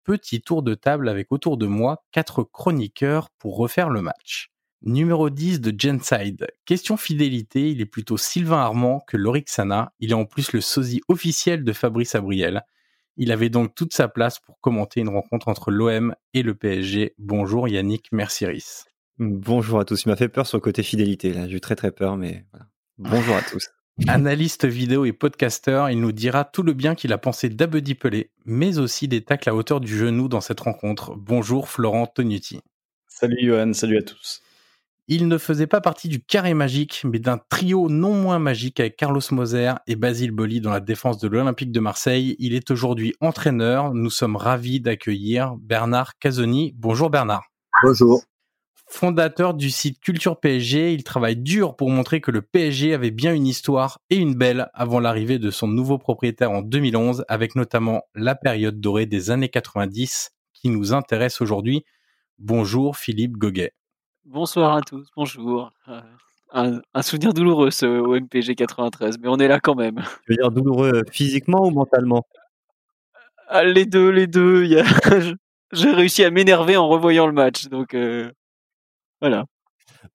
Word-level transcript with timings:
petit 0.03 0.41
tour 0.41 0.63
de 0.63 0.75
table 0.75 1.09
avec 1.09 1.31
autour 1.31 1.59
de 1.59 1.67
moi 1.67 2.05
quatre 2.13 2.43
chroniqueurs 2.43 3.29
pour 3.39 3.57
refaire 3.57 3.91
le 3.91 4.01
match. 4.01 4.51
Numéro 4.87 5.31
10 5.31 5.61
de 5.61 5.75
Genside. 5.77 6.47
Question 6.65 6.97
fidélité, 6.97 7.71
il 7.71 7.81
est 7.81 7.87
plutôt 7.87 8.17
Sylvain 8.17 8.59
Armand 8.59 9.01
que 9.09 9.17
Lorixana. 9.17 9.93
Il 9.99 10.13
est 10.13 10.15
en 10.15 10.27
plus 10.27 10.53
le 10.53 10.61
sosie 10.61 11.01
officiel 11.09 11.65
de 11.65 11.73
Fabrice 11.73 12.15
Abriel. 12.15 12.63
Il 13.17 13.33
avait 13.33 13.49
donc 13.49 13.75
toute 13.75 13.93
sa 13.93 14.07
place 14.07 14.39
pour 14.39 14.61
commenter 14.61 15.01
une 15.01 15.09
rencontre 15.09 15.49
entre 15.49 15.73
l'OM 15.73 16.15
et 16.35 16.45
le 16.45 16.55
PSG. 16.55 17.17
Bonjour 17.19 17.67
Yannick 17.67 18.13
Mercieris. 18.13 18.85
Bonjour 19.19 19.81
à 19.81 19.85
tous. 19.85 20.05
Il 20.05 20.09
m'a 20.09 20.15
fait 20.15 20.29
peur 20.29 20.47
sur 20.47 20.57
le 20.57 20.63
côté 20.63 20.85
fidélité. 20.85 21.33
Là, 21.33 21.49
j'ai 21.49 21.57
eu 21.57 21.61
très 21.61 21.75
très 21.75 21.91
peur, 21.91 22.17
mais 22.17 22.45
voilà. 22.53 22.67
Bonjour 22.99 23.35
à 23.35 23.43
tous. 23.43 23.69
Analyste 24.07 24.67
vidéo 24.67 25.05
et 25.05 25.13
podcasteur, 25.13 25.91
il 25.91 26.01
nous 26.01 26.13
dira 26.13 26.45
tout 26.45 26.63
le 26.63 26.75
bien 26.75 26.95
qu'il 26.95 27.13
a 27.13 27.19
pensé 27.19 27.49
d'Abedi 27.49 27.97
Pelé, 27.97 28.31
mais 28.45 28.79
aussi 28.79 29.09
des 29.09 29.25
tacles 29.25 29.49
à 29.49 29.55
hauteur 29.57 29.81
du 29.81 29.99
genou 29.99 30.29
dans 30.29 30.41
cette 30.41 30.61
rencontre. 30.61 31.17
Bonjour 31.17 31.69
Florent 31.69 32.07
Tonuti. 32.07 32.61
Salut 33.09 33.45
Johan, 33.45 33.73
salut 33.73 33.99
à 33.99 34.03
tous. 34.03 34.43
Il 35.09 35.29
ne 35.29 35.39
faisait 35.39 35.69
pas 35.69 35.81
partie 35.81 36.09
du 36.09 36.21
carré 36.21 36.53
magique, 36.53 37.03
mais 37.05 37.21
d'un 37.21 37.39
trio 37.39 37.89
non 37.89 38.15
moins 38.15 38.41
magique 38.41 38.81
avec 38.81 38.97
Carlos 38.97 39.21
Moser 39.31 39.75
et 39.87 39.95
Basile 39.95 40.33
Boli 40.33 40.61
dans 40.61 40.73
la 40.73 40.81
défense 40.81 41.19
de 41.19 41.29
l'Olympique 41.29 41.71
de 41.71 41.79
Marseille. 41.79 42.35
Il 42.41 42.55
est 42.55 42.73
aujourd'hui 42.73 43.15
entraîneur. 43.21 43.95
Nous 43.95 44.11
sommes 44.11 44.35
ravis 44.35 44.81
d'accueillir 44.81 45.55
Bernard 45.61 46.19
Casoni. 46.19 46.75
Bonjour 46.77 47.09
Bernard. 47.09 47.45
Bonjour 47.85 48.25
fondateur 48.89 49.55
du 49.55 49.71
site 49.71 50.01
Culture 50.01 50.39
PSG. 50.39 50.93
Il 50.93 51.05
travaille 51.05 51.37
dur 51.37 51.77
pour 51.77 51.91
montrer 51.91 52.21
que 52.21 52.31
le 52.31 52.43
PSG 52.43 52.95
avait 52.95 53.11
bien 53.11 53.35
une 53.35 53.47
histoire 53.47 54.01
et 54.11 54.17
une 54.17 54.35
belle 54.35 54.71
avant 54.75 55.01
l'arrivée 55.01 55.39
de 55.39 55.51
son 55.51 55.69
nouveau 55.69 55.99
propriétaire 55.99 56.51
en 56.51 56.63
2011, 56.63 57.25
avec 57.29 57.57
notamment 57.57 58.03
la 58.15 58.35
période 58.35 58.81
dorée 58.81 59.07
des 59.07 59.31
années 59.31 59.49
90 59.49 60.31
qui 60.53 60.71
nous 60.71 60.95
intéresse 60.95 61.41
aujourd'hui. 61.41 61.85
Bonjour 62.39 62.97
Philippe 62.97 63.37
Goguet. 63.37 63.73
Bonsoir 64.27 64.75
à 64.75 64.81
tous, 64.81 65.07
bonjour. 65.15 65.71
Euh, 65.87 66.01
un, 66.53 67.03
souvenir 67.03 67.33
douloureux 67.33 67.71
ce 67.71 67.87
OMPG 67.87 68.57
93, 68.57 69.19
mais 69.21 69.29
on 69.29 69.37
est 69.37 69.47
là 69.47 69.61
quand 69.61 69.77
même. 69.77 70.03
Tu 70.27 70.33
veux 70.33 70.37
dire 70.37 70.51
douloureux 70.51 71.05
physiquement 71.13 71.65
ou 71.65 71.71
mentalement? 71.71 72.27
Ah, 73.47 73.63
Les 73.63 73.87
deux, 73.87 74.11
les 74.11 74.27
deux. 74.27 74.67
J'ai 75.73 75.93
réussi 75.93 76.25
à 76.25 76.33
m'énerver 76.33 76.77
en 76.77 76.89
revoyant 76.89 77.29
le 77.29 77.33
match, 77.33 77.69
donc 77.69 77.95
euh, 77.95 78.33
voilà. 79.21 79.45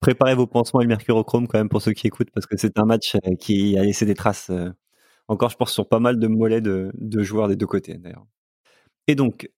Préparez 0.00 0.34
vos 0.34 0.46
pansements 0.46 0.82
et 0.82 0.84
le 0.84 0.88
mercurochrome 0.88 1.48
quand 1.48 1.58
même 1.58 1.70
pour 1.70 1.80
ceux 1.80 1.92
qui 1.92 2.06
écoutent 2.06 2.30
parce 2.34 2.44
que 2.44 2.58
c'est 2.58 2.78
un 2.78 2.84
match 2.84 3.14
euh, 3.14 3.34
qui 3.36 3.78
a 3.78 3.82
laissé 3.82 4.04
des 4.04 4.14
traces 4.14 4.50
euh, 4.50 4.70
encore 5.26 5.48
je 5.48 5.56
pense 5.56 5.72
sur 5.72 5.88
pas 5.88 6.00
mal 6.00 6.18
de 6.18 6.26
mollets 6.26 6.60
de, 6.60 6.92
joueurs 7.22 7.48
des 7.48 7.56
deux 7.56 7.66
côtés 7.66 7.96
d'ailleurs. 7.96 8.26
Et 9.06 9.14
donc 9.14 9.50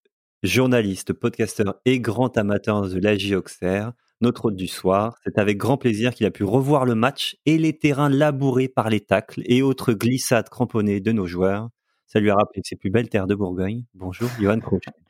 journaliste, 0.45 1.13
podcasteur 1.13 1.75
et 1.85 1.99
grand 1.99 2.39
amateur 2.39 2.89
de 2.89 3.01
l'AJ 3.01 3.33
Auxerre, 3.33 3.93
notre 4.21 4.47
hôte 4.47 4.57
du 4.57 4.69
soir, 4.69 5.17
c'est 5.25 5.39
avec 5.39 5.59
grand 5.59 5.77
plaisir 5.77 6.15
qu'il 6.15 6.27
a 6.27 6.31
pu 6.31 6.45
revoir 6.45 6.85
le 6.85 6.95
match 6.95 7.37
et 7.47 7.59
les 7.59 7.77
terrains 7.77 8.09
labourés 8.09 8.69
par 8.69 8.91
les 8.91 9.01
tacles 9.01 9.43
et 9.45 9.63
autres 9.63 9.93
glissades 9.93 10.49
cramponnées 10.49 11.01
de 11.01 11.13
nos 11.13 11.27
joueurs. 11.27 11.69
Ça 12.07 12.21
lui 12.21 12.31
a 12.31 12.37
rappelé 12.37 12.63
ses 12.65 12.77
plus 12.77 12.91
belles 12.91 13.09
terres 13.09 13.27
de 13.27 13.35
Bourgogne. 13.35 13.85
Bonjour, 13.95 14.31
Johan 14.41 14.61
Crochet. 14.61 14.93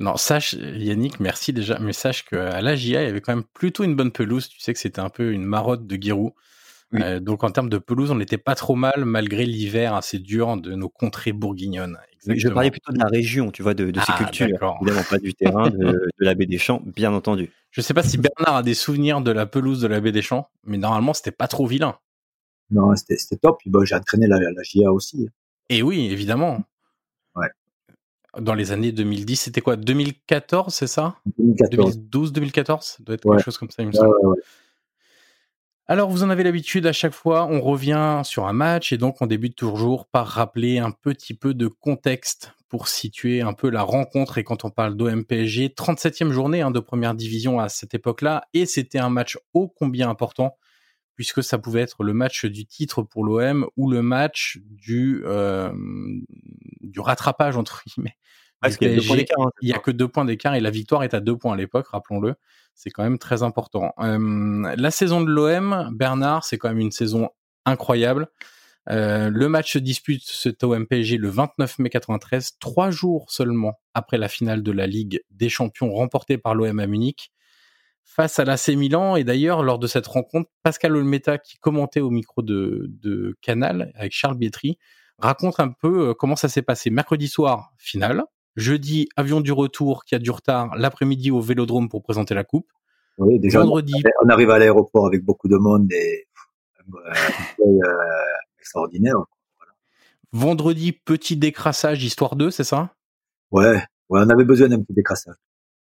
Non, 0.00 0.16
sache, 0.16 0.52
Yannick, 0.52 1.18
merci 1.18 1.52
déjà, 1.52 1.80
mais 1.80 1.92
sache 1.92 2.24
qu'à 2.24 2.60
l'AGIA, 2.60 3.02
il 3.02 3.06
y 3.06 3.10
avait 3.10 3.20
quand 3.20 3.34
même 3.34 3.44
plutôt 3.52 3.82
une 3.82 3.96
bonne 3.96 4.12
pelouse. 4.12 4.48
Tu 4.48 4.60
sais 4.60 4.72
que 4.72 4.78
c'était 4.78 5.00
un 5.00 5.08
peu 5.08 5.32
une 5.32 5.42
marotte 5.42 5.88
de 5.88 6.00
Giroud. 6.00 6.34
Euh, 6.94 7.18
donc 7.18 7.42
en 7.42 7.50
termes 7.50 7.68
de 7.68 7.78
pelouse, 7.78 8.12
on 8.12 8.14
n'était 8.14 8.38
pas 8.38 8.54
trop 8.54 8.76
mal 8.76 9.04
malgré 9.04 9.44
l'hiver 9.44 9.94
assez 9.94 10.20
dur 10.20 10.56
de 10.56 10.74
nos 10.74 10.88
contrées 10.88 11.32
bourguignonnes. 11.32 11.98
Je 12.36 12.48
parlais 12.48 12.70
plutôt 12.70 12.92
de 12.92 12.98
la 12.98 13.06
région, 13.06 13.50
tu 13.50 13.62
vois, 13.62 13.74
de, 13.74 13.90
de 13.90 14.00
ces 14.00 14.12
ah, 14.12 14.18
cultures. 14.18 14.46
Évidemment 14.82 15.02
pas 15.08 15.18
du 15.18 15.34
terrain, 15.34 15.70
de, 15.70 15.76
de 15.78 16.10
la 16.18 16.34
baie 16.34 16.46
des 16.46 16.58
Champs, 16.58 16.82
bien 16.84 17.12
entendu. 17.12 17.50
Je 17.70 17.80
sais 17.80 17.94
pas 17.94 18.02
si 18.02 18.18
Bernard 18.18 18.56
a 18.56 18.62
des 18.62 18.74
souvenirs 18.74 19.20
de 19.20 19.30
la 19.30 19.46
pelouse 19.46 19.80
de 19.80 19.88
la 19.88 20.00
baie 20.00 20.12
des 20.12 20.22
Champs, 20.22 20.48
mais 20.64 20.78
normalement 20.78 21.14
c'était 21.14 21.30
pas 21.30 21.48
trop 21.48 21.66
vilain. 21.66 21.96
Non, 22.70 22.94
c'était 22.96 23.36
top. 23.36 23.58
Puis 23.60 23.70
j'ai 23.84 23.94
entraîné 23.94 24.26
la, 24.26 24.38
la 24.38 24.62
GIA 24.62 24.92
aussi. 24.92 25.28
Et 25.70 25.82
oui, 25.82 26.10
évidemment 26.10 26.64
dans 28.38 28.54
les 28.54 28.72
années 28.72 28.92
2010, 28.92 29.36
c'était 29.36 29.60
quoi? 29.60 29.76
2014, 29.76 30.72
c'est 30.72 30.86
ça? 30.86 31.16
2012, 31.38 32.32
2014 32.32 32.84
Ça 32.84 32.96
doit 33.00 33.14
être 33.14 33.22
quelque 33.22 33.42
chose 33.42 33.58
comme 33.58 33.70
ça, 33.70 33.82
il 33.82 33.88
me 33.88 33.92
semble. 33.92 34.14
Alors, 35.90 36.10
vous 36.10 36.22
en 36.22 36.28
avez 36.28 36.42
l'habitude, 36.42 36.84
à 36.84 36.92
chaque 36.92 37.14
fois, 37.14 37.46
on 37.46 37.62
revient 37.62 38.20
sur 38.22 38.46
un 38.46 38.52
match 38.52 38.92
et 38.92 38.98
donc 38.98 39.22
on 39.22 39.26
débute 39.26 39.56
toujours 39.56 40.06
par 40.06 40.26
rappeler 40.26 40.76
un 40.78 40.90
petit 40.90 41.32
peu 41.32 41.54
de 41.54 41.66
contexte 41.66 42.52
pour 42.68 42.88
situer 42.88 43.40
un 43.40 43.54
peu 43.54 43.70
la 43.70 43.82
rencontre. 43.84 44.36
Et 44.36 44.44
quand 44.44 44.66
on 44.66 44.70
parle 44.70 44.96
d'OM-PSG, 44.96 45.68
37e 45.68 46.30
journée 46.30 46.60
hein, 46.60 46.70
de 46.70 46.80
première 46.80 47.14
division 47.14 47.58
à 47.58 47.70
cette 47.70 47.94
époque-là, 47.94 48.44
et 48.52 48.66
c'était 48.66 48.98
un 48.98 49.08
match 49.08 49.38
ô 49.54 49.68
combien 49.68 50.10
important 50.10 50.58
puisque 51.14 51.42
ça 51.42 51.58
pouvait 51.58 51.80
être 51.80 52.04
le 52.04 52.12
match 52.12 52.44
du 52.44 52.64
titre 52.64 53.02
pour 53.02 53.24
l'OM 53.24 53.66
ou 53.76 53.90
le 53.90 54.02
match 54.02 54.60
du 54.64 55.22
euh, 55.24 55.72
du 56.80 57.00
rattrapage 57.00 57.56
entre 57.56 57.82
guillemets. 57.86 58.16
Hein, 58.62 59.50
il 59.62 59.68
y 59.68 59.72
a 59.72 59.78
que 59.78 59.90
deux 59.90 60.08
points 60.08 60.24
d'écart 60.24 60.54
et 60.54 60.60
la 60.60 60.70
victoire 60.70 61.04
est 61.04 61.14
à 61.14 61.20
deux 61.20 61.36
points 61.36 61.52
à 61.52 61.56
l'époque, 61.56 61.86
rappelons-le. 61.88 62.34
C'est 62.74 62.90
quand 62.90 63.02
même 63.02 63.18
très 63.18 63.42
important. 63.42 63.92
Euh, 64.00 64.74
la 64.76 64.90
saison 64.90 65.20
de 65.20 65.30
l'OM, 65.30 65.90
Bernard, 65.92 66.44
c'est 66.44 66.58
quand 66.58 66.68
même 66.68 66.78
une 66.78 66.92
saison 66.92 67.30
incroyable. 67.64 68.28
Euh, 68.90 69.30
le 69.30 69.48
match 69.48 69.72
se 69.72 69.78
dispute 69.78 70.22
cet 70.24 70.64
OM 70.64 70.86
PSG 70.86 71.18
le 71.18 71.28
29 71.28 71.78
mai 71.78 71.90
93, 71.90 72.58
trois 72.58 72.90
jours 72.90 73.30
seulement 73.30 73.78
après 73.94 74.16
la 74.16 74.28
finale 74.28 74.62
de 74.62 74.72
la 74.72 74.86
Ligue 74.86 75.20
des 75.30 75.48
Champions 75.48 75.92
remportée 75.92 76.38
par 76.38 76.54
l'OM 76.54 76.78
à 76.78 76.86
Munich 76.86 77.30
face 78.04 78.38
à 78.38 78.44
l'AC 78.44 78.68
Milan. 78.68 79.16
Et 79.16 79.24
d'ailleurs, 79.24 79.62
lors 79.62 79.78
de 79.78 79.86
cette 79.86 80.06
rencontre, 80.06 80.50
Pascal 80.62 80.96
Olmeta, 80.96 81.38
qui 81.38 81.58
commentait 81.58 82.00
au 82.00 82.10
micro 82.10 82.42
de, 82.42 83.36
Canal 83.42 83.92
avec 83.94 84.12
Charles 84.12 84.38
Bietri, 84.38 84.78
raconte 85.18 85.60
un 85.60 85.68
peu 85.68 86.14
comment 86.14 86.36
ça 86.36 86.48
s'est 86.48 86.62
passé. 86.62 86.90
Mercredi 86.90 87.28
soir, 87.28 87.72
finale. 87.76 88.24
Jeudi, 88.56 89.08
avion 89.16 89.40
du 89.40 89.52
retour 89.52 90.04
qui 90.04 90.14
a 90.14 90.18
du 90.18 90.30
retard. 90.30 90.74
L'après-midi 90.76 91.30
au 91.30 91.40
Vélodrome 91.40 91.88
pour 91.88 92.02
présenter 92.02 92.34
la 92.34 92.44
coupe. 92.44 92.68
Oui, 93.18 93.38
déjà, 93.38 93.60
Vendredi. 93.60 93.94
On 94.24 94.28
arrive 94.28 94.50
à 94.50 94.58
l'aéroport 94.58 95.06
avec 95.06 95.24
beaucoup 95.24 95.48
de 95.48 95.56
monde 95.56 95.92
et 95.92 96.26
euh, 96.94 97.12
euh, 97.60 97.84
extraordinaire. 98.58 99.16
Vendredi, 100.32 100.92
petit 100.92 101.36
décrassage, 101.36 102.04
histoire 102.04 102.36
2, 102.36 102.50
c'est 102.50 102.64
ça? 102.64 102.94
Ouais, 103.50 103.76
ouais, 104.10 104.20
on 104.24 104.28
avait 104.28 104.44
besoin 104.44 104.68
d'un 104.68 104.80
petit 104.82 104.92
décrassage. 104.92 105.36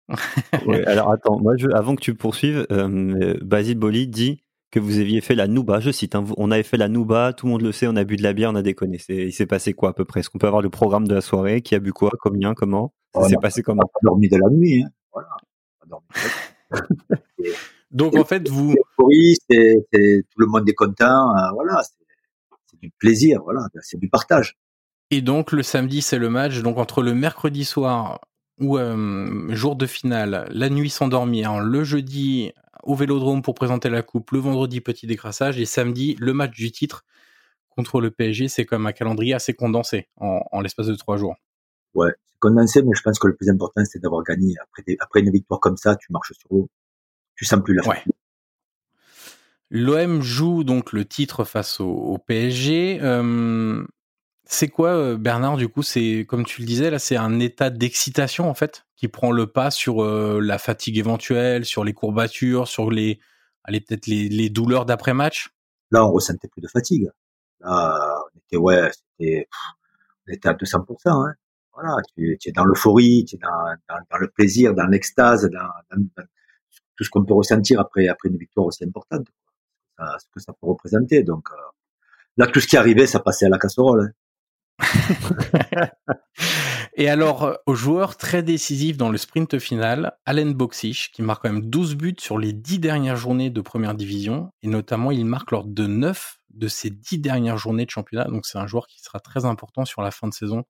alors 0.87 1.13
attends, 1.13 1.39
moi 1.39 1.57
je, 1.57 1.69
avant 1.69 1.95
que 1.95 2.01
tu 2.01 2.15
poursuives, 2.15 2.67
euh, 2.71 3.39
Basile 3.41 3.79
Boli 3.79 4.09
dit 4.09 4.43
que 4.73 4.81
vous 4.81 4.99
aviez 4.99 5.21
fait 5.21 5.35
la 5.35 5.47
Nouba, 5.47 5.81
je 5.81 5.91
cite, 5.91 6.15
hein, 6.15 6.25
on 6.39 6.51
avait 6.51 6.63
fait 6.63 6.79
la 6.79 6.89
Nouba, 6.89 7.35
tout 7.35 7.47
le 7.47 7.53
monde 7.53 7.61
le 7.61 7.73
sait, 7.73 7.87
on 7.87 7.95
a 7.95 8.05
bu 8.05 8.17
de 8.17 8.23
la 8.23 8.33
bière, 8.33 8.51
on 8.51 8.55
a 8.55 8.63
déconné. 8.63 8.99
il 9.11 9.33
s'est 9.33 9.47
passé 9.47 9.75
quoi 9.75 9.91
à 9.91 9.93
peu 9.93 10.07
près? 10.07 10.21
Est-ce 10.21 10.31
qu'on 10.31 10.39
peut 10.39 10.47
avoir 10.47 10.63
le 10.63 10.71
programme 10.71 11.07
de 11.07 11.15
la 11.15 11.21
soirée? 11.21 11.61
Qui 11.61 11.75
a 11.75 11.79
bu 11.79 11.93
quoi? 11.93 12.11
Combien? 12.19 12.55
Comment? 12.55 12.95
Ça 13.15 13.29
s'est 13.29 13.37
passé 13.41 13.63
comment 13.63 13.83
On 13.85 13.87
a 13.87 14.01
dormi 14.03 14.31
de 14.31 14.39
la 14.39 14.49
nuit, 14.49 14.83
hein. 14.83 14.89
voilà. 15.13 15.29
Donc 17.91 18.17
en 18.17 18.25
fait, 18.25 18.49
vous. 18.49 18.75
Oui, 18.99 19.37
c'est, 19.51 19.85
tout 19.93 20.41
le 20.41 20.47
monde 20.47 20.67
est 20.67 20.75
content, 20.75 21.37
euh, 21.37 21.51
voilà, 21.53 21.83
c'est, 21.83 22.79
du 22.81 22.91
plaisir, 22.99 23.43
voilà, 23.45 23.61
c'est 23.83 24.01
du 24.01 24.09
partage. 24.09 24.57
Et 25.11 25.21
donc 25.21 25.53
le 25.53 25.63
samedi, 25.63 26.01
c'est 26.01 26.19
le 26.19 26.31
match. 26.31 26.63
Donc 26.63 26.79
entre 26.79 27.03
le 27.03 27.13
mercredi 27.13 27.67
soir 27.67 28.21
ou 28.59 28.79
euh, 28.79 29.55
jour 29.55 29.77
de 29.77 29.85
finale, 29.85 30.47
la 30.51 30.71
nuit 30.71 30.89
sans 30.89 31.09
dormir, 31.09 31.61
le 31.61 31.85
jeudi 31.85 32.53
au 32.83 32.95
Vélodrome 32.95 33.43
pour 33.43 33.55
présenter 33.55 33.89
la 33.89 34.03
coupe, 34.03 34.31
le 34.33 34.39
vendredi 34.39 34.81
petit 34.81 35.07
décrassage 35.07 35.59
et 35.59 35.65
samedi 35.65 36.17
le 36.19 36.33
match 36.33 36.57
du 36.57 36.71
titre 36.71 37.05
contre 37.71 38.01
le 38.01 38.11
PSG, 38.11 38.49
c'est 38.49 38.67
comme 38.67 38.87
un 38.87 38.93
calendrier 38.93 39.35
assez 39.35 39.55
condensé 39.55 40.09
en, 40.17 40.61
l'espace 40.61 40.87
de 40.87 40.95
trois 40.95 41.17
jours. 41.17 41.37
Ouais, 41.95 42.13
c'est 42.27 42.39
condensé, 42.39 42.83
mais 42.83 42.93
je 42.95 43.03
pense 43.03 43.19
que 43.19 43.29
le 43.29 43.35
plus 43.35 43.49
important, 43.49 43.83
c'est 43.85 43.99
d'avoir 43.99 44.23
gagné. 44.23 44.55
Après, 44.63 44.97
après 45.01 45.21
une 45.21 45.31
victoire 45.31 45.61
comme 45.61 45.77
ça, 45.77 45.97
tu 45.97 46.13
marches 46.13 46.33
sur 46.33 46.49
l'eau. 46.51 46.69
Tu 47.35 47.45
sens 47.45 47.63
plus 47.63 47.75
la 47.75 47.87
ouais. 47.89 48.03
L'OM 49.71 50.21
joue 50.21 50.65
donc 50.65 50.93
le 50.93 51.07
titre 51.07 51.45
face 51.45 51.81
au, 51.81 52.19
PSG. 52.27 52.99
Euh, 53.01 53.83
c'est 54.53 54.69
quoi, 54.69 54.91
euh, 54.91 55.17
Bernard, 55.17 55.57
du 55.57 55.69
coup 55.69 55.83
C'est, 55.83 56.27
comme 56.29 56.45
tu 56.45 56.61
le 56.61 56.67
disais, 56.67 56.91
là, 56.91 56.99
c'est 56.99 57.17
un 57.17 57.41
état 57.41 57.71
d'excitation, 57.71 58.49
en 58.49 58.55
fait, 58.55 58.87
qui 58.97 59.09
prend 59.09 59.33
le 59.33 59.47
pas 59.47 59.71
sur 59.71 60.03
euh, 60.03 60.41
la 60.41 60.59
fatigue 60.59 60.99
éventuelle, 60.99 61.65
sur 61.65 61.85
les 61.85 61.93
courbatures, 61.93 62.69
sur 62.69 62.91
les, 62.91 63.21
allez, 63.65 63.81
peut-être 63.81 64.07
les, 64.07 64.51
douleurs 64.51 64.87
d'après-match 64.87 65.51
Là, 65.91 66.07
on 66.07 66.13
ressentait 66.13 66.49
plus 66.49 66.63
de 66.63 66.69
fatigue. 66.69 67.09
Là, 67.61 68.19
on 68.35 68.39
était, 68.39 68.57
ouais, 68.57 68.91
c'était, 68.93 69.49
on 70.29 70.33
était 70.33 70.49
à 70.49 70.55
200%. 70.55 70.85
Hein. 71.07 71.35
Voilà, 71.75 71.97
tu, 72.17 72.39
es 72.45 72.53
dans 72.53 72.65
l'euphorie, 72.65 73.25
tu 73.25 73.37
es 73.37 73.39
dans, 73.39 74.19
le 74.19 74.29
plaisir, 74.29 74.75
dans 74.75 74.87
l'extase, 74.87 75.49
dans, 75.51 75.99
tout 76.97 77.05
ce 77.05 77.11
qu'on 77.11 77.25
peut 77.25 77.35
ressentir 77.35 77.81
après, 77.81 78.09
après 78.09 78.29
une 78.29 78.37
victoire 78.37 78.67
aussi 78.67 78.85
importante 78.85 79.27
ce 80.19 80.27
que 80.33 80.41
ça 80.41 80.53
peut 80.53 80.67
représenter. 80.67 81.23
Donc 81.23 81.49
euh, 81.53 81.57
là, 82.37 82.47
tout 82.47 82.61
ce 82.61 82.67
qui 82.67 82.77
arrivait, 82.77 83.07
ça 83.07 83.21
passait 83.21 83.47
à 83.47 83.49
la 83.49 83.59
casserole. 83.59 84.01
Hein. 84.01 84.11
Et 86.95 87.09
alors, 87.09 87.45
euh, 87.45 87.55
au 87.67 87.75
joueur 87.75 88.17
très 88.17 88.43
décisif 88.43 88.97
dans 88.97 89.11
le 89.11 89.17
sprint 89.17 89.59
final, 89.59 90.19
Allen 90.27 90.53
Boxish, 90.53 91.11
qui 91.13 91.23
marque 91.23 91.43
quand 91.43 91.53
même 91.53 91.63
12 91.63 91.97
buts 91.97 92.15
sur 92.19 92.39
les 92.39 92.53
10 92.53 92.79
dernières 92.79 93.17
journées 93.17 93.51
de 93.51 93.61
première 93.61 93.95
division, 93.95 94.53
et 94.63 94.69
notamment 94.69 95.11
il 95.11 95.25
marque 95.25 95.53
lors 95.53 95.65
de 95.65 95.87
9 95.87 96.39
de 96.51 96.69
ces 96.69 96.91
10 96.91 97.19
dernières 97.19 97.57
journées 97.57 97.87
de 97.87 97.91
championnat, 97.91 98.25
donc 98.25 98.45
c'est 98.45 98.59
un 98.59 98.67
joueur 98.67 98.87
qui 98.87 99.01
sera 99.01 99.21
très 99.21 99.45
important 99.45 99.85
sur 99.85 100.03
la 100.03 100.11
fin 100.11 100.29
de 100.29 100.35
saison, 100.35 100.65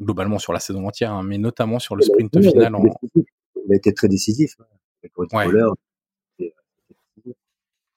globalement 0.00 0.38
sur 0.38 0.52
la 0.52 0.58
saison 0.58 0.86
entière, 0.86 1.12
hein, 1.12 1.22
mais 1.22 1.38
notamment 1.38 1.78
sur 1.78 1.94
le 1.94 2.02
sprint 2.02 2.40
final. 2.40 2.74
Il 3.14 3.72
a 3.72 3.76
été 3.76 3.94
très 3.94 4.08
décisif. 4.08 4.56
Hein, 4.60 4.64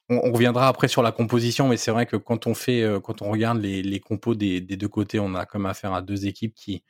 on, 0.10 0.32
reviendra 0.32 0.68
après 0.68 0.88
sur 0.88 1.02
la 1.02 1.12
composition, 1.12 1.68
mais 1.68 1.78
c'est 1.78 1.92
vrai 1.92 2.06
que 2.06 2.18
quand 2.18 2.48
on 2.48 2.54
fait, 2.54 2.84
euh, 2.84 3.00
quand 3.00 3.22
on 3.22 3.32
regarde 3.32 3.60
les, 3.60 4.00
compos 4.00 4.36
des, 4.36 4.62
deux 4.62 4.88
côtés, 4.88 5.20
on 5.20 5.36
a 5.36 5.46
comme 5.46 5.66
affaire 5.66 5.94
à 5.94 6.02
deux 6.02 6.28
équipes 6.28 6.54
qui, 6.54 6.84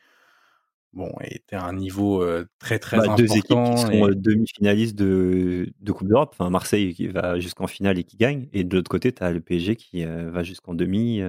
bon, 0.93 1.11
étaient 1.21 1.55
à 1.55 1.63
un 1.63 1.73
niveau 1.73 2.21
euh, 2.21 2.45
très 2.59 2.79
très 2.79 2.97
important. 2.97 3.15
Bah, 3.15 3.21
deux 3.21 3.37
équipes 3.37 3.63
qui 3.63 3.81
sont 3.81 4.07
euh, 4.09 4.15
demi-finalistes 4.15 4.95
de, 4.95 5.71
Coupe 5.91 6.07
d'Europe. 6.07 6.35
Enfin, 6.37 6.49
Marseille 6.49 6.93
qui 6.93 7.07
va 7.07 7.39
jusqu'en 7.39 7.67
finale 7.67 7.99
et 7.99 8.03
qui 8.03 8.17
gagne, 8.17 8.47
et 8.53 8.63
de 8.63 8.75
l'autre 8.75 8.89
côté, 8.89 9.11
tu 9.11 9.23
as 9.23 9.31
le 9.31 9.39
PSG 9.39 9.75
qui 9.75 10.03
va 10.03 10.43
jusqu'en 10.43 10.73
demi. 10.73 11.21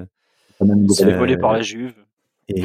C'est 0.90 1.12
volé 1.12 1.36
par 1.36 1.52
la 1.52 1.62
Juve. 1.62 1.94
Et, 2.48 2.60
il 2.60 2.64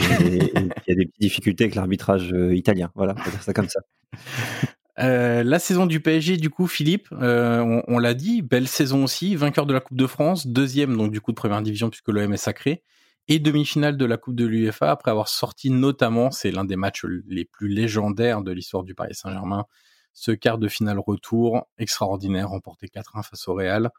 y 0.88 0.92
a 0.92 0.96
des 0.96 1.06
petites 1.06 1.22
difficultés 1.22 1.64
avec 1.64 1.76
l'arbitrage 1.76 2.34
italien. 2.52 2.92
Voilà, 2.96 3.16
on 3.18 3.22
va 3.24 3.32
dire 3.32 3.44
ça 3.44 3.54
comme 3.54 3.70
ça. 3.70 3.82
Euh, 5.02 5.44
la 5.44 5.58
saison 5.60 5.86
du 5.86 6.00
PSG, 6.00 6.38
du 6.38 6.50
coup, 6.50 6.68
Philippe, 6.68 7.08
euh, 7.12 7.82
on, 7.88 7.98
l'a 7.98 8.14
dit, 8.14 8.42
belle 8.42 8.68
saison 8.68 9.04
aussi, 9.04 9.36
vainqueur 9.36 9.66
de 9.66 9.74
la 9.74 9.80
Coupe 9.80 9.98
de 9.98 10.08
France, 10.08 10.48
deuxième 10.48 10.96
donc 10.96 11.12
du 11.12 11.22
coup 11.22 11.32
de 11.32 11.36
première 11.36 11.62
division 11.62 11.90
puisque 11.90 12.10
l'OM 12.10 12.32
est 12.34 12.38
sacré, 12.38 12.84
et 13.28 13.40
demi-finale 13.40 13.98
de 13.98 14.06
la 14.06 14.18
Coupe 14.18 14.36
de 14.36 14.46
l'UEFA 14.46 14.92
après 14.92 15.10
avoir 15.10 15.28
sorti 15.28 15.72
notamment, 15.72 16.30
c'est 16.30 16.52
l'un 16.52 16.66
des 16.66 16.76
matchs 16.76 17.06
les 17.28 17.46
plus 17.46 17.70
légendaires 17.70 18.42
de 18.42 18.52
l'histoire 18.52 18.84
du 18.84 18.94
Paris 18.94 19.16
Saint-Germain, 19.16 19.66
ce 20.14 20.32
quart 20.32 20.60
de 20.60 20.68
finale 20.68 21.00
retour 21.00 21.68
extraordinaire, 21.78 22.50
remporté 22.50 22.88
4-1 22.88 23.24
face 23.24 23.48
au 23.48 23.54
Real. 23.54 23.90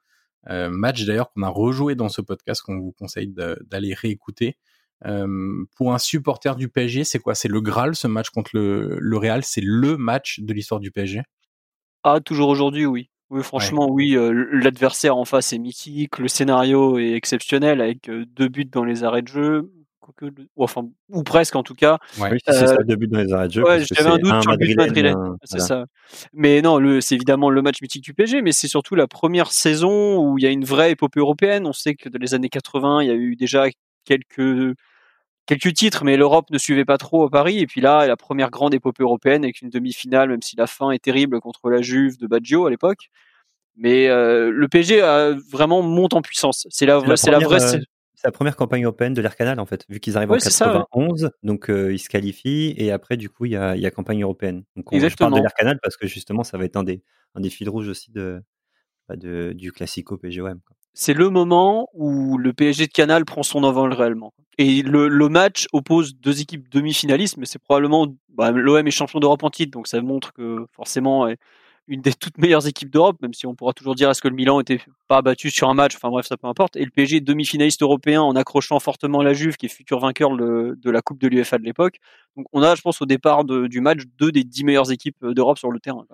Euh, 0.50 0.70
match 0.70 1.04
d'ailleurs 1.04 1.32
qu'on 1.32 1.42
a 1.42 1.48
rejoué 1.48 1.94
dans 1.94 2.08
ce 2.08 2.20
podcast 2.20 2.62
qu'on 2.62 2.78
vous 2.78 2.92
conseille 2.92 3.28
d'aller 3.28 3.94
réécouter. 3.94 4.56
Euh, 5.06 5.64
pour 5.76 5.92
un 5.92 5.98
supporter 5.98 6.56
du 6.56 6.68
PSG, 6.68 7.04
c'est 7.04 7.18
quoi? 7.18 7.34
C'est 7.34 7.48
le 7.48 7.60
Graal, 7.60 7.94
ce 7.94 8.06
match 8.06 8.30
contre 8.30 8.50
le, 8.54 8.96
le 9.00 9.16
Real? 9.16 9.42
C'est 9.44 9.62
le 9.62 9.96
match 9.96 10.40
de 10.40 10.52
l'histoire 10.52 10.80
du 10.80 10.90
PSG 10.90 11.22
Ah, 12.04 12.20
toujours 12.20 12.48
aujourd'hui, 12.48 12.86
oui. 12.86 13.08
Oui, 13.30 13.42
franchement, 13.42 13.88
oui. 13.90 14.14
Euh, 14.14 14.46
l'adversaire 14.52 15.16
en 15.16 15.24
face 15.24 15.52
est 15.54 15.58
mythique, 15.58 16.18
le 16.18 16.28
scénario 16.28 16.98
est 16.98 17.12
exceptionnel 17.12 17.80
avec 17.80 18.10
euh, 18.10 18.26
deux 18.26 18.48
buts 18.48 18.66
dans 18.66 18.84
les 18.84 19.04
arrêts 19.04 19.22
de 19.22 19.28
jeu. 19.28 19.72
ou, 20.20 20.62
enfin, 20.62 20.86
ou 21.08 21.22
presque 21.22 21.56
en 21.56 21.62
tout 21.62 21.74
cas. 21.74 21.98
Oui, 22.18 22.38
c'est 22.46 22.52
ça, 22.52 22.76
deux 22.76 22.96
buts 22.96 23.08
dans 23.08 23.20
les 23.20 23.32
arrêts 23.32 23.48
de 23.48 23.52
jeu. 23.54 23.64
Ouais, 23.64 23.82
j'avais 23.90 24.10
un 24.10 24.18
doute 24.18 24.42
sur 24.42 24.50
le 24.50 24.58
but 24.58 24.76
madrilène. 24.76 25.36
C'est 25.44 25.60
ça. 25.60 25.86
Mais 26.34 26.60
non, 26.60 26.78
c'est 27.00 27.14
évidemment 27.14 27.48
le 27.48 27.62
match 27.62 27.80
mythique 27.80 28.04
du 28.04 28.12
PSG, 28.12 28.42
mais 28.42 28.52
c'est 28.52 28.68
surtout 28.68 28.94
la 28.96 29.08
première 29.08 29.50
saison 29.50 30.18
où 30.18 30.38
il 30.38 30.44
y 30.44 30.46
a 30.46 30.50
une 30.50 30.66
vraie 30.66 30.92
épopée 30.92 31.20
européenne. 31.20 31.66
On 31.66 31.72
sait 31.72 31.94
que 31.94 32.10
dans 32.10 32.18
les 32.20 32.34
années 32.34 32.50
80, 32.50 33.02
il 33.02 33.08
y 33.08 33.10
a 33.10 33.14
eu 33.14 33.34
déjà 33.34 33.64
quelques 34.04 34.76
quelques 35.46 35.72
titres, 35.74 36.04
mais 36.04 36.16
l'Europe 36.16 36.50
ne 36.50 36.58
suivait 36.58 36.84
pas 36.84 36.98
trop 36.98 37.24
à 37.24 37.30
Paris. 37.30 37.58
Et 37.58 37.66
puis 37.66 37.80
là, 37.80 38.06
la 38.06 38.16
première 38.16 38.50
grande 38.50 38.74
épopée 38.74 39.02
européenne 39.02 39.44
avec 39.44 39.60
une 39.60 39.70
demi-finale, 39.70 40.28
même 40.28 40.42
si 40.42 40.56
la 40.56 40.66
fin 40.66 40.90
est 40.90 41.02
terrible 41.02 41.40
contre 41.40 41.70
la 41.70 41.82
Juve 41.82 42.18
de 42.18 42.26
Baggio 42.26 42.66
à 42.66 42.70
l'époque. 42.70 43.10
Mais 43.76 44.08
euh, 44.08 44.50
le 44.50 44.68
PSG 44.68 45.00
a 45.00 45.32
vraiment 45.50 45.82
monte 45.82 46.14
en 46.14 46.22
puissance. 46.22 46.66
C'est 46.70 46.86
la, 46.86 47.16
c'est 47.16 47.30
la 47.30 47.38
vraie. 47.38 47.60
C'est 47.60 48.28
la 48.28 48.32
première 48.32 48.54
campagne 48.54 48.84
européenne 48.84 49.14
de 49.14 49.20
l'Air 49.20 49.34
Canal 49.34 49.58
en 49.58 49.66
fait, 49.66 49.84
vu 49.88 49.98
qu'ils 49.98 50.16
arrivent 50.16 50.30
en 50.30 50.36
91, 50.36 51.30
donc 51.42 51.68
euh, 51.68 51.92
ils 51.92 51.98
se 51.98 52.08
qualifient 52.08 52.72
et 52.76 52.92
après 52.92 53.16
du 53.16 53.28
coup 53.28 53.46
il 53.46 53.52
y 53.52 53.56
a, 53.56 53.74
y 53.74 53.84
a, 53.84 53.90
campagne 53.90 54.22
européenne. 54.22 54.62
Donc 54.76 54.92
on, 54.92 55.00
je 55.00 55.16
parle 55.16 55.34
de 55.34 55.40
l'Air 55.40 55.52
Canal 55.54 55.80
parce 55.82 55.96
que 55.96 56.06
justement 56.06 56.44
ça 56.44 56.56
va 56.56 56.64
être 56.64 56.76
un 56.76 56.84
des, 56.84 57.02
un 57.34 57.40
des 57.40 57.50
fils 57.50 57.68
rouges 57.68 57.88
aussi 57.88 58.12
de, 58.12 58.40
bah, 59.08 59.16
de 59.16 59.52
du 59.54 59.72
classico 59.72 60.18
PSGOM 60.18 60.60
c'est 60.94 61.14
le 61.14 61.30
moment 61.30 61.88
où 61.94 62.38
le 62.38 62.52
PSG 62.52 62.86
de 62.86 62.92
Canal 62.92 63.24
prend 63.24 63.42
son 63.42 63.64
envol 63.64 63.92
réellement. 63.92 64.32
Et 64.58 64.82
le, 64.82 65.28
match 65.28 65.66
oppose 65.72 66.14
deux 66.16 66.40
équipes 66.40 66.68
demi-finalistes, 66.68 67.36
mais 67.38 67.46
c'est 67.46 67.58
probablement 67.58 68.06
bah, 68.28 68.50
l'OM 68.50 68.86
est 68.86 68.90
champion 68.90 69.18
d'Europe 69.18 69.42
en 69.44 69.50
titre, 69.50 69.70
donc 69.72 69.86
ça 69.86 70.00
montre 70.02 70.32
que 70.32 70.66
forcément 70.72 71.26
une 71.88 72.00
des 72.00 72.12
toutes 72.12 72.38
meilleures 72.38 72.66
équipes 72.66 72.90
d'Europe, 72.90 73.16
même 73.22 73.34
si 73.34 73.46
on 73.46 73.54
pourra 73.54 73.72
toujours 73.72 73.94
dire 73.94 74.08
est-ce 74.10 74.22
que 74.22 74.28
le 74.28 74.34
Milan 74.34 74.60
était 74.60 74.80
pas 75.08 75.20
battu 75.20 75.50
sur 75.50 75.68
un 75.68 75.74
match, 75.74 75.96
enfin 75.96 76.10
bref, 76.10 76.26
ça 76.26 76.36
peu 76.36 76.46
importe. 76.46 76.76
Et 76.76 76.84
le 76.84 76.90
PSG 76.90 77.20
demi-finaliste 77.20 77.82
européen 77.82 78.22
en 78.22 78.36
accrochant 78.36 78.78
fortement 78.78 79.22
la 79.22 79.32
Juve, 79.32 79.56
qui 79.56 79.66
est 79.66 79.68
futur 79.68 79.98
vainqueur 79.98 80.36
de 80.36 80.90
la 80.90 81.02
Coupe 81.02 81.20
de 81.20 81.28
l'UEFA 81.28 81.58
de 81.58 81.64
l'époque. 81.64 81.96
Donc 82.36 82.46
on 82.52 82.62
a, 82.62 82.74
je 82.74 82.82
pense, 82.82 83.02
au 83.02 83.06
départ 83.06 83.44
du 83.44 83.80
match, 83.80 84.02
deux 84.18 84.30
des 84.30 84.44
dix 84.44 84.64
meilleures 84.64 84.92
équipes 84.92 85.24
d'Europe 85.26 85.58
sur 85.58 85.70
le 85.70 85.80
terrain. 85.80 86.06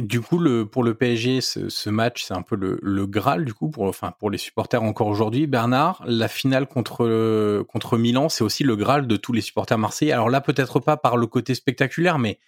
Et 0.00 0.02
du 0.02 0.22
coup, 0.22 0.38
le, 0.38 0.64
pour 0.64 0.82
le 0.82 0.94
PSG, 0.94 1.42
ce, 1.42 1.90
match, 1.90 2.24
c'est 2.24 2.32
un 2.32 2.40
peu 2.40 2.56
le, 2.56 2.78
le, 2.80 3.06
Graal, 3.06 3.44
du 3.44 3.52
coup, 3.52 3.68
pour, 3.68 3.84
enfin, 3.84 4.14
pour 4.18 4.30
les 4.30 4.38
supporters 4.38 4.82
encore 4.82 5.08
aujourd'hui. 5.08 5.46
Bernard, 5.46 6.02
la 6.06 6.26
finale 6.26 6.66
contre, 6.66 7.62
contre 7.64 7.98
Milan, 7.98 8.30
c'est 8.30 8.42
aussi 8.42 8.64
le 8.64 8.76
Graal 8.76 9.06
de 9.06 9.16
tous 9.16 9.34
les 9.34 9.42
supporters 9.42 9.76
marseillais. 9.76 10.12
Alors 10.12 10.30
là, 10.30 10.40
peut-être 10.40 10.80
pas 10.80 10.96
par 10.96 11.18
le 11.18 11.26
côté 11.26 11.54
spectaculaire, 11.54 12.18
mais 12.18 12.38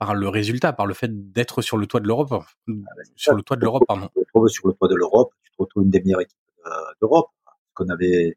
par 0.00 0.16
le 0.16 0.28
résultat, 0.28 0.72
par 0.72 0.86
le 0.86 0.94
fait 0.94 1.30
d'être 1.30 1.62
sur 1.62 1.76
le 1.76 1.86
toit 1.86 2.00
de 2.00 2.08
l'Europe. 2.08 2.32
Ah, 2.32 2.42
sur 3.14 3.34
le 3.34 3.42
toit 3.42 3.56
de 3.56 3.62
l'Europe, 3.62 3.84
pardon. 3.86 4.08
Tu 4.08 4.14
te 4.14 4.18
retrouves 4.18 4.48
sur 4.48 4.66
le 4.66 4.74
toit 4.74 4.88
de 4.88 4.96
l'Europe, 4.96 5.32
tu 5.44 5.52
te 5.52 5.56
retrouves 5.60 5.84
une 5.84 5.90
des 5.90 6.00
meilleures 6.00 6.22
équipes 6.22 6.38
euh, 6.66 6.70
d'Europe, 7.00 7.28
qu'on 7.72 7.84
n'avait 7.84 8.36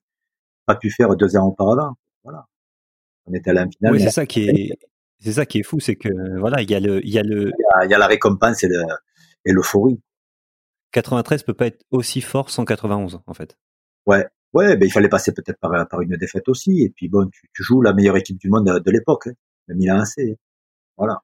pas 0.67 0.75
pu 0.75 0.91
faire 0.91 1.15
deux 1.15 1.35
ans 1.37 1.47
auparavant. 1.47 1.95
Voilà. 2.23 2.45
On 3.25 3.33
était 3.33 3.49
à 3.49 3.53
la 3.53 3.67
finale. 3.67 3.93
Oui, 3.93 3.99
c'est 3.99 4.11
ça 4.11 4.27
qui 4.27 4.47
est, 4.47 4.77
c'est 5.23 5.33
ça 5.33 5.45
qui 5.45 5.59
est 5.59 5.63
fou, 5.63 5.79
c'est 5.79 5.95
que 5.95 6.09
voilà, 6.39 6.61
il 6.61 6.69
y 6.69 6.75
a 6.75 6.79
le, 6.79 7.05
il 7.05 7.11
y 7.11 7.17
a 7.17 7.23
le, 7.23 7.51
il 7.83 7.89
y 7.89 7.93
a, 7.93 7.97
la 7.97 8.07
récompense 8.07 8.63
et 8.63 8.67
le, 8.67 8.83
et 9.45 9.53
l'euphorie. 9.53 10.01
93 10.91 11.43
peut 11.43 11.53
pas 11.53 11.67
être 11.67 11.83
aussi 11.91 12.21
fort 12.21 12.49
sans 12.49 12.65
91 12.65 13.21
en 13.25 13.33
fait. 13.33 13.57
Ouais, 14.05 14.27
ouais, 14.53 14.75
ben 14.75 14.85
il 14.85 14.91
fallait 14.91 15.09
passer 15.09 15.33
peut-être 15.33 15.59
par, 15.59 15.87
par 15.87 16.01
une 16.01 16.17
défaite 16.17 16.49
aussi. 16.49 16.83
Et 16.83 16.89
puis 16.89 17.07
bon, 17.07 17.29
tu, 17.29 17.63
joues 17.63 17.81
la 17.81 17.93
meilleure 17.93 18.17
équipe 18.17 18.37
du 18.37 18.49
monde 18.49 18.65
de, 18.65 18.91
l'époque, 18.91 19.27
hein, 19.27 19.33
le 19.67 19.75
Milan 19.75 20.01
AC. 20.01 20.37
Voilà. 20.97 21.21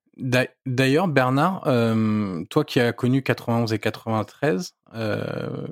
D'ailleurs, 0.66 1.08
Bernard, 1.08 1.68
euh, 1.68 2.44
toi 2.50 2.64
qui 2.64 2.80
as 2.80 2.94
connu 2.94 3.22
91 3.22 3.74
et 3.74 3.80
93, 3.80 4.76
euh, 4.96 5.68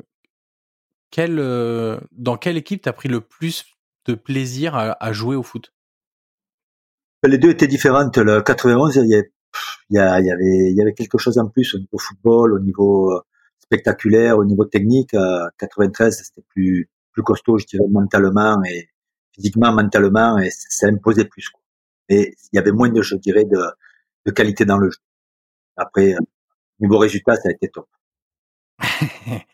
quel, 1.10 1.40
euh, 1.40 2.00
dans 2.12 2.38
quelle 2.38 2.58
équipe 2.58 2.84
t'as 2.84 2.94
pris 2.94 3.10
le 3.10 3.22
plus 3.22 3.66
de 4.06 4.16
plaisir 4.16 4.76
à 4.76 5.12
jouer 5.12 5.36
au 5.36 5.44
foot? 5.44 5.74
Les 7.24 7.38
deux 7.38 7.50
étaient 7.50 7.68
différentes. 7.68 8.18
Le 8.18 8.42
91, 8.42 8.96
il 8.98 9.10
y, 9.10 9.16
avait, 9.16 9.32
il 9.90 9.96
y, 9.96 10.00
avait, 10.00 10.72
il 10.72 10.76
y 10.76 10.82
avait 10.82 10.94
quelque 10.94 11.18
chose 11.18 11.38
en 11.38 11.48
plus 11.48 11.76
au 11.76 11.80
niveau 11.80 11.98
football, 11.98 12.54
au 12.54 12.60
niveau 12.60 13.12
euh, 13.12 13.22
spectaculaire, 13.60 14.38
au 14.38 14.46
niveau 14.46 14.66
technique. 14.66 15.16
93, 15.58 16.24
c'était 16.24 16.46
plus 16.50 16.90
plus 17.18 17.24
costaud, 17.24 17.58
je 17.58 17.66
dirais, 17.66 17.88
mentalement 17.90 18.62
et 18.64 18.90
physiquement, 19.34 19.74
mentalement, 19.74 20.38
et 20.38 20.52
ça 20.52 20.88
imposait 20.88 21.26
plus. 21.26 21.50
Quoi. 21.50 21.62
Et 22.10 22.36
il 22.54 22.56
y 22.56 22.60
avait 22.60 22.72
moins 22.72 22.90
de, 22.90 23.02
je 23.02 23.16
dirais, 23.16 23.44
de, 23.44 23.60
de 24.26 24.32
qualité 24.32 24.66
dans 24.66 24.78
le 24.78 24.92
jeu. 24.92 25.00
Après, 25.76 26.14
euh, 26.14 26.20
niveau 26.80 27.00
résultat, 27.00 27.36
ça 27.36 27.50
a 27.50 27.52
été 27.52 27.70
top. 27.70 27.88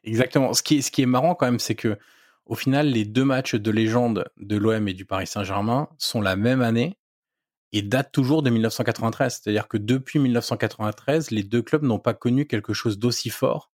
Exactement. 0.03 0.53
Ce 0.53 0.61
qui, 0.61 0.81
ce 0.81 0.91
qui 0.91 1.03
est 1.03 1.05
marrant 1.05 1.35
quand 1.35 1.45
même, 1.45 1.59
c'est 1.59 1.75
que 1.75 1.97
au 2.45 2.55
final, 2.55 2.87
les 2.87 3.05
deux 3.05 3.23
matchs 3.23 3.55
de 3.55 3.71
légende 3.71 4.25
de 4.35 4.57
l'OM 4.57 4.85
et 4.89 4.93
du 4.93 5.05
Paris 5.05 5.27
Saint-Germain 5.27 5.87
sont 5.97 6.19
la 6.19 6.35
même 6.35 6.61
année 6.61 6.97
et 7.73 7.81
date 7.81 8.11
toujours 8.11 8.43
de 8.43 8.49
1993. 8.49 9.41
C'est-à-dire 9.41 9.67
que 9.67 9.77
depuis 9.77 10.19
1993, 10.19 11.31
les 11.31 11.43
deux 11.43 11.61
clubs 11.61 11.83
n'ont 11.83 11.99
pas 11.99 12.13
connu 12.13 12.45
quelque 12.45 12.73
chose 12.73 12.97
d'aussi 12.99 13.29
fort 13.29 13.71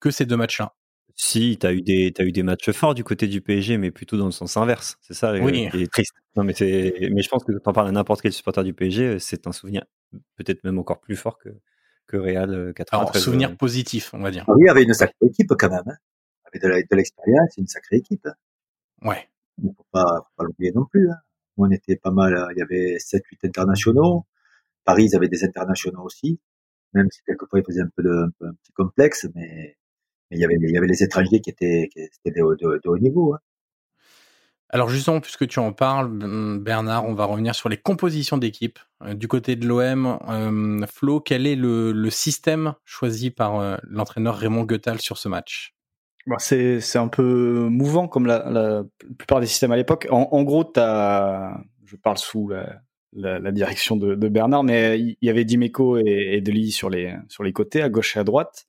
que 0.00 0.10
ces 0.10 0.26
deux 0.26 0.36
matchs-là. 0.36 0.74
Si, 1.14 1.58
tu 1.60 1.66
as 1.66 1.72
eu 1.72 1.82
des 1.82 2.12
as 2.18 2.22
eu 2.22 2.32
des 2.32 2.42
matchs 2.42 2.70
forts 2.70 2.94
du 2.94 3.04
côté 3.04 3.26
du 3.28 3.42
PSG, 3.42 3.76
mais 3.76 3.90
plutôt 3.90 4.16
dans 4.16 4.24
le 4.24 4.30
sens 4.30 4.56
inverse. 4.56 4.96
C'est 5.02 5.12
ça 5.12 5.32
euh, 5.32 5.40
Oui. 5.40 5.68
qui 5.70 5.82
est 5.82 5.92
triste. 5.92 6.14
Non, 6.34 6.44
mais 6.44 6.54
c'est 6.54 7.10
mais 7.12 7.20
je 7.20 7.28
pense 7.28 7.44
que 7.44 7.52
quand 7.52 7.70
on 7.70 7.74
parles 7.74 7.88
à 7.88 7.92
n'importe 7.92 8.22
quel 8.22 8.32
supporter 8.32 8.64
du 8.64 8.72
PSG, 8.72 9.04
euh, 9.04 9.18
c'est 9.18 9.46
un 9.46 9.52
souvenir 9.52 9.84
peut-être 10.36 10.64
même 10.64 10.78
encore 10.78 11.00
plus 11.00 11.16
fort 11.16 11.38
que 11.38 11.50
que 12.06 12.16
Real 12.16 12.54
euh, 12.54 12.72
93. 12.72 13.00
Alors, 13.00 13.16
souvenir 13.16 13.50
euh. 13.50 13.54
positif, 13.54 14.14
on 14.14 14.20
va 14.20 14.30
dire. 14.30 14.44
Ah 14.48 14.52
oui, 14.56 14.68
avait 14.68 14.82
une 14.82 14.94
sacrée 14.94 15.26
équipe 15.26 15.52
quand 15.58 15.70
même. 15.70 15.82
Hein. 15.86 15.96
Avait 16.46 16.58
de 16.58 16.96
l'expérience, 16.96 17.56
une 17.56 17.66
sacrée 17.66 17.96
équipe. 17.98 18.26
Hein. 18.26 19.08
Ouais. 19.08 19.28
Il 19.58 19.66
ne 19.68 19.72
faut 19.72 19.86
pas, 19.92 20.04
faut 20.04 20.36
pas 20.36 20.44
l'oublier 20.44 20.72
non 20.74 20.86
plus. 20.86 21.10
Hein. 21.10 21.16
On 21.62 21.70
était 21.70 21.96
pas 21.96 22.10
mal, 22.10 22.48
il 22.54 22.58
y 22.58 22.62
avait 22.62 22.96
7-8 22.98 23.46
internationaux. 23.46 24.26
Paris, 24.84 25.06
ils 25.06 25.16
avaient 25.16 25.28
des 25.28 25.44
internationaux 25.44 26.02
aussi, 26.02 26.40
même 26.94 27.08
si 27.10 27.20
quelquefois 27.26 27.60
ils 27.60 27.64
faisaient 27.64 27.82
un 27.82 27.90
peu 27.94 28.02
de, 28.02 28.10
un, 28.10 28.54
petit 28.54 28.72
complexe, 28.72 29.28
mais, 29.34 29.76
mais 30.30 30.36
il 30.36 30.40
y 30.40 30.44
avait, 30.44 30.56
il 30.60 30.70
y 30.70 30.76
avait 30.76 30.86
les 30.86 31.02
étrangers 31.02 31.40
qui 31.40 31.50
étaient, 31.50 31.88
qui 31.92 32.00
étaient 32.00 32.40
de, 32.40 32.42
haut- 32.42 32.98
niveau. 32.98 33.34
Hein. 33.34 33.40
Alors 34.70 34.88
justement, 34.88 35.20
puisque 35.20 35.46
tu 35.48 35.58
en 35.58 35.72
parles, 35.72 36.06
hum, 36.06 36.60
Bernard, 36.62 37.04
on 37.04 37.14
va 37.14 37.24
revenir 37.24 37.54
sur 37.54 37.68
les 37.68 37.76
compositions 37.76 38.38
d'équipe. 38.38 38.78
Euh, 39.02 39.14
du 39.14 39.28
côté 39.28 39.56
de 39.56 39.66
l'OM, 39.66 40.18
euh, 40.28 40.86
Flo, 40.86 41.20
quel 41.20 41.46
est 41.46 41.56
le, 41.56 41.92
le 41.92 42.10
système 42.10 42.74
choisi 42.84 43.30
par 43.30 43.58
euh, 43.58 43.76
l'entraîneur 43.82 44.36
Raymond 44.36 44.64
Goethal 44.64 45.00
sur 45.00 45.18
ce 45.18 45.28
match? 45.28 45.74
Bon, 46.26 46.36
c'est 46.38 46.80
c'est 46.80 46.98
un 46.98 47.08
peu 47.08 47.68
mouvant 47.68 48.08
comme 48.08 48.26
la, 48.26 48.50
la 48.50 48.84
plupart 49.18 49.40
des 49.40 49.46
systèmes 49.46 49.72
à 49.72 49.76
l'époque. 49.76 50.06
En, 50.10 50.28
en 50.30 50.42
gros, 50.42 50.64
t'as, 50.64 51.56
je 51.84 51.96
parle 51.96 52.18
sous 52.18 52.48
la, 52.48 52.80
la, 53.12 53.38
la 53.38 53.52
direction 53.52 53.96
de, 53.96 54.14
de 54.14 54.28
Bernard, 54.28 54.62
mais 54.62 55.00
il 55.00 55.16
y 55.22 55.30
avait 55.30 55.44
Dimeco 55.44 55.98
et, 55.98 56.34
et 56.34 56.40
Deli 56.40 56.70
sur 56.72 56.90
les 56.90 57.14
sur 57.28 57.42
les 57.42 57.52
côtés, 57.52 57.82
à 57.82 57.88
gauche 57.88 58.16
et 58.16 58.20
à 58.20 58.24
droite. 58.24 58.66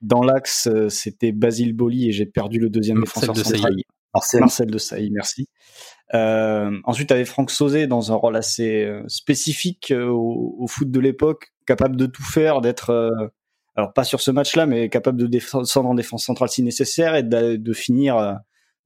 Dans 0.00 0.22
l'axe, 0.22 0.66
euh, 0.66 0.88
c'était 0.88 1.32
Basile 1.32 1.74
Boli 1.74 2.08
et 2.08 2.12
j'ai 2.12 2.26
perdu 2.26 2.58
le 2.58 2.68
deuxième 2.68 2.98
Marcel 2.98 3.20
défenseur 3.28 3.34
de 3.34 3.48
central. 3.48 3.74
Marcel, 4.14 4.40
Marcel 4.40 4.70
de 4.70 4.78
Sailly, 4.78 5.10
merci. 5.10 5.48
Euh, 6.12 6.76
ensuite, 6.84 7.08
tu 7.08 7.14
avais 7.14 7.24
Franck 7.24 7.50
Sauzé 7.50 7.86
dans 7.86 8.12
un 8.12 8.14
rôle 8.16 8.36
assez 8.36 8.84
euh, 8.84 9.02
spécifique 9.08 9.90
euh, 9.90 10.08
au, 10.08 10.56
au 10.58 10.66
foot 10.66 10.90
de 10.90 11.00
l'époque, 11.00 11.54
capable 11.66 11.96
de 11.96 12.04
tout 12.04 12.22
faire, 12.22 12.60
d'être, 12.60 12.90
euh, 12.90 13.08
alors 13.76 13.92
pas 13.92 14.04
sur 14.04 14.20
ce 14.20 14.30
match-là, 14.30 14.66
mais 14.66 14.88
capable 14.88 15.18
de 15.18 15.26
descendre 15.26 15.88
en 15.88 15.94
défense 15.94 16.24
centrale 16.24 16.48
si 16.48 16.62
nécessaire 16.62 17.14
et 17.14 17.22
de, 17.22 17.56
de 17.56 17.72
finir, 17.72 18.16
euh, 18.16 18.34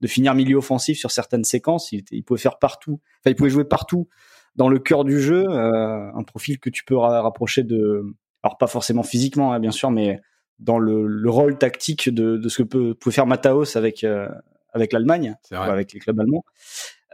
de 0.01 0.07
finir 0.07 0.33
milieu 0.33 0.57
offensif 0.57 0.97
sur 0.97 1.11
certaines 1.11 1.43
séquences. 1.43 1.91
Il, 1.91 2.23
pouvait 2.23 2.39
faire 2.39 2.59
partout, 2.59 2.99
enfin 3.19 3.31
il 3.31 3.35
pouvait 3.35 3.49
jouer 3.49 3.65
partout 3.65 4.07
dans 4.55 4.69
le 4.69 4.79
cœur 4.79 5.03
du 5.03 5.21
jeu, 5.21 5.45
euh, 5.49 6.11
un 6.13 6.23
profil 6.23 6.59
que 6.59 6.69
tu 6.69 6.83
peux 6.83 6.95
ra- 6.95 7.21
rapprocher 7.21 7.63
de, 7.63 8.03
alors 8.43 8.57
pas 8.57 8.67
forcément 8.67 9.03
physiquement 9.03 9.53
hein, 9.53 9.59
bien 9.59 9.71
sûr, 9.71 9.91
mais 9.91 10.19
dans 10.59 10.79
le, 10.79 11.05
le 11.05 11.29
rôle 11.29 11.57
tactique 11.57 12.09
de, 12.09 12.37
de 12.37 12.49
ce 12.49 12.63
que 12.63 12.63
peut, 12.63 12.93
pouvait 12.95 13.13
faire 13.13 13.27
Mataos 13.27 13.77
avec 13.77 14.03
euh, 14.03 14.27
avec 14.73 14.93
l'Allemagne 14.93 15.35
avec 15.51 15.93
les 15.93 15.99
clubs 15.99 16.19
allemands. 16.19 16.43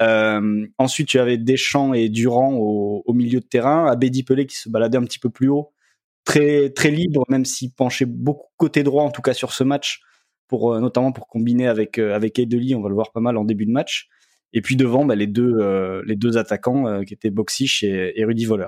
Euh, 0.01 0.65
ensuite, 0.77 1.07
tu 1.07 1.19
avais 1.19 1.37
Deschamps 1.37 1.93
et 1.93 2.09
Durand 2.09 2.53
au, 2.53 3.03
au 3.05 3.13
milieu 3.13 3.39
de 3.39 3.45
terrain, 3.45 3.85
Abedi 3.87 4.23
Pelé 4.23 4.45
qui 4.45 4.55
se 4.55 4.69
baladait 4.69 4.97
un 4.97 5.03
petit 5.03 5.19
peu 5.19 5.29
plus 5.29 5.49
haut, 5.49 5.71
très 6.25 6.69
très 6.69 6.91
libre, 6.91 7.23
même 7.29 7.45
s'il 7.45 7.71
penchait 7.71 8.05
beaucoup 8.05 8.47
côté 8.57 8.83
droit, 8.83 9.03
en 9.03 9.11
tout 9.11 9.21
cas 9.21 9.33
sur 9.33 9.53
ce 9.53 9.63
match, 9.63 10.01
pour 10.47 10.73
euh, 10.73 10.79
notamment 10.79 11.11
pour 11.11 11.27
combiner 11.27 11.67
avec 11.67 11.99
euh, 11.99 12.15
avec 12.15 12.39
Edeli, 12.39 12.75
on 12.75 12.81
va 12.81 12.89
le 12.89 12.95
voir 12.95 13.11
pas 13.11 13.21
mal 13.21 13.37
en 13.37 13.43
début 13.45 13.65
de 13.65 13.71
match. 13.71 14.07
Et 14.53 14.61
puis 14.61 14.75
devant, 14.75 15.03
bah, 15.05 15.15
les 15.15 15.27
deux 15.27 15.57
euh, 15.59 16.03
les 16.05 16.15
deux 16.15 16.37
attaquants 16.37 17.03
qui 17.03 17.13
étaient 17.13 17.31
Boxish 17.31 17.83
et, 17.83 18.13
et 18.19 18.25
Rudy 18.25 18.45
Voller. 18.45 18.67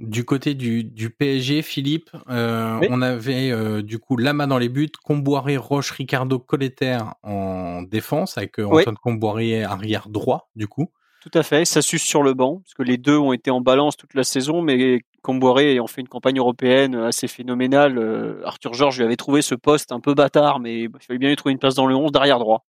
Du 0.00 0.24
côté 0.24 0.54
du, 0.54 0.82
du 0.82 1.10
PSG, 1.10 1.60
Philippe, 1.60 2.08
euh, 2.30 2.78
Oui. 2.80 2.86
on 2.88 3.02
avait 3.02 3.50
euh, 3.50 3.82
du 3.82 3.98
coup 3.98 4.16
Lama 4.16 4.46
dans 4.46 4.56
les 4.56 4.70
buts, 4.70 4.88
Comboiré, 5.04 5.58
Roche, 5.58 5.90
Ricardo, 5.90 6.38
Colleter 6.38 6.96
en 7.22 7.82
défense, 7.82 8.38
avec 8.38 8.58
euh, 8.58 8.64
Oui. 8.64 8.80
Antoine 8.80 8.96
Comboiré 8.96 9.62
arrière 9.62 10.08
droit, 10.08 10.48
du 10.56 10.68
coup. 10.68 10.90
Tout 11.20 11.30
à 11.34 11.42
fait, 11.42 11.66
ça 11.66 11.82
suce 11.82 12.02
sur 12.02 12.22
le 12.22 12.32
banc, 12.32 12.60
parce 12.64 12.72
que 12.72 12.82
les 12.82 12.96
deux 12.96 13.18
ont 13.18 13.34
été 13.34 13.50
en 13.50 13.60
balance 13.60 13.96
toute 13.96 14.14
la 14.14 14.24
saison, 14.24 14.62
mais 14.62 15.00
Comboiré 15.20 15.72
ayant 15.72 15.86
fait 15.86 16.00
une 16.00 16.08
campagne 16.08 16.38
européenne 16.38 16.94
assez 16.94 17.28
phénoménale, 17.28 17.98
euh, 17.98 18.40
Arthur 18.46 18.72
Georges 18.72 18.96
lui 18.96 19.04
avait 19.04 19.16
trouvé 19.16 19.42
ce 19.42 19.54
poste 19.54 19.92
un 19.92 20.00
peu 20.00 20.14
bâtard, 20.14 20.60
mais 20.60 20.84
il 20.84 20.90
fallait 21.06 21.18
bien 21.18 21.28
lui 21.28 21.36
trouver 21.36 21.52
une 21.52 21.58
place 21.58 21.74
dans 21.74 21.86
le 21.86 21.94
11 21.94 22.10
derrière 22.10 22.38
droit. 22.38 22.64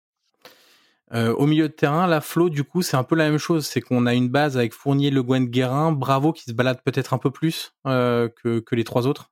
Euh, 1.13 1.33
au 1.35 1.45
milieu 1.45 1.69
de 1.69 1.73
terrain, 1.73 2.07
la 2.07 2.19
Flo, 2.19 2.49
du 2.49 2.65
coup, 2.65 2.81
c'est 2.81 2.97
un 2.97 3.03
peu 3.03 3.15
la 3.15 3.29
même 3.29 3.37
chose. 3.37 3.65
C'est 3.65 3.81
qu'on 3.81 4.05
a 4.05 4.13
une 4.13 4.29
base 4.29 4.57
avec 4.57 4.73
Fournier, 4.73 5.11
Le 5.11 5.23
Guen, 5.23 5.45
Guérin, 5.45 5.91
Bravo 5.91 6.31
qui 6.33 6.43
se 6.43 6.53
balade 6.53 6.81
peut-être 6.83 7.13
un 7.13 7.17
peu 7.17 7.31
plus 7.31 7.73
euh, 7.85 8.29
que 8.29 8.75
les 8.75 8.83
trois 8.83 9.07
autres. 9.07 9.30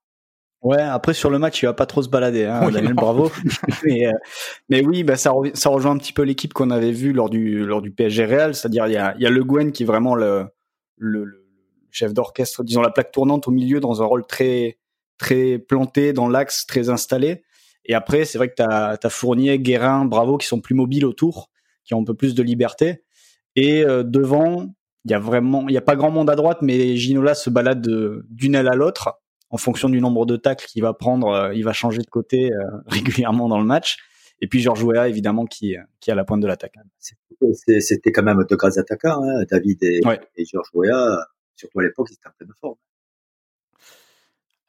Ouais, 0.62 0.82
après 0.82 1.14
sur 1.14 1.30
le 1.30 1.40
match, 1.40 1.62
il 1.64 1.68
va 1.68 1.74
pas 1.74 1.86
trop 1.86 2.02
se 2.04 2.10
balader, 2.10 2.46
hein, 2.46 2.62
Oui, 2.66 2.74
Daniel. 2.74 2.94
Bravo. 2.94 3.32
mais, 3.86 4.08
euh, 4.08 4.12
mais 4.68 4.86
oui, 4.86 5.04
bah, 5.04 5.16
ça, 5.16 5.32
ça 5.54 5.70
rejoint 5.70 5.92
un 5.92 5.98
petit 5.98 6.14
peu 6.14 6.24
l'équipe 6.24 6.54
qu'on 6.54 6.70
avait 6.70 6.92
vue 6.92 7.14
lors 7.14 7.30
du, 7.30 7.66
lors 7.66 7.82
du 7.82 7.92
PSG 7.92 8.26
Real, 8.26 8.56
c'est-à-dire 8.56 8.88
il 8.88 8.94
y 8.94 8.98
a, 8.98 9.16
il 9.16 9.22
y 9.22 9.26
a 9.26 9.30
Le 9.30 9.44
Guen 9.44 9.72
qui 9.72 9.84
est 9.84 9.86
vraiment 9.86 10.16
le, 10.16 10.46
le, 10.98 11.24
le 11.24 11.46
chef 11.92 12.14
d'orchestre, 12.14 12.64
disons 12.64 12.82
la 12.82 12.92
plaque 12.92 13.12
tournante 13.12 13.48
au 13.48 13.52
milieu 13.52 13.80
dans 13.80 14.02
un 14.02 14.06
rôle 14.06 14.26
très, 14.28 14.78
très 15.18 15.60
planté 15.60 16.12
dans 16.12 16.28
l'axe, 16.28 16.66
très 16.66 16.90
installé. 16.90 17.44
Et 17.86 17.94
après, 17.94 18.26
c'est 18.26 18.38
vrai 18.38 18.50
que 18.50 18.56
tu 18.56 18.62
as, 18.64 19.10
Fournier, 19.10 19.58
Guérin, 19.60 20.06
Bravo 20.06 20.38
qui 20.38 20.46
sont 20.46 20.60
plus 20.60 20.76
mobiles 20.76 21.06
autour, 21.06 21.50
qui 21.86 21.94
ont 21.94 22.02
un 22.02 22.06
peu 22.06 22.14
plus 22.14 22.36
de 22.36 22.44
liberté. 22.44 23.04
Et 23.56 23.84
euh, 23.84 24.04
devant, 24.04 24.68
il 25.06 25.12
y 25.12 25.14
a 25.14 25.20
vraiment, 25.20 25.68
il 25.70 25.74
y 25.74 25.78
a 25.78 25.82
pas 25.82 25.96
grand 25.96 26.12
monde 26.12 26.30
à 26.30 26.36
droite, 26.36 26.60
mais 26.62 26.98
Ginola 26.98 27.34
se 27.34 27.50
balade 27.50 27.82
de- 27.82 28.26
d'une 28.30 28.56
aile 28.56 28.68
à 28.68 28.76
l'autre 28.76 29.14
en 29.50 29.58
fonction 29.58 29.90
du 29.90 30.00
nombre 30.02 30.26
de 30.26 30.36
tacles 30.38 30.66
qu'il 30.68 30.82
va 30.84 30.94
prendre, 30.94 31.28
euh, 31.30 31.54
il 31.56 31.64
va 31.64 31.74
changer 31.74 32.00
de 32.00 32.10
côté 32.10 32.52
euh, 32.54 32.58
régulièrement 32.88 33.48
dans 33.48 33.60
le 33.60 33.66
match. 33.66 33.98
Et 34.42 34.48
puis 34.48 34.60
Georges 34.62 34.84
Weah, 34.84 35.10
évidemment, 35.10 35.46
qui, 35.46 35.76
qui 36.00 36.10
est 36.10 36.14
à 36.14 36.16
la 36.16 36.24
pointe 36.24 36.40
de 36.42 36.48
l'attaque. 36.48 36.76
c'était- 37.80 38.12
quand 38.12 38.24
même 38.24 38.44
deux 38.50 38.56
grands 38.56 38.78
attaquants, 38.78 39.22
hein, 39.24 39.44
David 39.50 39.84
et, 39.84 40.00
Ouais. 40.06 40.20
et 40.38 40.46
Georges 40.46 40.70
Weah. 40.74 41.26
Surtout 41.56 41.80
à 41.80 41.84
l'époque, 41.84 42.08
ils 42.10 42.14
étaient 42.14 42.28
en 42.28 42.32
pleine 42.38 42.52
forme. 42.62 42.76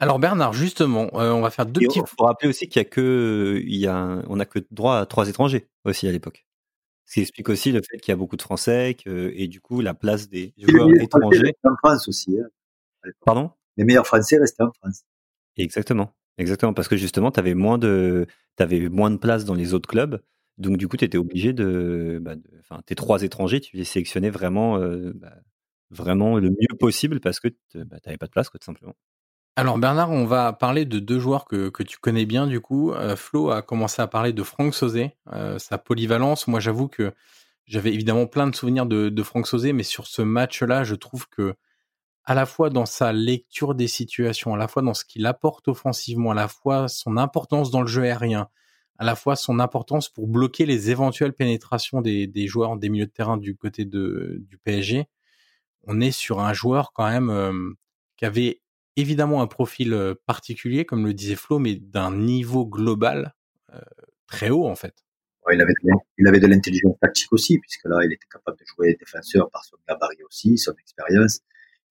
Alors 0.01 0.19
Bernard, 0.19 0.55
justement, 0.55 1.09
euh, 1.15 1.31
on 1.33 1.41
va 1.43 1.51
faire 1.51 1.67
deux 1.67 1.83
Il 1.83 1.89
petits... 1.89 2.01
faut 2.07 2.25
rappeler 2.25 2.49
aussi 2.49 2.69
qu'il 2.69 2.81
y 2.81 2.85
a 2.85 2.89
que, 2.89 3.61
il 3.63 3.77
y 3.77 3.87
a, 3.87 3.95
un- 3.95 4.25
on 4.29 4.41
a 4.41 4.47
que 4.47 4.59
droit 4.71 4.97
à 4.97 5.07
trois 5.07 5.29
étrangers 5.29 5.69
aussi 5.85 6.09
à 6.09 6.13
l'époque. 6.13 6.47
Ce 7.05 7.15
qui 7.15 7.21
explique 7.21 7.49
aussi 7.49 7.71
le 7.71 7.81
fait 7.83 7.99
qu'il 7.99 8.11
y 8.11 8.15
a 8.15 8.17
beaucoup 8.17 8.37
de 8.37 8.43
Français 8.43 8.95
que, 9.05 9.31
et 9.37 9.47
du 9.47 9.61
coup 9.61 9.81
la 9.83 9.95
place 9.95 10.29
des 10.29 10.55
Et 10.57 10.69
joueurs 10.71 10.89
étrangers. 11.01 11.55
en 11.65 11.77
France 11.77 12.09
aussi. 12.09 12.35
Hein. 12.41 13.11
Pardon? 13.27 13.51
Les 13.81 13.87
meilleurs 13.87 14.07
Français 14.07 14.37
restaient 14.37 14.63
en 14.63 14.73
France. 14.73 15.05
Exactement, 15.57 16.13
exactement, 16.37 16.75
parce 16.75 16.87
que 16.87 16.99
justement, 16.99 17.31
tu 17.31 17.41
avais 17.41 17.55
moins 17.55 17.79
de, 17.79 18.27
t'avais 18.57 18.91
moins 18.91 19.11
de 19.11 19.17
place 19.17 19.47
dans 19.47 19.55
les 19.55 19.73
autres 19.73 19.89
clubs, 19.89 20.21
donc 20.59 20.77
du 20.77 20.87
coup, 20.87 20.99
tu 20.99 21.07
étais 21.07 21.17
obligé 21.17 21.55
de, 21.55 22.19
bah, 22.21 22.35
de- 22.37 22.83
tes 22.85 22.95
trois 22.95 23.23
étrangers, 23.23 23.61
tu 23.61 23.79
les 23.79 23.85
sélectionnais 23.85 24.29
vraiment, 24.29 24.77
euh, 24.77 25.13
bah, 25.15 25.33
vraiment 25.89 26.37
le 26.39 26.51
mieux 26.51 26.77
possible 26.79 27.21
parce 27.21 27.41
que 27.41 27.49
tu 27.49 27.79
n'avais 27.79 28.19
pas 28.19 28.27
de 28.27 28.31
place, 28.31 28.51
quoi, 28.51 28.61
tout 28.61 28.67
simplement. 28.67 28.93
Alors 29.57 29.79
Bernard, 29.79 30.11
on 30.11 30.27
va 30.27 30.53
parler 30.53 30.85
de 30.85 30.99
deux 30.99 31.19
joueurs 31.19 31.47
que, 31.47 31.71
que 31.71 31.83
tu 31.83 31.97
connais 31.99 32.27
bien 32.27 32.47
du 32.47 32.61
coup. 32.61 32.93
Euh, 32.93 33.17
Flo 33.17 33.51
a 33.51 33.63
commencé 33.63 34.03
à 34.03 34.07
parler 34.07 34.35
de 34.35 34.43
Franck 34.43 34.75
Sauzé, 34.75 35.17
euh, 35.33 35.59
sa 35.59 35.79
polyvalence. 35.79 36.47
Moi 36.49 36.61
j'avoue 36.61 36.87
que 36.89 37.13
j'avais 37.67 37.93
évidemment 37.95 38.27
plein 38.27 38.47
de 38.47 38.55
souvenirs 38.55 38.87
de, 38.87 39.09
de 39.09 39.23
Franck 39.23 39.47
Sauzé, 39.47 39.73
mais 39.73 39.83
sur 39.83 40.07
ce 40.07 40.23
match-là, 40.23 40.85
je 40.85 40.95
trouve 40.95 41.29
que 41.29 41.55
à 42.25 42.35
la 42.35 42.47
fois 42.47 42.71
dans 42.71 42.87
sa 42.87 43.13
lecture 43.13 43.75
des 43.75 43.89
situations, 43.89 44.55
à 44.55 44.59
la 44.59 44.69
fois 44.69 44.83
dans 44.83 44.95
ce 44.95 45.05
qu'il 45.05 45.27
apporte 45.27 45.69
offensivement, 45.69 46.33
à 46.33 46.35
la 46.35 46.49
fois 46.49 46.89
son 46.89 47.17
importance 47.17 47.71
dans 47.71 47.81
le 47.81 47.87
jeu 47.87 48.03
aérien, 48.03 48.49
à 48.99 49.05
la 49.05 49.17
fois 49.17 49.37
son 49.37 49.59
importance 49.59 50.09
pour 50.09 50.29
bloquer 50.29 50.67
les 50.67 50.91
éventuelles 50.91 51.33
pénétrations 51.33 52.03
des, 52.03 52.27
des 52.27 52.47
joueurs 52.47 52.77
des 52.77 52.89
milieux 52.89 53.07
de 53.07 53.11
terrain 53.11 53.39
du 53.39 53.57
côté 53.57 53.85
de, 53.85 54.37
du 54.47 54.59
PSG, 54.59 55.09
on 55.85 56.01
est 56.01 56.11
sur 56.11 56.41
un 56.41 56.53
joueur 56.53 56.93
quand 56.93 57.09
même 57.09 57.31
euh, 57.31 57.73
qui 58.17 58.27
avait 58.27 58.61
évidemment 58.97 59.43
un 59.43 59.47
profil 59.47 59.95
euh, 59.95 60.15
particulier, 60.27 60.85
comme 60.85 61.07
le 61.07 61.15
disait 61.15 61.37
Flo, 61.37 61.59
mais 61.59 61.77
d'un 61.77 62.15
niveau 62.15 62.67
global 62.67 63.35
euh, 63.73 63.81
très 64.27 64.51
haut 64.51 64.67
en 64.67 64.75
fait. 64.75 64.95
Il 65.53 65.61
avait 65.61 65.73
de, 65.73 65.91
il 66.19 66.29
avait 66.29 66.39
de 66.39 66.47
l'intelligence 66.47 66.97
tactique 67.01 67.33
aussi, 67.33 67.59
puisque 67.59 67.85
là, 67.87 68.05
il 68.05 68.13
était 68.13 68.27
capable 68.31 68.59
de 68.59 68.65
jouer 68.67 68.97
défenseur 69.01 69.51
par 69.51 69.65
son 69.65 69.77
gabarit 69.89 70.23
aussi, 70.23 70.59
son 70.59 70.75
expérience, 70.75 71.41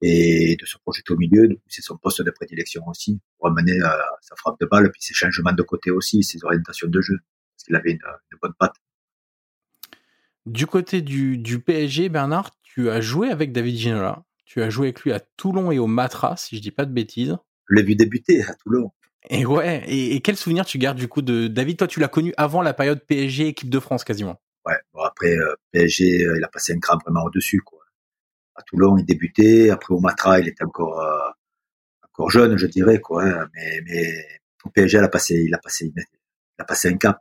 et 0.01 0.57
de 0.59 0.65
se 0.65 0.77
projeter 0.77 1.13
au 1.13 1.17
milieu. 1.17 1.49
C'est 1.67 1.81
son 1.81 1.97
poste 1.97 2.21
de 2.21 2.31
prédilection 2.31 2.87
aussi, 2.87 3.19
pour 3.37 3.47
amener 3.47 3.79
euh, 3.81 3.89
sa 4.21 4.35
frappe 4.35 4.59
de 4.59 4.65
balle, 4.65 4.91
puis 4.91 5.01
ses 5.01 5.13
changements 5.13 5.53
de 5.53 5.63
côté 5.63 5.91
aussi, 5.91 6.23
ses 6.23 6.43
orientations 6.43 6.87
de 6.87 7.01
jeu, 7.01 7.17
parce 7.55 7.65
qu'il 7.65 7.75
avait 7.75 7.91
une, 7.91 8.01
une 8.31 8.37
bonne 8.41 8.53
patte. 8.57 8.75
Du 10.45 10.65
côté 10.65 11.01
du, 11.01 11.37
du 11.37 11.59
PSG, 11.59 12.09
Bernard, 12.09 12.51
tu 12.63 12.89
as 12.89 13.01
joué 13.01 13.29
avec 13.29 13.51
David 13.51 13.75
Ginola. 13.75 14.23
Tu 14.45 14.63
as 14.63 14.69
joué 14.69 14.87
avec 14.87 15.01
lui 15.01 15.11
à 15.11 15.19
Toulon 15.19 15.71
et 15.71 15.77
au 15.77 15.85
Matra, 15.85 16.35
si 16.37 16.57
je 16.57 16.61
dis 16.61 16.71
pas 16.71 16.85
de 16.85 16.91
bêtises. 16.91 17.37
Je 17.69 17.75
l'ai 17.75 17.83
vu 17.83 17.95
débuter 17.95 18.41
à 18.43 18.55
Toulon. 18.55 18.91
Et 19.29 19.45
ouais, 19.45 19.83
et, 19.87 20.15
et 20.15 20.21
quel 20.21 20.37
souvenir 20.37 20.65
tu 20.65 20.77
gardes 20.77 20.97
du 20.97 21.07
coup 21.07 21.21
de 21.21 21.47
David? 21.47 21.77
Toi, 21.77 21.87
tu 21.87 21.99
l'as 21.99 22.07
connu 22.07 22.33
avant 22.37 22.61
la 22.61 22.73
période 22.73 23.05
PSG 23.05 23.47
équipe 23.47 23.69
de 23.69 23.79
France 23.79 24.03
quasiment. 24.03 24.41
Ouais, 24.65 24.77
bon, 24.93 25.01
après, 25.01 25.35
euh, 25.35 25.55
PSG, 25.71 26.25
euh, 26.25 26.37
il 26.37 26.43
a 26.43 26.47
passé 26.47 26.73
un 26.73 26.79
cran 26.79 26.97
vraiment 26.97 27.23
au-dessus, 27.25 27.61
quoi. 27.61 27.78
À 28.59 28.61
Toulon, 28.63 28.97
il 28.97 29.05
débutait, 29.05 29.69
après 29.69 29.93
au 29.93 30.01
Matra, 30.01 30.41
il 30.41 30.49
était 30.49 30.65
encore, 30.65 30.99
euh, 30.99 31.29
encore 32.03 32.29
jeune, 32.29 32.57
je 32.57 32.67
dirais, 32.67 32.99
quoi. 32.99 33.23
hein. 33.23 33.47
Mais, 33.53 33.81
mais 33.85 34.25
au 34.65 34.69
PSG, 34.69 34.97
il 34.97 35.03
a 35.03 35.07
passé, 35.07 35.35
il 35.35 35.53
a 35.53 35.57
passé, 35.57 35.93
il 35.95 36.61
a 36.61 36.65
passé 36.65 36.89
un 36.89 36.97
cap. 36.97 37.19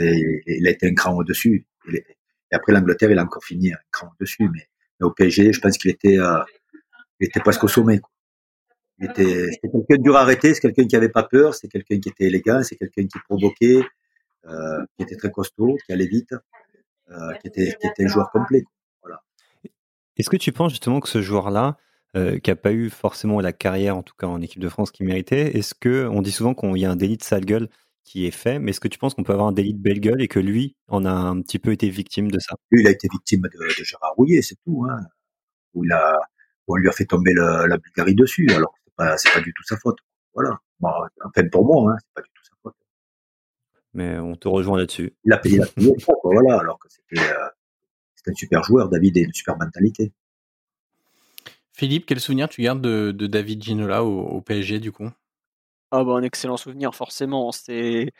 Il, 0.00 0.04
a 0.08 0.10
passé, 0.10 0.70
été 0.70 0.88
un 0.88 0.94
cran 0.94 1.14
au-dessus. 1.16 1.66
Et, 1.92 2.04
après 2.52 2.72
l'Angleterre, 2.72 3.12
il 3.12 3.18
a 3.18 3.22
encore 3.22 3.44
fini 3.44 3.72
un 3.72 3.78
cran 3.92 4.08
au-dessus. 4.08 4.48
Mais, 4.52 4.66
au 5.00 5.12
PSG, 5.12 5.52
je 5.52 5.60
pense 5.60 5.78
qu'il 5.78 5.92
était, 5.92 6.18
euh, 6.18 6.40
il 7.20 7.28
était 7.28 7.38
presque 7.38 7.62
au 7.62 7.68
sommet. 7.68 8.00
Était, 9.00 9.52
c'était 9.52 9.68
quelqu'un 9.70 10.02
dur 10.02 10.16
à 10.16 10.22
arrêter, 10.22 10.52
c'est 10.52 10.60
quelqu'un 10.60 10.86
qui 10.86 10.96
avait 10.96 11.10
pas 11.10 11.22
peur, 11.22 11.54
c'est 11.54 11.68
quelqu'un 11.68 12.00
qui 12.00 12.08
était 12.08 12.24
élégant, 12.24 12.64
c'est 12.64 12.74
quelqu'un 12.74 13.06
qui 13.06 13.18
provoquait, 13.20 13.82
euh, 14.46 14.84
qui 14.96 15.04
était 15.04 15.16
très 15.16 15.30
costaud, 15.30 15.76
qui 15.86 15.92
allait 15.92 16.08
vite, 16.08 16.34
qui, 17.40 17.46
était, 17.46 17.76
qui 17.80 17.86
était 17.86 18.04
un 18.04 18.08
joueur 18.08 18.30
complet. 18.32 18.64
Est-ce 20.20 20.28
que 20.28 20.36
tu 20.36 20.52
penses 20.52 20.72
justement 20.72 21.00
que 21.00 21.08
ce 21.08 21.22
joueur-là, 21.22 21.78
euh, 22.14 22.38
qui 22.38 22.50
a 22.50 22.56
pas 22.56 22.72
eu 22.72 22.90
forcément 22.90 23.40
la 23.40 23.54
carrière, 23.54 23.96
en 23.96 24.02
tout 24.02 24.14
cas 24.18 24.26
en 24.26 24.42
équipe 24.42 24.60
de 24.60 24.68
France, 24.68 24.90
qu'il 24.90 25.06
méritait, 25.06 25.56
est-ce 25.56 25.74
que 25.74 26.06
on 26.08 26.20
dit 26.20 26.30
souvent 26.30 26.54
qu'il 26.54 26.76
y 26.76 26.84
a 26.84 26.90
un 26.90 26.96
délit 26.96 27.16
de 27.16 27.22
sale 27.22 27.46
gueule 27.46 27.70
qui 28.04 28.26
est 28.26 28.30
fait, 28.30 28.58
mais 28.58 28.72
est-ce 28.72 28.80
que 28.80 28.88
tu 28.88 28.98
penses 28.98 29.14
qu'on 29.14 29.22
peut 29.22 29.32
avoir 29.32 29.48
un 29.48 29.52
délit 29.52 29.72
de 29.72 29.80
belle 29.80 29.98
gueule 29.98 30.20
et 30.20 30.28
que 30.28 30.38
lui 30.38 30.76
en 30.88 31.06
a 31.06 31.10
un 31.10 31.40
petit 31.40 31.58
peu 31.58 31.72
été 31.72 31.88
victime 31.88 32.30
de 32.30 32.38
ça? 32.38 32.56
Lui, 32.70 32.82
il 32.82 32.86
a 32.86 32.90
été 32.90 33.08
victime 33.10 33.40
de, 33.40 33.48
de 33.48 33.84
Gérard 33.84 34.12
Rouillet, 34.14 34.42
c'est 34.42 34.56
tout. 34.62 34.86
Hein, 34.90 34.98
où 35.72 35.84
il 35.84 35.92
a, 35.92 36.18
où 36.66 36.74
on 36.74 36.76
lui 36.76 36.88
a 36.90 36.92
fait 36.92 37.06
tomber 37.06 37.32
le, 37.32 37.66
la 37.66 37.78
Bulgarie 37.78 38.14
dessus. 38.14 38.46
Alors 38.54 38.74
c'est 39.16 39.32
pas 39.32 39.40
du 39.40 39.54
tout 39.54 39.62
sa 39.64 39.78
faute. 39.78 39.96
Voilà. 40.34 40.58
Bon, 40.80 40.90
enfin, 41.24 41.48
pour 41.50 41.64
moi, 41.64 41.92
hein, 41.92 41.96
c'est 41.98 42.14
pas 42.14 42.20
du 42.20 42.28
tout 42.34 42.44
sa 42.44 42.56
faute. 42.62 42.74
Mais 43.94 44.18
on 44.18 44.36
te 44.36 44.48
rejoint 44.48 44.76
là-dessus. 44.76 45.14
Il 45.24 45.32
a 45.32 45.38
payé 45.38 45.58
la 45.58 45.66
payé, 45.66 45.94
voilà. 46.22 46.60
Alors 46.60 46.78
que 46.78 46.88
c'était, 46.90 47.22
euh, 47.22 47.48
un 48.28 48.34
super 48.34 48.62
joueur, 48.62 48.88
David, 48.88 49.16
et 49.16 49.20
une 49.22 49.32
super 49.32 49.56
mentalité. 49.56 50.12
Philippe, 51.72 52.06
quel 52.06 52.20
souvenir 52.20 52.48
tu 52.48 52.62
gardes 52.62 52.80
de, 52.80 53.10
de 53.12 53.26
David 53.26 53.62
Ginola 53.62 54.04
au, 54.04 54.20
au, 54.20 54.40
PSG 54.40 54.80
du 54.80 54.92
coup? 54.92 55.08
Ah 55.92 56.04
bah 56.04 56.12
un 56.12 56.22
excellent 56.22 56.56
souvenir 56.56 56.94
forcément. 56.94 57.52
C'est 57.52 58.12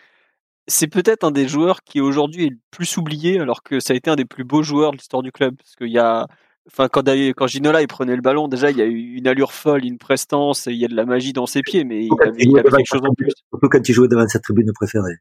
c'est 0.67 0.87
peut-être 0.87 1.25
un 1.25 1.31
des 1.31 1.49
joueurs 1.49 1.83
qui 1.83 2.01
aujourd'hui 2.01 2.47
est 2.47 2.51
le 2.51 2.59
plus 2.71 2.97
oublié 2.97 3.41
alors 3.41 3.63
que 3.63 3.81
ça 3.81 3.93
a 3.93 3.97
été 3.97 4.11
un 4.11 4.17
des 4.17 4.25
plus 4.25 4.45
beaux 4.45 4.63
joueurs 4.63 4.93
de 4.93 4.97
l'histoire 4.97 5.23
du 5.23 5.33
club 5.33 5.57
parce 5.57 5.75
qu'il 5.77 5.91
y 5.91 5.99
a 5.99 6.27
Enfin, 6.67 6.89
quand, 6.89 7.09
quand 7.09 7.47
Ginola 7.47 7.81
il 7.83 7.89
prenait 7.89 8.15
le 8.15 8.23
ballon, 8.23 8.47
déjà 8.47 8.71
il 8.71 8.77
y 8.77 8.83
a 8.83 8.85
eu 8.85 9.15
une 9.17 9.27
allure 9.27 9.53
folle, 9.53 9.85
une 9.85 9.99
prestance, 9.99 10.67
il 10.67 10.77
y 10.77 10.85
a 10.85 10.89
de 10.89 10.95
la 10.95 11.05
magie 11.05 11.33
dans 11.33 11.47
ses 11.47 11.63
pieds, 11.63 11.85
mais 11.85 12.05
il 12.05 12.11
avait, 12.23 12.33
il 12.39 12.59
avait 12.59 12.71
quelque 12.71 12.87
chose 12.87 13.01
en 13.03 13.15
plus. 13.15 13.33
Surtout 13.49 13.69
quand 13.69 13.89
il 13.89 13.93
jouait 13.93 14.09
devant 14.09 14.29
sa 14.29 14.39
tribune 14.39 14.71
préférée. 14.75 15.17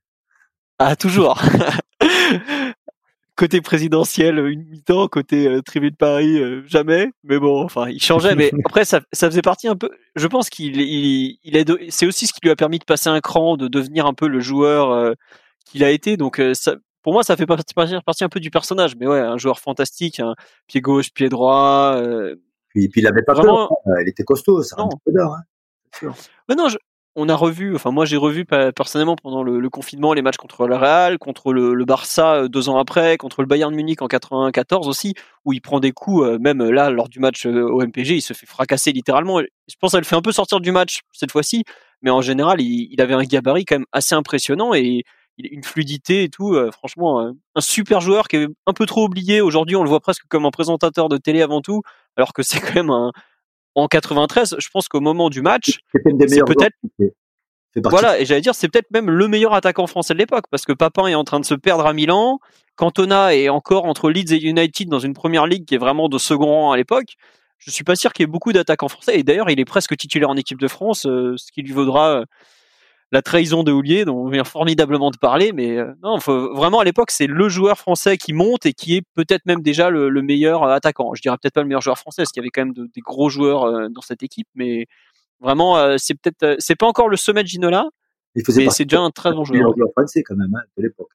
Ah, 0.78 0.96
toujours. 0.96 1.42
côté 3.40 3.62
présidentiel, 3.62 4.38
une 4.38 4.66
mi-temps, 4.66 5.08
côté 5.08 5.48
euh, 5.48 5.62
tribune 5.62 5.92
de 5.92 5.96
Paris, 5.96 6.38
euh, 6.38 6.62
jamais. 6.68 7.10
Mais 7.24 7.40
bon, 7.40 7.64
enfin, 7.64 7.88
il 7.88 8.02
changeait. 8.02 8.36
mais 8.36 8.52
après, 8.66 8.84
ça, 8.84 9.00
ça 9.14 9.30
faisait 9.30 9.42
partie 9.42 9.70
un 9.70 9.78
peu. 9.78 9.90
Je 10.18 10.28
pense 10.28 10.50
qu'il, 10.50 10.82
il, 10.82 11.40
il 11.46 11.56
est, 11.56 11.90
c'est 11.90 12.06
aussi 12.06 12.28
ce 12.28 12.34
qui 12.34 12.42
lui 12.44 12.50
a 12.50 12.58
permis 12.58 12.80
de 12.80 12.84
passer 12.84 13.08
un 13.08 13.22
cran, 13.22 13.56
de 13.56 13.70
devenir 13.70 14.06
un 14.06 14.14
peu 14.14 14.28
le 14.28 14.42
joueur 14.42 14.92
euh, 14.92 15.14
qu'il 15.66 15.86
a 15.86 15.90
été. 15.90 16.18
Donc, 16.18 16.42
ça, 16.54 16.76
pour 17.02 17.14
moi, 17.14 17.24
ça 17.24 17.38
fait 17.38 17.46
partie, 17.46 17.74
partie, 17.74 18.24
un 18.26 18.30
peu 18.30 18.42
du 18.42 18.52
personnage. 18.52 18.98
Mais 18.98 19.08
ouais, 19.08 19.20
un 19.22 19.38
joueur 19.38 19.60
fantastique, 19.60 20.22
pied 20.68 20.82
gauche, 20.82 21.14
pied 21.14 21.30
droit. 21.30 21.94
Euh, 21.96 22.36
puis, 22.68 22.90
puis 22.90 23.00
il 23.00 23.08
avait 23.08 23.24
pas 23.24 23.34
vraiment... 23.36 23.70
peur. 23.70 23.78
Hein. 23.86 24.02
Il 24.02 24.10
était 24.10 24.24
costaud, 24.24 24.62
ça 24.64 24.76
un 24.80 24.90
peu 25.06 25.14
d'or. 25.14 25.34
Hein, 25.34 26.12
mais 26.50 26.56
non, 26.56 26.68
je, 26.68 26.78
on 27.20 27.30
a 27.30 27.36
revu, 27.36 27.76
enfin 27.76 27.92
moi 27.92 28.06
j'ai 28.06 28.18
revu 28.18 28.46
personnellement 28.46 29.16
pendant 29.16 29.44
le, 29.44 29.70
confinement 29.70 30.14
les 30.14 30.22
matchs 30.22 30.38
contre 30.38 30.68
le 30.68 30.76
Real, 30.76 31.18
contre 31.18 31.54
le, 31.54 31.86
Barça 31.86 32.36
euh, 32.36 32.48
deux 32.48 32.70
ans 32.70 32.78
après, 32.78 33.18
contre 33.18 33.42
le 33.42 33.48
Bayern 33.48 33.74
Munich 33.74 34.02
en 34.02 34.08
94 34.08 34.88
aussi, 34.88 35.14
où 35.46 35.54
il 35.54 35.62
prend 35.62 35.80
des 35.80 35.92
coups, 35.92 36.26
euh, 36.26 36.38
même 36.40 36.64
là 36.64 36.90
lors 36.90 37.10
du 37.10 37.20
match 37.20 37.46
au 37.46 37.82
MPG, 37.82 38.16
il 38.16 38.22
se 38.22 38.34
fait 38.34 38.46
fracasser 38.46 38.92
littéralement. 38.92 39.40
Je 39.40 39.76
pense 39.80 39.92
qu'elle 39.92 40.02
le 40.02 40.06
fait 40.06 40.16
un 40.16 40.22
peu 40.22 40.32
sortir 40.32 40.60
du 40.60 40.72
match 40.72 41.02
cette 41.12 41.32
fois-ci, 41.32 41.64
mais 42.02 42.10
en 42.10 42.22
général 42.22 42.62
il, 42.62 42.88
il, 42.92 43.02
avait 43.02 43.14
un 43.14 43.24
gabarit 43.24 43.66
quand 43.66 43.76
même 43.76 43.86
assez 43.92 44.16
impressionnant 44.16 44.74
et 44.74 45.04
une 45.40 45.64
fluidité 45.64 46.24
et 46.24 46.30
tout. 46.30 46.54
Euh, 46.54 46.72
franchement, 46.72 47.22
euh, 47.22 47.32
un 47.56 47.62
super 47.62 48.02
joueur 48.02 48.28
qui 48.28 48.38
est 48.38 48.48
un 48.66 48.74
peu 48.74 48.86
trop 48.86 49.06
oublié. 49.06 49.42
Aujourd'hui, 49.42 49.76
on 49.76 49.84
le 49.84 49.90
voit 49.90 50.00
presque 50.00 50.24
comme 50.28 50.46
un 50.46 50.52
présentateur 50.52 51.10
de 51.10 51.18
télé 51.18 51.42
avant 51.42 51.62
tout, 51.62 51.82
alors 52.18 52.34
que 52.34 52.44
c'est 52.44 52.60
quand 52.60 52.76
même 52.76 52.90
un. 52.90 53.12
En 53.76 53.88
93, 53.88 54.56
je 54.58 54.70
pense 54.70 54.88
qu'au 54.88 55.00
moment 55.00 55.30
du 55.30 55.42
match, 55.42 55.80
c'est 55.94 56.44
peut-être. 56.46 56.76
Voilà, 57.76 58.20
et 58.20 58.26
j'allais 58.26 58.42
dire, 58.42 58.56
c'est 58.56 58.68
peut-être 58.68 58.90
même 58.92 59.10
le 59.10 59.28
meilleur 59.28 59.54
attaquant 59.54 59.86
français 59.86 60.14
de 60.14 60.20
l'époque, 60.20 60.46
parce 60.50 60.66
que 60.66 60.74
Papin 60.74 61.08
est 61.08 61.16
en 61.16 61.24
train 61.24 61.40
de 61.40 61.46
se 61.46 61.54
perdre 61.54 61.86
à 61.86 61.94
Milan, 61.94 62.40
Cantona 62.76 63.36
est 63.36 63.48
encore 63.50 63.86
entre 63.86 64.10
Leeds 64.10 64.34
et 64.34 64.42
United 64.42 64.90
dans 64.90 65.00
une 65.00 65.14
première 65.14 65.46
ligue 65.46 65.66
qui 65.66 65.76
est 65.76 65.80
vraiment 65.80 66.10
de 66.10 66.18
second 66.18 66.48
rang 66.48 66.72
à 66.72 66.78
l'époque. 66.78 67.16
Je 67.60 67.70
suis 67.72 67.84
pas 67.84 67.96
sûr 67.96 68.12
qu'il 68.12 68.24
y 68.24 68.26
ait 68.26 68.32
beaucoup 68.32 68.54
d'attaquants 68.54 68.88
français, 68.88 69.20
et 69.20 69.24
d'ailleurs, 69.24 69.50
il 69.50 69.60
est 69.60 69.66
presque 69.66 69.96
titulaire 69.96 70.30
en 70.30 70.38
équipe 70.38 70.60
de 70.60 70.68
France, 70.68 71.06
euh, 71.06 71.36
ce 71.38 71.52
qui 71.52 71.62
lui 71.62 71.74
vaudra 71.74 72.24
la 73.12 73.22
trahison 73.22 73.64
de 73.64 73.72
Houlier, 73.72 74.06
dont 74.06 74.18
on 74.18 74.30
vient 74.30 74.44
formidablement 74.44 75.10
de 75.10 75.18
parler, 75.18 75.52
mais 75.52 75.78
euh, 75.78 75.94
non, 76.04 76.20
faut, 76.20 76.54
vraiment 76.54 76.80
à 76.80 76.84
l'époque, 76.84 77.10
c'est 77.12 77.28
le 77.28 77.50
joueur 77.50 77.78
français 77.78 78.18
qui 78.18 78.34
monte 78.34 78.66
et 78.66 78.74
qui 78.74 78.96
est 78.96 79.02
peut-être 79.16 79.46
même 79.46 79.62
déjà 79.62 79.90
le, 79.90 80.10
meilleur 80.22 80.64
euh, 80.64 80.74
attaquant. 80.74 81.14
Je 81.16 81.22
dirais 81.22 81.36
peut-être 81.42 81.56
pas 81.56 81.62
le 81.62 81.68
meilleur 81.68 81.82
joueur 81.82 81.98
français, 81.98 82.22
parce 82.22 82.32
qu'il 82.32 82.42
y 82.42 82.44
avait 82.44 82.52
quand 82.52 82.66
même 82.66 82.74
des 82.74 83.02
gros 83.02 83.30
joueurs 83.30 83.64
euh, 83.64 83.90
dans 83.90 84.02
cette 84.02 84.22
équipe, 84.22 84.48
mais 84.54 84.86
vraiment, 85.40 85.98
c'est 85.98 86.16
peut-être, 86.16 86.58
c'est 86.60 86.76
pas 86.76 86.86
encore 86.86 87.08
le 87.08 87.18
sommet 87.18 87.44
de 87.44 87.48
Ginola, 87.48 87.86
mais 88.36 88.44
c'est 88.70 88.86
déjà 88.86 89.00
un 89.00 89.10
très 89.10 89.32
bon 89.32 89.44
joueur. 89.44 89.74
joueur 89.76 89.90
français 89.98 90.22
quand 90.24 90.36
même 90.36 90.54
hein, 90.54 90.64
de 90.78 90.84
l'époque. 90.84 91.10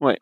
Ouais. 0.00 0.18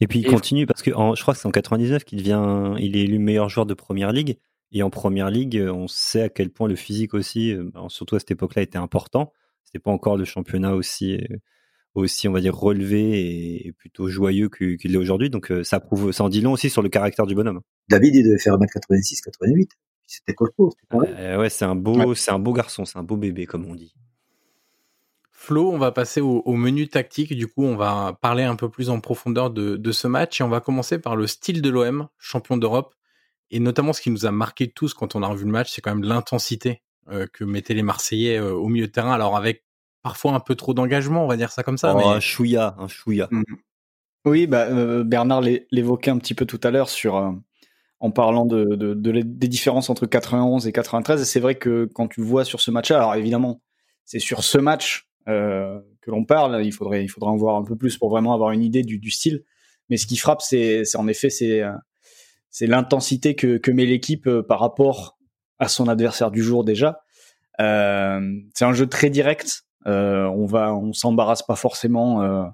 Et 0.00 0.08
puis 0.08 0.18
il 0.18 0.26
continue 0.26 0.66
parce 0.66 0.82
que 0.82 0.90
je 0.90 1.22
crois 1.22 1.34
que 1.34 1.40
c'est 1.40 1.46
en 1.46 1.52
99 1.52 2.04
qu'il 2.04 2.18
devient, 2.18 2.74
il 2.80 2.96
est 2.96 3.02
élu 3.02 3.18
meilleur 3.18 3.48
joueur 3.48 3.66
de 3.66 3.74
première 3.74 4.12
ligue. 4.12 4.38
Et 4.74 4.82
en 4.82 4.90
première 4.90 5.30
ligue, 5.30 5.62
on 5.70 5.86
sait 5.86 6.22
à 6.22 6.28
quel 6.30 6.50
point 6.50 6.66
le 6.66 6.76
physique 6.76 7.14
aussi, 7.14 7.54
surtout 7.88 8.16
à 8.16 8.18
cette 8.18 8.30
époque-là, 8.30 8.62
était 8.62 8.78
important 8.78 9.32
c'était 9.64 9.78
pas 9.78 9.90
encore 9.90 10.16
le 10.16 10.24
championnat 10.24 10.74
aussi 10.74 11.18
aussi 11.94 12.28
on 12.28 12.32
va 12.32 12.40
dire 12.40 12.56
relevé 12.56 13.66
et 13.66 13.72
plutôt 13.72 14.08
joyeux 14.08 14.48
qu'il 14.48 14.94
est 14.94 14.96
aujourd'hui. 14.96 15.30
Donc 15.30 15.50
euh, 15.50 15.64
ça 15.64 15.80
prouve 15.80 16.12
ça 16.12 16.24
en 16.24 16.28
dit 16.28 16.40
long 16.40 16.52
aussi 16.52 16.70
sur 16.70 16.82
le 16.82 16.88
caractère 16.88 17.26
du 17.26 17.34
bonhomme. 17.34 17.60
David 17.88 18.14
il 18.14 18.24
devait 18.24 18.38
faire 18.38 18.54
1m86 18.54 19.22
88 19.24 19.70
c'était 20.06 20.34
costaud 20.34 20.70
euh, 20.92 21.38
ouais 21.38 21.48
c'est 21.48 21.64
un 21.64 21.74
beau 21.74 22.14
c'est 22.14 22.32
un 22.32 22.38
beau 22.38 22.52
garçon 22.52 22.84
c'est 22.84 22.98
un 22.98 23.02
beau 23.02 23.16
bébé 23.16 23.46
comme 23.46 23.66
on 23.66 23.74
dit. 23.74 23.94
Flo, 25.30 25.72
on 25.72 25.78
va 25.78 25.90
passer 25.90 26.20
au, 26.20 26.54
menu 26.54 26.86
tactique. 26.86 27.36
Du 27.36 27.48
coup, 27.48 27.64
on 27.64 27.74
va 27.74 28.16
parler 28.22 28.44
un 28.44 28.54
peu 28.54 28.68
plus 28.68 28.90
en 28.90 29.00
profondeur 29.00 29.50
de, 29.50 29.76
de 29.76 29.90
ce 29.90 30.06
match 30.06 30.40
et 30.40 30.44
on 30.44 30.48
va 30.48 30.60
commencer 30.60 31.00
par 31.00 31.16
le 31.16 31.26
style 31.26 31.60
de 31.62 31.68
l'OM, 31.68 32.06
champion 32.16 32.56
d'Europe. 32.56 32.94
Et 33.50 33.58
notamment, 33.58 33.92
ce 33.92 34.00
qui 34.00 34.10
nous 34.10 34.24
a 34.24 34.30
marqué 34.30 34.70
tous 34.70 34.94
quand 34.94 35.16
on 35.16 35.22
a 35.24 35.26
revu 35.26 35.44
le 35.44 35.50
match, 35.50 35.72
c'est 35.72 35.80
quand 35.80 35.92
même 35.92 36.04
l'intensité. 36.04 36.70
euh, 36.70 36.91
que 37.32 37.44
mettaient 37.44 37.74
les 37.74 37.82
Marseillais 37.82 38.38
euh, 38.38 38.52
au 38.52 38.68
milieu 38.68 38.86
de 38.86 38.92
terrain. 38.92 39.12
Alors 39.12 39.36
avec 39.36 39.64
parfois 40.02 40.32
un 40.32 40.40
peu 40.40 40.54
trop 40.54 40.74
d'engagement, 40.74 41.24
on 41.24 41.28
va 41.28 41.36
dire 41.36 41.50
ça 41.50 41.62
comme 41.62 41.78
ça. 41.78 41.94
Oh, 41.96 42.08
Un 42.08 42.20
chouïa, 42.20 42.74
un 42.78 42.88
chouïa. 42.88 43.28
Mmh. 43.30 43.42
Oui, 44.24 44.46
bah, 44.46 44.66
euh, 44.70 45.02
Bernard 45.02 45.42
l'évoquait 45.70 46.10
un 46.10 46.18
petit 46.18 46.34
peu 46.34 46.46
tout 46.46 46.60
à 46.62 46.70
l'heure 46.70 46.88
sur 46.88 47.34
en 47.98 48.10
parlant 48.10 48.46
de, 48.46 48.64
de, 48.76 48.94
des 48.94 49.48
différences 49.48 49.90
entre 49.90 50.06
91 50.06 50.66
et 50.66 50.72
93. 50.72 51.20
Et 51.20 51.24
c'est 51.24 51.40
vrai 51.40 51.56
que 51.56 51.88
quand 51.92 52.08
tu 52.08 52.20
vois 52.20 52.44
sur 52.44 52.60
ce 52.60 52.70
match-là, 52.70 52.98
alors 52.98 53.14
évidemment, 53.14 53.62
c'est 54.04 54.18
sur 54.18 54.42
ce 54.42 54.58
match 54.58 55.08
euh, 55.28 55.80
que 56.00 56.10
l'on 56.10 56.24
parle. 56.24 56.64
Il 56.64 56.72
faudrait, 56.72 57.04
il 57.04 57.08
faudrait 57.08 57.30
en 57.30 57.36
voir 57.36 57.56
un 57.56 57.64
peu 57.64 57.76
plus 57.76 57.96
pour 57.98 58.10
vraiment 58.10 58.34
avoir 58.34 58.50
une 58.52 58.62
idée 58.62 58.82
du, 58.82 58.98
du 58.98 59.10
style. 59.10 59.44
Mais 59.88 59.96
ce 59.96 60.06
qui 60.06 60.16
frappe, 60.16 60.42
c'est 60.42 60.84
en 60.96 61.06
effet, 61.08 61.30
c'est 61.30 61.62
c'est 62.50 62.66
l'intensité 62.66 63.34
que, 63.34 63.56
que 63.56 63.70
met 63.70 63.86
l'équipe 63.86 64.28
par 64.48 64.60
rapport 64.60 65.16
à 65.58 65.68
son 65.68 65.88
adversaire 65.88 66.30
du 66.30 66.42
jour 66.42 66.64
déjà. 66.64 67.02
Euh, 67.60 68.40
c'est 68.54 68.64
un 68.64 68.72
jeu 68.72 68.86
très 68.86 69.10
direct. 69.10 69.64
Euh, 69.86 70.24
on 70.26 70.46
va, 70.46 70.74
on 70.74 70.92
s'embarrasse 70.92 71.42
pas 71.42 71.56
forcément 71.56 72.22
euh, 72.22 72.44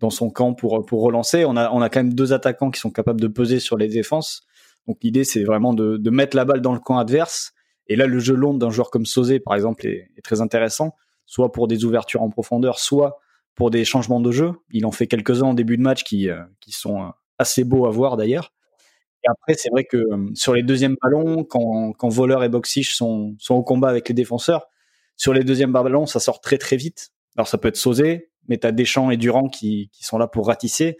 dans 0.00 0.10
son 0.10 0.30
camp 0.30 0.54
pour 0.54 0.84
pour 0.86 1.02
relancer. 1.02 1.44
On 1.44 1.56
a 1.56 1.70
on 1.70 1.82
a 1.82 1.88
quand 1.88 2.00
même 2.00 2.14
deux 2.14 2.32
attaquants 2.32 2.70
qui 2.70 2.80
sont 2.80 2.90
capables 2.90 3.20
de 3.20 3.28
peser 3.28 3.60
sur 3.60 3.76
les 3.76 3.88
défenses. 3.88 4.42
Donc 4.86 4.98
l'idée 5.02 5.24
c'est 5.24 5.44
vraiment 5.44 5.74
de, 5.74 5.96
de 5.96 6.10
mettre 6.10 6.36
la 6.36 6.44
balle 6.44 6.60
dans 6.60 6.72
le 6.72 6.80
camp 6.80 6.98
adverse. 6.98 7.52
Et 7.88 7.96
là 7.96 8.06
le 8.06 8.18
jeu 8.18 8.34
long 8.34 8.54
d'un 8.54 8.70
joueur 8.70 8.90
comme 8.90 9.06
Sosé 9.06 9.40
par 9.40 9.54
exemple 9.54 9.86
est, 9.86 10.10
est, 10.16 10.22
très 10.22 10.40
intéressant, 10.40 10.94
soit 11.24 11.52
pour 11.52 11.68
des 11.68 11.84
ouvertures 11.84 12.22
en 12.22 12.30
profondeur, 12.30 12.78
soit 12.78 13.18
pour 13.54 13.70
des 13.70 13.84
changements 13.84 14.20
de 14.20 14.30
jeu. 14.30 14.52
Il 14.70 14.86
en 14.86 14.92
fait 14.92 15.06
quelques-uns 15.06 15.46
en 15.46 15.54
début 15.54 15.76
de 15.76 15.82
match 15.82 16.04
qui 16.04 16.28
qui 16.60 16.72
sont 16.72 17.12
assez 17.38 17.64
beaux 17.64 17.86
à 17.86 17.90
voir 17.90 18.16
d'ailleurs. 18.16 18.52
Après, 19.26 19.54
c'est 19.54 19.70
vrai 19.70 19.84
que 19.84 19.96
euh, 19.96 20.30
sur 20.34 20.54
les 20.54 20.62
deuxièmes 20.62 20.96
ballons, 21.02 21.44
quand, 21.44 21.92
quand 21.92 22.08
Voleur 22.08 22.44
et 22.44 22.48
Boxish 22.48 22.94
sont, 22.94 23.34
sont 23.38 23.54
au 23.54 23.62
combat 23.62 23.88
avec 23.88 24.08
les 24.08 24.14
défenseurs, 24.14 24.66
sur 25.16 25.32
les 25.32 25.44
deuxièmes 25.44 25.72
ballons, 25.72 26.06
ça 26.06 26.20
sort 26.20 26.40
très 26.40 26.58
très 26.58 26.76
vite. 26.76 27.10
Alors 27.36 27.48
ça 27.48 27.58
peut 27.58 27.68
être 27.68 27.76
Sauzé, 27.76 28.30
mais 28.48 28.58
t'as 28.58 28.72
Deschamps 28.72 29.10
et 29.10 29.16
Durand 29.16 29.48
qui, 29.48 29.90
qui 29.92 30.04
sont 30.04 30.18
là 30.18 30.26
pour 30.26 30.46
ratisser. 30.46 30.98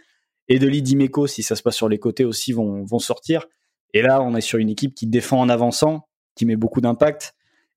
Et 0.48 0.58
de 0.58 0.68
Dimeco, 0.68 1.26
si 1.26 1.42
ça 1.42 1.56
se 1.56 1.62
passe 1.62 1.76
sur 1.76 1.88
les 1.88 1.98
côtés 1.98 2.24
aussi, 2.24 2.52
vont, 2.52 2.84
vont 2.84 2.98
sortir. 2.98 3.46
Et 3.94 4.02
là, 4.02 4.22
on 4.22 4.34
est 4.36 4.40
sur 4.40 4.58
une 4.58 4.68
équipe 4.68 4.94
qui 4.94 5.06
défend 5.06 5.40
en 5.40 5.48
avançant, 5.48 6.08
qui 6.34 6.46
met 6.46 6.56
beaucoup 6.56 6.80
d'impact, 6.80 7.34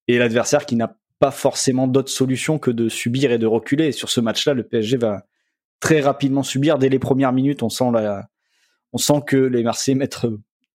et 0.08 0.18
l'adversaire 0.18 0.66
qui 0.66 0.76
n'a 0.76 0.96
pas 1.20 1.32
forcément 1.32 1.88
d'autre 1.88 2.10
solution 2.10 2.60
que 2.60 2.72
de 2.72 2.90
subir 2.90 3.32
et 3.32 3.38
de 3.38 3.48
reculer. 3.48 3.88
Et 3.88 3.92
sur 3.92 4.10
ce 4.10 4.22
match-là, 4.22 4.54
le 4.54 4.64
PSG 4.64 4.98
va 4.98 5.26
très 5.80 6.00
rapidement 6.02 6.44
subir. 6.44 6.78
Dès 6.78 6.90
les 6.90 7.00
premières 7.00 7.34
minutes, 7.34 7.64
on 7.64 7.70
sent 7.70 7.92
la, 7.92 8.28
on 8.94 8.98
sent 8.98 9.22
que 9.28 9.38
les 9.38 9.64
Marseillais 9.64 9.96
mettent 9.98 10.26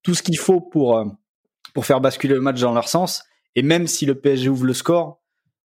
tout 0.02 0.14
ce 0.14 0.22
qu'il 0.22 0.38
faut 0.38 0.60
pour, 0.60 0.96
euh, 0.98 1.04
pour 1.74 1.86
faire 1.86 2.00
basculer 2.00 2.34
le 2.34 2.40
match 2.40 2.60
dans 2.60 2.74
leur 2.74 2.88
sens. 2.88 3.24
Et 3.56 3.62
même 3.62 3.86
si 3.86 4.06
le 4.06 4.14
PSG 4.14 4.48
ouvre 4.48 4.66
le 4.66 4.74
score, 4.74 5.22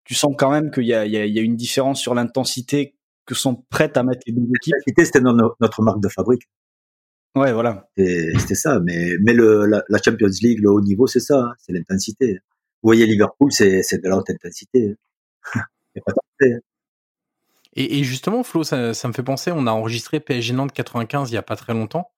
tu 0.05 0.15
sens 0.15 0.35
quand 0.39 0.51
même 0.51 0.71
qu'il 0.71 0.85
y 0.85 0.95
a, 0.95 1.05
il 1.05 1.13
y 1.13 1.39
a, 1.39 1.43
une 1.43 1.57
différence 1.57 2.01
sur 2.01 2.15
l'intensité 2.15 2.97
que 3.25 3.35
sont 3.35 3.65
prêtes 3.71 3.97
à 3.97 4.05
mettre 4.05 4.21
les 4.27 4.33
deux 4.33 4.43
équipes. 4.43 4.75
L'intensité, 4.75 5.05
c'était 5.05 5.21
no- 5.21 5.55
notre 5.61 5.83
marque 5.83 6.01
de 6.01 6.09
fabrique. 6.09 6.43
Ouais, 7.35 7.53
voilà. 7.53 7.89
C'était 7.97 8.55
ça. 8.55 8.81
Mais, 8.81 9.11
mais 9.23 9.35
le, 9.35 9.67
la, 9.67 9.83
la 9.89 9.99
Champions 10.03 10.29
League, 10.43 10.61
le 10.61 10.71
haut 10.71 10.81
niveau, 10.81 11.07
c'est 11.07 11.21
ça. 11.21 11.41
hein, 11.41 11.55
C'est 11.59 11.73
l'intensité. 11.73 12.39
Vous 12.83 12.89
voyez, 12.89 13.07
Liverpool, 13.07 13.51
c'est 13.53 13.81
de 13.81 14.09
la 14.09 14.17
haute 14.17 14.31
intensité. 14.31 14.95
Pas 16.07 16.13
Et, 17.75 17.99
et 17.99 18.05
justement, 18.05 18.43
Flo, 18.43 18.65
ça, 18.65 18.95
ça 18.95 19.09
me 19.09 19.13
fait 19.13 19.23
penser, 19.23 19.51
on 19.53 19.67
a 19.67 19.71
enregistré 19.71 20.21
PSG 20.21 20.53
Nantes 20.53 20.73
95 20.73 21.31
il 21.31 21.35
y 21.35 21.37
a 21.37 21.43
pas 21.43 21.57
très 21.57 21.73
longtemps, 21.75 22.11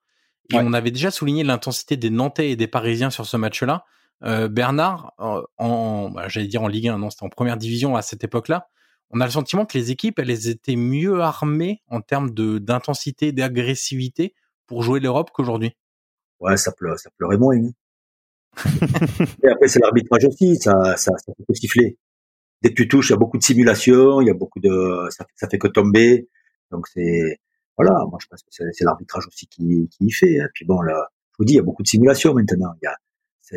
et 0.50 0.56
Ouais. 0.56 0.62
on 0.64 0.72
avait 0.72 0.90
déjà 0.90 1.10
souligné 1.10 1.44
l'intensité 1.44 1.96
des 1.96 2.10
Nantais 2.10 2.50
et 2.50 2.56
des 2.56 2.68
Parisiens 2.68 3.10
sur 3.10 3.26
ce 3.26 3.36
match-là. 3.36 3.84
Euh, 4.24 4.48
Bernard, 4.48 5.12
euh, 5.20 5.42
en, 5.58 6.10
bah, 6.10 6.28
j'allais 6.28 6.46
dire 6.48 6.62
en 6.62 6.68
Ligue 6.68 6.88
1, 6.88 6.98
non, 6.98 7.10
c'était 7.10 7.24
en 7.24 7.28
première 7.28 7.56
division 7.56 7.96
à 7.96 8.02
cette 8.02 8.24
époque-là. 8.24 8.68
On 9.10 9.20
a 9.20 9.24
le 9.24 9.30
sentiment 9.30 9.64
que 9.64 9.76
les 9.78 9.90
équipes, 9.90 10.18
elles 10.18 10.48
étaient 10.48 10.76
mieux 10.76 11.20
armées 11.20 11.82
en 11.88 12.00
termes 12.00 12.30
de 12.30 12.58
d'intensité, 12.58 13.32
d'agressivité 13.32 14.34
pour 14.66 14.82
jouer 14.82 15.00
l'Europe 15.00 15.30
qu'aujourd'hui. 15.32 15.76
Ouais, 16.40 16.56
ça, 16.56 16.72
pleu, 16.72 16.96
ça 16.96 17.10
pleurait 17.16 17.38
moins. 17.38 17.56
hein. 17.56 17.70
Et 19.42 19.48
après, 19.48 19.68
c'est 19.68 19.78
l'arbitrage 19.80 20.24
aussi, 20.26 20.56
ça, 20.56 20.96
ça, 20.96 21.12
ça 21.16 21.32
fait 21.36 21.44
que 21.48 21.54
siffler. 21.54 21.96
Dès 22.62 22.70
que 22.70 22.74
tu 22.74 22.88
touches, 22.88 23.08
il 23.10 23.12
y 23.12 23.14
a 23.14 23.18
beaucoup 23.18 23.38
de 23.38 23.42
simulation, 23.42 24.20
il 24.20 24.26
y 24.26 24.30
a 24.30 24.34
beaucoup 24.34 24.60
de, 24.60 25.06
ça, 25.10 25.24
ça 25.36 25.48
fait 25.48 25.58
que 25.58 25.68
tomber. 25.68 26.28
Donc 26.70 26.86
c'est, 26.88 27.38
voilà, 27.78 27.92
moi 28.10 28.18
je 28.20 28.26
pense 28.26 28.42
que 28.42 28.48
c'est 28.50 28.84
l'arbitrage 28.84 29.26
aussi 29.28 29.46
qui, 29.46 29.88
qui 29.90 30.04
y 30.06 30.10
fait. 30.10 30.40
Hein. 30.40 30.48
Puis 30.54 30.64
bon, 30.66 30.80
là, 30.82 31.08
je 31.32 31.36
vous 31.38 31.44
dis, 31.46 31.54
il 31.54 31.56
y 31.56 31.60
a 31.60 31.62
beaucoup 31.62 31.82
de 31.82 31.88
simulation 31.88 32.34
maintenant. 32.34 32.74
Il 32.82 32.86
y 32.86 32.88
a, 32.88 32.96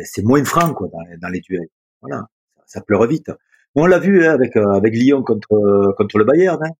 c'est 0.04 0.22
moins 0.22 0.42
franc 0.44 0.72
quoi 0.74 0.88
dans, 0.92 1.00
les- 1.10 1.16
dans 1.18 1.28
les 1.28 1.40
duels. 1.40 1.68
Voilà, 2.00 2.26
ça, 2.66 2.80
pleure 2.80 3.06
vite. 3.06 3.30
On 3.74 3.86
l'a 3.86 3.98
vu 3.98 4.24
hein, 4.26 4.32
avec 4.32 4.56
euh, 4.56 4.70
avec 4.72 4.94
Lyon 4.94 5.22
contre 5.22 5.94
contre 5.98 6.18
le 6.18 6.24
Bayern. 6.24 6.58
Hein. 6.64 6.70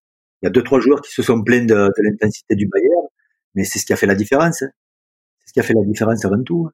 Il 0.41 0.45
y 0.45 0.47
a 0.47 0.51
deux 0.51 0.63
trois 0.63 0.79
joueurs 0.79 1.01
qui 1.01 1.11
se 1.11 1.21
sont 1.21 1.41
plaints 1.43 1.65
de, 1.65 1.75
de 1.75 2.01
l'intensité 2.03 2.55
du 2.55 2.67
Bayern, 2.67 3.07
mais 3.55 3.63
c'est 3.65 3.79
ce 3.79 3.85
qui 3.85 3.93
a 3.93 3.95
fait 3.95 4.07
la 4.07 4.15
différence. 4.15 4.61
hein. 4.63 4.69
C'est 5.39 5.49
ce 5.49 5.53
qui 5.53 5.59
a 5.59 5.63
fait 5.63 5.73
la 5.73 5.83
différence 5.85 6.23
avant 6.25 6.41
tout. 6.43 6.67
hein. 6.67 6.71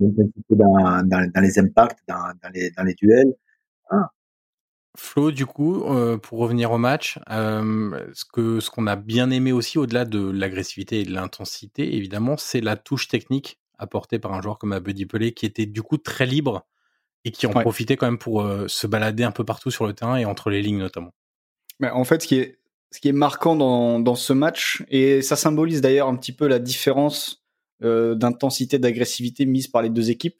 L'intensité 0.00 0.54
dans, 0.56 1.02
dans, 1.06 1.40
les 1.42 1.58
impacts, 1.58 1.98
dans, 2.08 2.32
les 2.54 2.70
dans 2.76 2.82
les 2.84 2.94
duels. 2.94 3.34
Flo, 4.96 5.30
du 5.30 5.46
coup, 5.46 5.84
euh, 5.84 6.18
pour 6.18 6.38
revenir 6.40 6.72
au 6.72 6.78
match, 6.78 7.18
euh, 7.30 8.04
ce 8.12 8.24
que 8.24 8.58
ce 8.60 8.70
qu'on 8.70 8.86
a 8.86 8.96
bien 8.96 9.30
aimé 9.30 9.52
aussi, 9.52 9.78
au-delà 9.78 10.04
de 10.04 10.18
l'agressivité 10.30 11.00
et 11.00 11.04
de 11.04 11.12
l'intensité, 11.12 11.94
évidemment, 11.96 12.36
c'est 12.36 12.60
la 12.60 12.76
touche 12.76 13.06
technique 13.08 13.60
apportée 13.78 14.18
par 14.18 14.32
un 14.32 14.42
joueur 14.42 14.58
comme 14.58 14.72
Abedi 14.72 15.06
Pelé, 15.06 15.32
qui 15.32 15.46
était 15.46 15.66
du 15.66 15.82
coup 15.82 15.96
très 15.96 16.26
libre 16.26 16.66
et 17.24 17.30
qui 17.30 17.46
en 17.46 17.52
Ouais. 17.52 17.62
profitait 17.62 17.96
quand 17.96 18.06
même 18.06 18.18
pour 18.18 18.42
euh, 18.42 18.66
se 18.66 18.86
balader 18.86 19.22
un 19.22 19.30
peu 19.30 19.44
partout 19.44 19.70
sur 19.70 19.86
le 19.86 19.92
terrain 19.92 20.16
et 20.16 20.24
entre 20.24 20.50
les 20.50 20.60
lignes 20.60 20.78
notamment. 20.78 21.14
Mais 21.78 21.90
en 21.90 22.04
fait, 22.04 22.22
ce 22.22 22.26
qui 22.26 22.36
est, 22.36 22.58
ce 22.90 23.00
qui 23.00 23.08
est 23.08 23.12
marquant 23.12 23.54
dans, 23.56 24.00
dans 24.00 24.16
ce 24.16 24.32
match, 24.32 24.82
et 24.88 25.22
ça 25.22 25.36
symbolise 25.36 25.80
d'ailleurs 25.80 26.08
un 26.08 26.16
petit 26.16 26.32
peu 26.32 26.48
la 26.48 26.58
différence 26.58 27.44
d'intensité, 27.82 28.78
d'agressivité 28.78 29.46
mise 29.46 29.66
par 29.66 29.80
les 29.80 29.88
deux 29.88 30.10
équipes, 30.10 30.36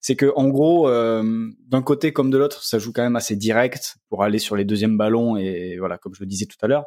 c'est 0.00 0.16
que 0.16 0.32
en 0.36 0.48
gros, 0.48 0.88
euh, 0.88 1.50
d'un 1.66 1.82
côté 1.82 2.12
comme 2.12 2.30
de 2.30 2.38
l'autre, 2.38 2.62
ça 2.64 2.78
joue 2.78 2.92
quand 2.92 3.02
même 3.02 3.16
assez 3.16 3.36
direct 3.36 3.96
pour 4.08 4.22
aller 4.22 4.38
sur 4.38 4.56
les 4.56 4.64
deuxièmes 4.64 4.96
ballons 4.96 5.36
et 5.36 5.76
voilà, 5.78 5.98
comme 5.98 6.14
je 6.14 6.20
le 6.20 6.26
disais 6.26 6.46
tout 6.46 6.58
à 6.62 6.66
l'heure. 6.66 6.84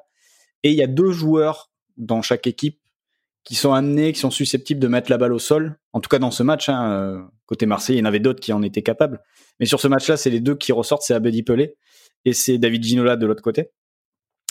Et 0.63 0.71
il 0.71 0.75
y 0.75 0.83
a 0.83 0.87
deux 0.87 1.11
joueurs 1.11 1.71
dans 1.97 2.21
chaque 2.21 2.47
équipe 2.47 2.79
qui 3.43 3.55
sont 3.55 3.73
amenés, 3.73 4.13
qui 4.13 4.19
sont 4.19 4.31
susceptibles 4.31 4.79
de 4.79 4.87
mettre 4.87 5.09
la 5.09 5.17
balle 5.17 5.33
au 5.33 5.39
sol. 5.39 5.79
En 5.93 6.01
tout 6.01 6.09
cas 6.09 6.19
dans 6.19 6.31
ce 6.31 6.43
match, 6.43 6.69
hein, 6.69 6.91
euh, 6.91 7.21
côté 7.45 7.65
Marseille, 7.65 7.95
il 7.95 7.99
y 7.99 8.01
en 8.01 8.05
avait 8.05 8.19
d'autres 8.19 8.39
qui 8.39 8.53
en 8.53 8.61
étaient 8.61 8.83
capables. 8.83 9.21
Mais 9.59 9.65
sur 9.65 9.79
ce 9.79 9.87
match-là, 9.87 10.17
c'est 10.17 10.29
les 10.29 10.39
deux 10.39 10.55
qui 10.55 10.71
ressortent, 10.71 11.03
c'est 11.03 11.13
Abedi 11.13 11.43
Pelé 11.43 11.75
et 12.25 12.33
c'est 12.33 12.57
David 12.57 12.83
Ginola 12.83 13.15
de 13.15 13.25
l'autre 13.25 13.41
côté. 13.41 13.71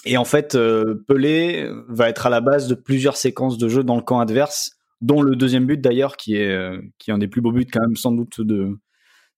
Et 0.05 0.17
en 0.17 0.25
fait, 0.25 0.55
euh, 0.55 1.05
Pelé 1.07 1.71
va 1.89 2.09
être 2.09 2.27
à 2.27 2.31
la 2.31 2.41
base 2.41 2.69
de 2.69 2.75
plusieurs 2.75 3.17
séquences 3.17 3.59
de 3.59 3.69
jeu 3.69 3.83
dans 3.83 3.97
le 3.97 4.03
camp 4.03 4.21
adverse, 4.21 4.78
dont 5.01 5.23
le 5.23 5.37
deuxième 5.37 5.67
but 5.67 5.81
d'ailleurs, 5.81 6.17
qui 6.17 6.37
est 6.37 6.49
euh, 6.51 6.81
qui 6.99 7.11
est 7.11 7.15
un 7.15 7.19
des 7.19 7.29
plus 7.29 7.41
beaux 7.41 7.53
buts 7.53 7.67
quand 7.71 7.81
même 7.81 7.97
sans 7.97 8.13
doute 8.13 8.41
de 8.41 8.79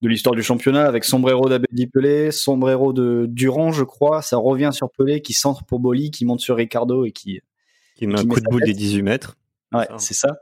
de 0.03 0.09
l'histoire 0.09 0.35
du 0.35 0.42
championnat, 0.42 0.87
avec 0.87 1.05
sombrero 1.05 1.49
d'Abedi 1.49 1.87
Pelé, 1.87 2.31
sombrero 2.31 2.92
de 2.94 3.27
Durand, 3.29 3.70
je 3.73 3.85
crois. 3.85 4.23
Ça 4.23 4.38
revient 4.38 4.70
sur 4.73 4.90
Pelé, 4.90 5.20
qui 5.20 5.35
centre 5.35 5.64
pour 5.64 5.79
Boli, 5.79 6.11
qui 6.11 6.25
monte 6.25 6.40
sur 6.40 6.57
Ricardo 6.57 7.05
et 7.05 7.12
qui 7.12 7.40
Qui 7.96 8.07
met 8.07 8.14
Qui 8.14 8.20
un 8.20 8.25
met 8.25 8.35
coup 8.35 8.40
de 8.40 8.46
boule 8.51 8.62
de 8.62 8.66
tête. 8.66 8.77
18 8.77 9.03
mètres. 9.03 9.37
Ouais, 9.73 9.87
Ça. 9.87 9.99
c'est 9.99 10.14
ça. 10.14 10.38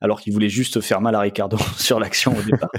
Alors 0.00 0.20
qu'il 0.20 0.34
voulait 0.34 0.50
juste 0.50 0.82
faire 0.82 1.00
mal 1.00 1.14
à 1.14 1.20
Ricardo 1.20 1.56
sur 1.78 1.98
l'action 1.98 2.36
au 2.36 2.42
départ. 2.42 2.70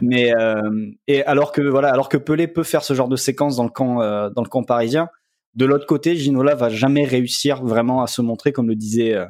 Mais 0.00 0.34
euh, 0.34 0.62
et 1.06 1.22
alors 1.24 1.52
que 1.52 1.60
voilà, 1.60 1.90
alors 1.92 2.08
que 2.08 2.16
Pelé 2.16 2.48
peut 2.48 2.62
faire 2.62 2.82
ce 2.82 2.94
genre 2.94 3.08
de 3.08 3.16
séquence 3.16 3.56
dans 3.56 3.64
le 3.64 3.70
camp 3.70 4.00
euh, 4.00 4.30
dans 4.30 4.42
le 4.42 4.48
camp 4.48 4.62
parisien, 4.62 5.08
de 5.54 5.66
l'autre 5.66 5.84
côté, 5.86 6.16
Ginola 6.16 6.54
va 6.54 6.70
jamais 6.70 7.04
réussir 7.04 7.62
vraiment 7.62 8.02
à 8.02 8.06
se 8.06 8.22
montrer 8.22 8.52
comme 8.52 8.68
le 8.68 8.76
disait 8.76 9.14
euh, 9.14 9.26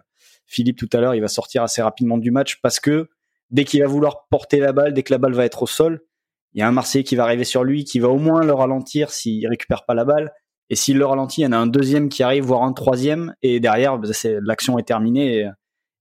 Philippe 0.51 0.79
tout 0.79 0.89
à 0.93 1.01
l'heure, 1.01 1.15
il 1.15 1.21
va 1.21 1.29
sortir 1.29 1.63
assez 1.63 1.81
rapidement 1.81 2.19
du 2.19 2.33
match 2.33 2.61
parce 2.61 2.81
que 2.81 3.09
dès 3.51 3.65
qu'il 3.65 3.81
va 3.81 3.87
vouloir 3.87 4.27
porter 4.31 4.59
la 4.59 4.73
balle, 4.73 4.93
dès 4.93 5.05
que 5.05 5.13
la 5.13 5.19
balle 5.19 5.33
va 5.33 5.45
être 5.45 5.63
au 5.63 5.67
sol, 5.67 6.03
il 6.53 6.61
y 6.61 6.63
a 6.63 6.69
un 6.69 6.73
Marseillais 6.73 7.05
qui 7.05 7.15
va 7.15 7.23
arriver 7.23 7.45
sur 7.45 7.63
lui, 7.63 7.85
qui 7.85 8.01
va 8.01 8.09
au 8.09 8.19
moins 8.19 8.43
le 8.43 8.53
ralentir 8.53 9.11
s'il 9.11 9.47
récupère 9.47 9.85
pas 9.87 9.95
la 9.95 10.05
balle. 10.05 10.33
Et 10.69 10.75
s'il 10.75 10.99
le 10.99 11.07
ralentit, 11.07 11.43
il 11.43 11.45
y 11.45 11.47
en 11.47 11.53
a 11.53 11.57
un 11.57 11.69
deuxième 11.69 12.09
qui 12.09 12.25
arrive, 12.25 12.45
voire 12.45 12.63
un 12.63 12.73
troisième, 12.73 13.35
et 13.43 13.61
derrière, 13.61 13.99
bah, 13.99 14.09
l'action 14.43 14.79
est 14.79 14.83
terminée 14.83 15.39
et, 15.39 15.51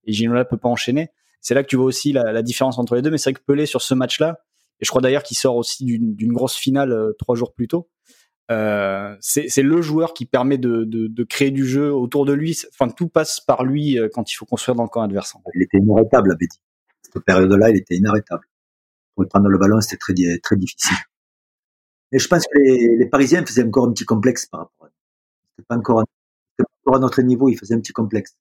et 0.04 0.12
Ginola 0.12 0.44
peut 0.44 0.56
pas 0.56 0.68
enchaîner. 0.68 1.10
C'est 1.40 1.54
là 1.54 1.62
que 1.62 1.68
tu 1.68 1.76
vois 1.76 1.86
aussi 1.86 2.12
la, 2.12 2.42
différence 2.42 2.78
entre 2.78 2.96
les 2.96 3.02
deux. 3.02 3.10
Mais 3.10 3.18
c'est 3.18 3.30
vrai 3.30 3.40
que 3.40 3.44
Pelé 3.44 3.66
sur 3.66 3.82
ce 3.82 3.94
match-là, 3.94 4.40
et 4.80 4.84
je 4.84 4.90
crois 4.90 5.00
d'ailleurs 5.00 5.22
qu'il 5.22 5.36
sort 5.36 5.56
aussi 5.56 5.84
d'une 5.84 6.16
d'une 6.16 6.32
grosse 6.32 6.56
finale 6.56 6.92
euh, 6.92 7.12
trois 7.18 7.36
jours 7.36 7.52
plus 7.52 7.68
tôt. 7.68 7.88
Euh, 8.50 9.16
c'est 9.20 9.48
c'est 9.48 9.62
le 9.62 9.80
joueur 9.80 10.12
qui 10.12 10.26
permet 10.26 10.58
de, 10.58 10.84
de, 10.84 11.06
de 11.06 11.24
créer 11.24 11.50
du 11.50 11.66
jeu 11.66 11.92
autour 11.92 12.24
de 12.26 12.32
lui. 12.32 12.58
Enfin, 12.72 12.90
tout 12.90 13.08
passe 13.08 13.40
par 13.40 13.64
lui 13.64 13.98
euh, 13.98 14.08
quand 14.12 14.30
il 14.30 14.34
faut 14.34 14.46
construire 14.46 14.74
dans 14.74 14.82
le 14.82 14.88
camp 14.88 15.02
adverse. 15.02 15.34
Il 15.54 15.62
était 15.62 15.78
inarrêtable, 15.78 16.32
Abedi. 16.32 16.58
Cette 17.02 17.24
période-là, 17.24 17.70
il 17.70 17.76
était 17.76 17.96
inarrêtable. 17.96 18.44
Pour 19.14 19.22
lui 19.24 19.28
prendre 19.28 19.48
le 19.48 19.58
ballon, 19.58 19.80
c'était 19.80 19.98
très, 19.98 20.14
très 20.42 20.56
difficile. 20.56 20.96
Et 22.12 22.18
je 22.18 22.26
pense 22.26 22.44
que 22.44 22.58
les, 22.58 22.96
les 22.96 23.06
Parisiens 23.06 23.44
faisaient 23.46 23.64
encore 23.64 23.86
un 23.86 23.92
petit 23.92 24.04
complexe 24.04 24.46
par 24.46 24.60
rapport 24.60 24.86
à 24.86 24.88
nous. 24.88 24.94
C'était 25.56 25.66
pas 25.66 25.76
encore, 25.76 26.00
à- 26.00 26.04
c'était 26.58 26.66
pas 26.66 26.90
encore 26.90 26.96
à 26.96 27.00
notre 27.00 27.22
niveau, 27.22 27.48
ils 27.48 27.56
faisaient 27.56 27.74
un 27.74 27.80
petit 27.80 27.92
complexe. 27.92 28.36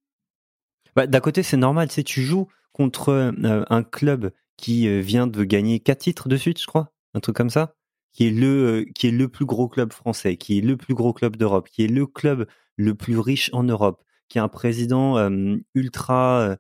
Bah, 0.95 1.05
D'un 1.05 1.19
côté, 1.19 1.43
c'est 1.43 1.57
normal. 1.57 1.87
Tu 1.89 1.95
sais, 1.95 2.03
tu 2.03 2.21
joues 2.23 2.47
contre 2.71 3.09
euh, 3.09 3.63
un 3.69 3.83
club 3.83 4.31
qui 4.57 4.87
euh, 4.87 5.01
vient 5.01 5.27
de 5.27 5.43
gagner 5.43 5.79
quatre 5.79 5.99
titres 5.99 6.29
de 6.29 6.35
suite, 6.37 6.59
je 6.59 6.65
crois, 6.67 6.91
un 7.13 7.19
truc 7.19 7.35
comme 7.35 7.49
ça, 7.49 7.75
qui 8.11 8.27
est 8.27 8.31
le 8.31 8.81
euh, 8.81 8.85
qui 8.95 9.07
est 9.07 9.11
le 9.11 9.27
plus 9.27 9.45
gros 9.45 9.67
club 9.67 9.93
français, 9.93 10.37
qui 10.37 10.57
est 10.57 10.61
le 10.61 10.77
plus 10.77 10.93
gros 10.93 11.13
club 11.13 11.35
d'Europe, 11.35 11.69
qui 11.69 11.83
est 11.83 11.87
le 11.87 12.05
club 12.05 12.47
le 12.75 12.95
plus 12.95 13.17
riche 13.19 13.49
en 13.53 13.63
Europe, 13.63 14.03
qui 14.27 14.39
a 14.39 14.43
un 14.43 14.47
président 14.47 15.17
euh, 15.17 15.57
ultra 15.75 16.57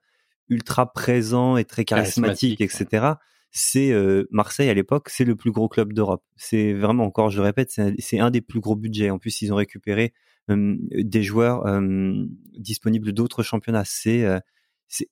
ultra 0.49 0.91
présent 0.91 1.57
et 1.57 1.65
très 1.65 1.85
charismatique, 1.85 2.57
Charismatique, 2.57 2.61
etc. 2.61 3.13
C'est 3.51 3.91
euh, 3.91 4.27
Marseille 4.31 4.69
à 4.69 4.73
l'époque, 4.73 5.09
c'est 5.09 5.25
le 5.25 5.35
plus 5.35 5.51
gros 5.51 5.67
club 5.67 5.93
d'Europe. 5.93 6.23
C'est 6.35 6.73
vraiment 6.73 7.05
encore, 7.05 7.29
je 7.29 7.37
le 7.37 7.43
répète, 7.43 7.71
c'est 7.71 7.81
un, 7.81 7.93
c'est 7.97 8.19
un 8.19 8.29
des 8.31 8.41
plus 8.41 8.59
gros 8.59 8.75
budgets. 8.75 9.09
En 9.09 9.17
plus, 9.17 9.41
ils 9.41 9.51
ont 9.51 9.55
récupéré 9.55 10.13
euh, 10.49 10.77
des 10.91 11.23
joueurs 11.23 11.65
euh, 11.67 12.25
disponibles 12.57 13.11
d'autres 13.11 13.43
championnats. 13.43 13.85
C'est 13.85 14.25
euh, 14.25 14.39
c'est 14.87 15.07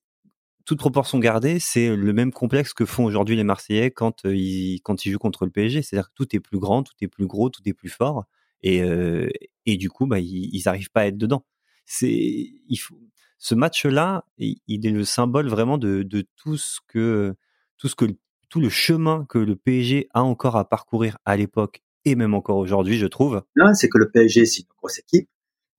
toute 0.67 0.79
proportion 0.79 1.17
gardée, 1.17 1.59
c'est 1.59 1.95
le 1.95 2.11
même 2.11 2.33
complexe 2.33 2.73
que 2.73 2.85
font 2.85 3.05
aujourd'hui 3.05 3.37
les 3.37 3.45
Marseillais 3.45 3.89
quand 3.89 4.25
euh, 4.25 4.35
ils 4.35 4.81
quand 4.81 5.05
ils 5.05 5.11
jouent 5.11 5.17
contre 5.17 5.45
le 5.45 5.51
PSG. 5.51 5.81
C'est-à-dire 5.81 6.09
que 6.09 6.13
tout 6.13 6.35
est 6.35 6.41
plus 6.41 6.59
grand, 6.59 6.83
tout 6.83 6.93
est 6.99 7.07
plus 7.07 7.25
gros, 7.25 7.49
tout 7.49 7.61
est 7.65 7.73
plus 7.73 7.89
fort, 7.89 8.25
et 8.61 8.83
euh, 8.83 9.29
et 9.65 9.77
du 9.77 9.89
coup, 9.89 10.07
bah 10.07 10.19
ils, 10.19 10.49
ils 10.53 10.67
arrivent 10.67 10.91
pas 10.91 11.01
à 11.01 11.05
être 11.05 11.17
dedans. 11.17 11.45
C'est 11.85 12.11
il 12.11 12.75
faut 12.75 12.99
ce 13.37 13.55
match-là, 13.55 14.25
il 14.37 14.85
est 14.85 14.91
le 14.91 15.05
symbole 15.05 15.47
vraiment 15.47 15.77
de 15.77 16.03
de 16.03 16.27
tout 16.35 16.57
ce 16.57 16.79
que 16.85 17.33
tout 17.77 17.87
ce 17.87 17.95
que 17.95 18.05
tout 18.49 18.59
le 18.59 18.69
chemin 18.69 19.25
que 19.29 19.37
le 19.37 19.55
PSG 19.55 20.09
a 20.13 20.21
encore 20.21 20.57
à 20.57 20.67
parcourir 20.67 21.17
à 21.23 21.37
l'époque 21.37 21.81
et 22.03 22.15
même 22.15 22.33
encore 22.33 22.57
aujourd'hui, 22.57 22.97
je 22.97 23.07
trouve. 23.07 23.41
Non, 23.55 23.73
c'est 23.73 23.87
que 23.87 23.97
le 23.97 24.09
PSG, 24.09 24.45
c'est 24.45 24.61
une 24.61 24.67
grosse 24.77 24.99
équipe, 24.99 25.29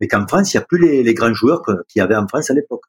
mais 0.00 0.08
qu'en 0.08 0.26
France, 0.26 0.54
il 0.54 0.56
n'y 0.56 0.62
a 0.62 0.66
plus 0.66 0.78
les, 0.78 1.02
les 1.02 1.14
grands 1.14 1.34
joueurs 1.34 1.62
qu'il 1.88 2.00
y 2.00 2.02
avait 2.02 2.16
en 2.16 2.26
France 2.26 2.50
à 2.50 2.54
l'époque. 2.54 2.84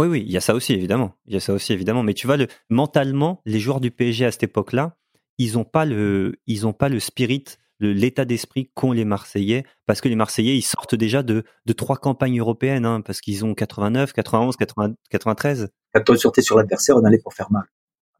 Oui, 0.00 0.06
oui, 0.06 0.24
il 0.26 0.32
y 0.32 0.38
a 0.38 0.40
ça 0.40 0.54
aussi 0.54 0.72
évidemment. 0.72 1.12
Il 1.26 1.34
y 1.34 1.36
a 1.36 1.40
ça 1.40 1.52
aussi 1.52 1.74
évidemment. 1.74 2.02
Mais 2.02 2.14
tu 2.14 2.26
vois, 2.26 2.38
le, 2.38 2.46
mentalement, 2.70 3.42
les 3.44 3.60
joueurs 3.60 3.80
du 3.80 3.90
PSG 3.90 4.24
à 4.24 4.32
cette 4.32 4.44
époque-là, 4.44 4.96
ils 5.36 5.58
ont 5.58 5.64
pas 5.64 5.84
le, 5.84 6.38
ont 6.64 6.72
pas 6.72 6.88
le 6.88 6.98
spirit, 7.00 7.44
l'état 7.80 8.24
d'esprit 8.24 8.70
qu'ont 8.74 8.92
les 8.92 9.04
Marseillais, 9.04 9.62
parce 9.84 10.00
que 10.00 10.08
les 10.08 10.16
Marseillais, 10.16 10.56
ils 10.56 10.62
sortent 10.62 10.94
déjà 10.94 11.22
de, 11.22 11.44
trois 11.76 11.98
campagnes 11.98 12.40
européennes, 12.40 12.86
hein, 12.86 13.02
parce 13.02 13.20
qu'ils 13.20 13.44
ont 13.44 13.52
89, 13.52 14.14
91, 14.14 14.56
80 14.56 14.94
93. 15.10 15.68
Quand 15.92 16.08
on 16.08 16.16
sortait 16.16 16.40
sur 16.40 16.56
l'adversaire, 16.56 16.96
on 16.96 17.04
allait 17.04 17.18
pour 17.18 17.34
faire 17.34 17.52
mal. 17.52 17.64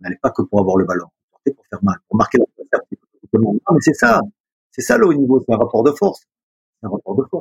On 0.01 0.05
n'allait 0.05 0.19
pas 0.21 0.33
que 0.33 0.43
pour 0.43 0.61
avoir 0.61 0.77
le 0.77 0.85
ballon. 0.85 1.07
On 1.07 1.37
sortait 1.39 1.55
pour 1.55 1.65
faire 1.71 1.83
mal, 1.83 1.97
pour 2.09 2.19
marquer 2.19 2.37
l'adversaire. 2.37 2.81
Mais 3.33 3.81
c'est 3.81 3.95
ça. 3.95 4.21
C'est 4.71 4.83
ça 4.83 4.99
le 4.99 5.07
haut 5.07 5.15
niveau, 5.15 5.43
c'est 5.47 5.55
un 5.55 5.57
rapport 5.57 5.83
de 5.83 5.93
force. 5.93 6.27
C'est 6.79 6.89
un 6.89 6.91
rapport 6.91 7.17
de 7.17 7.23
force. 7.31 7.40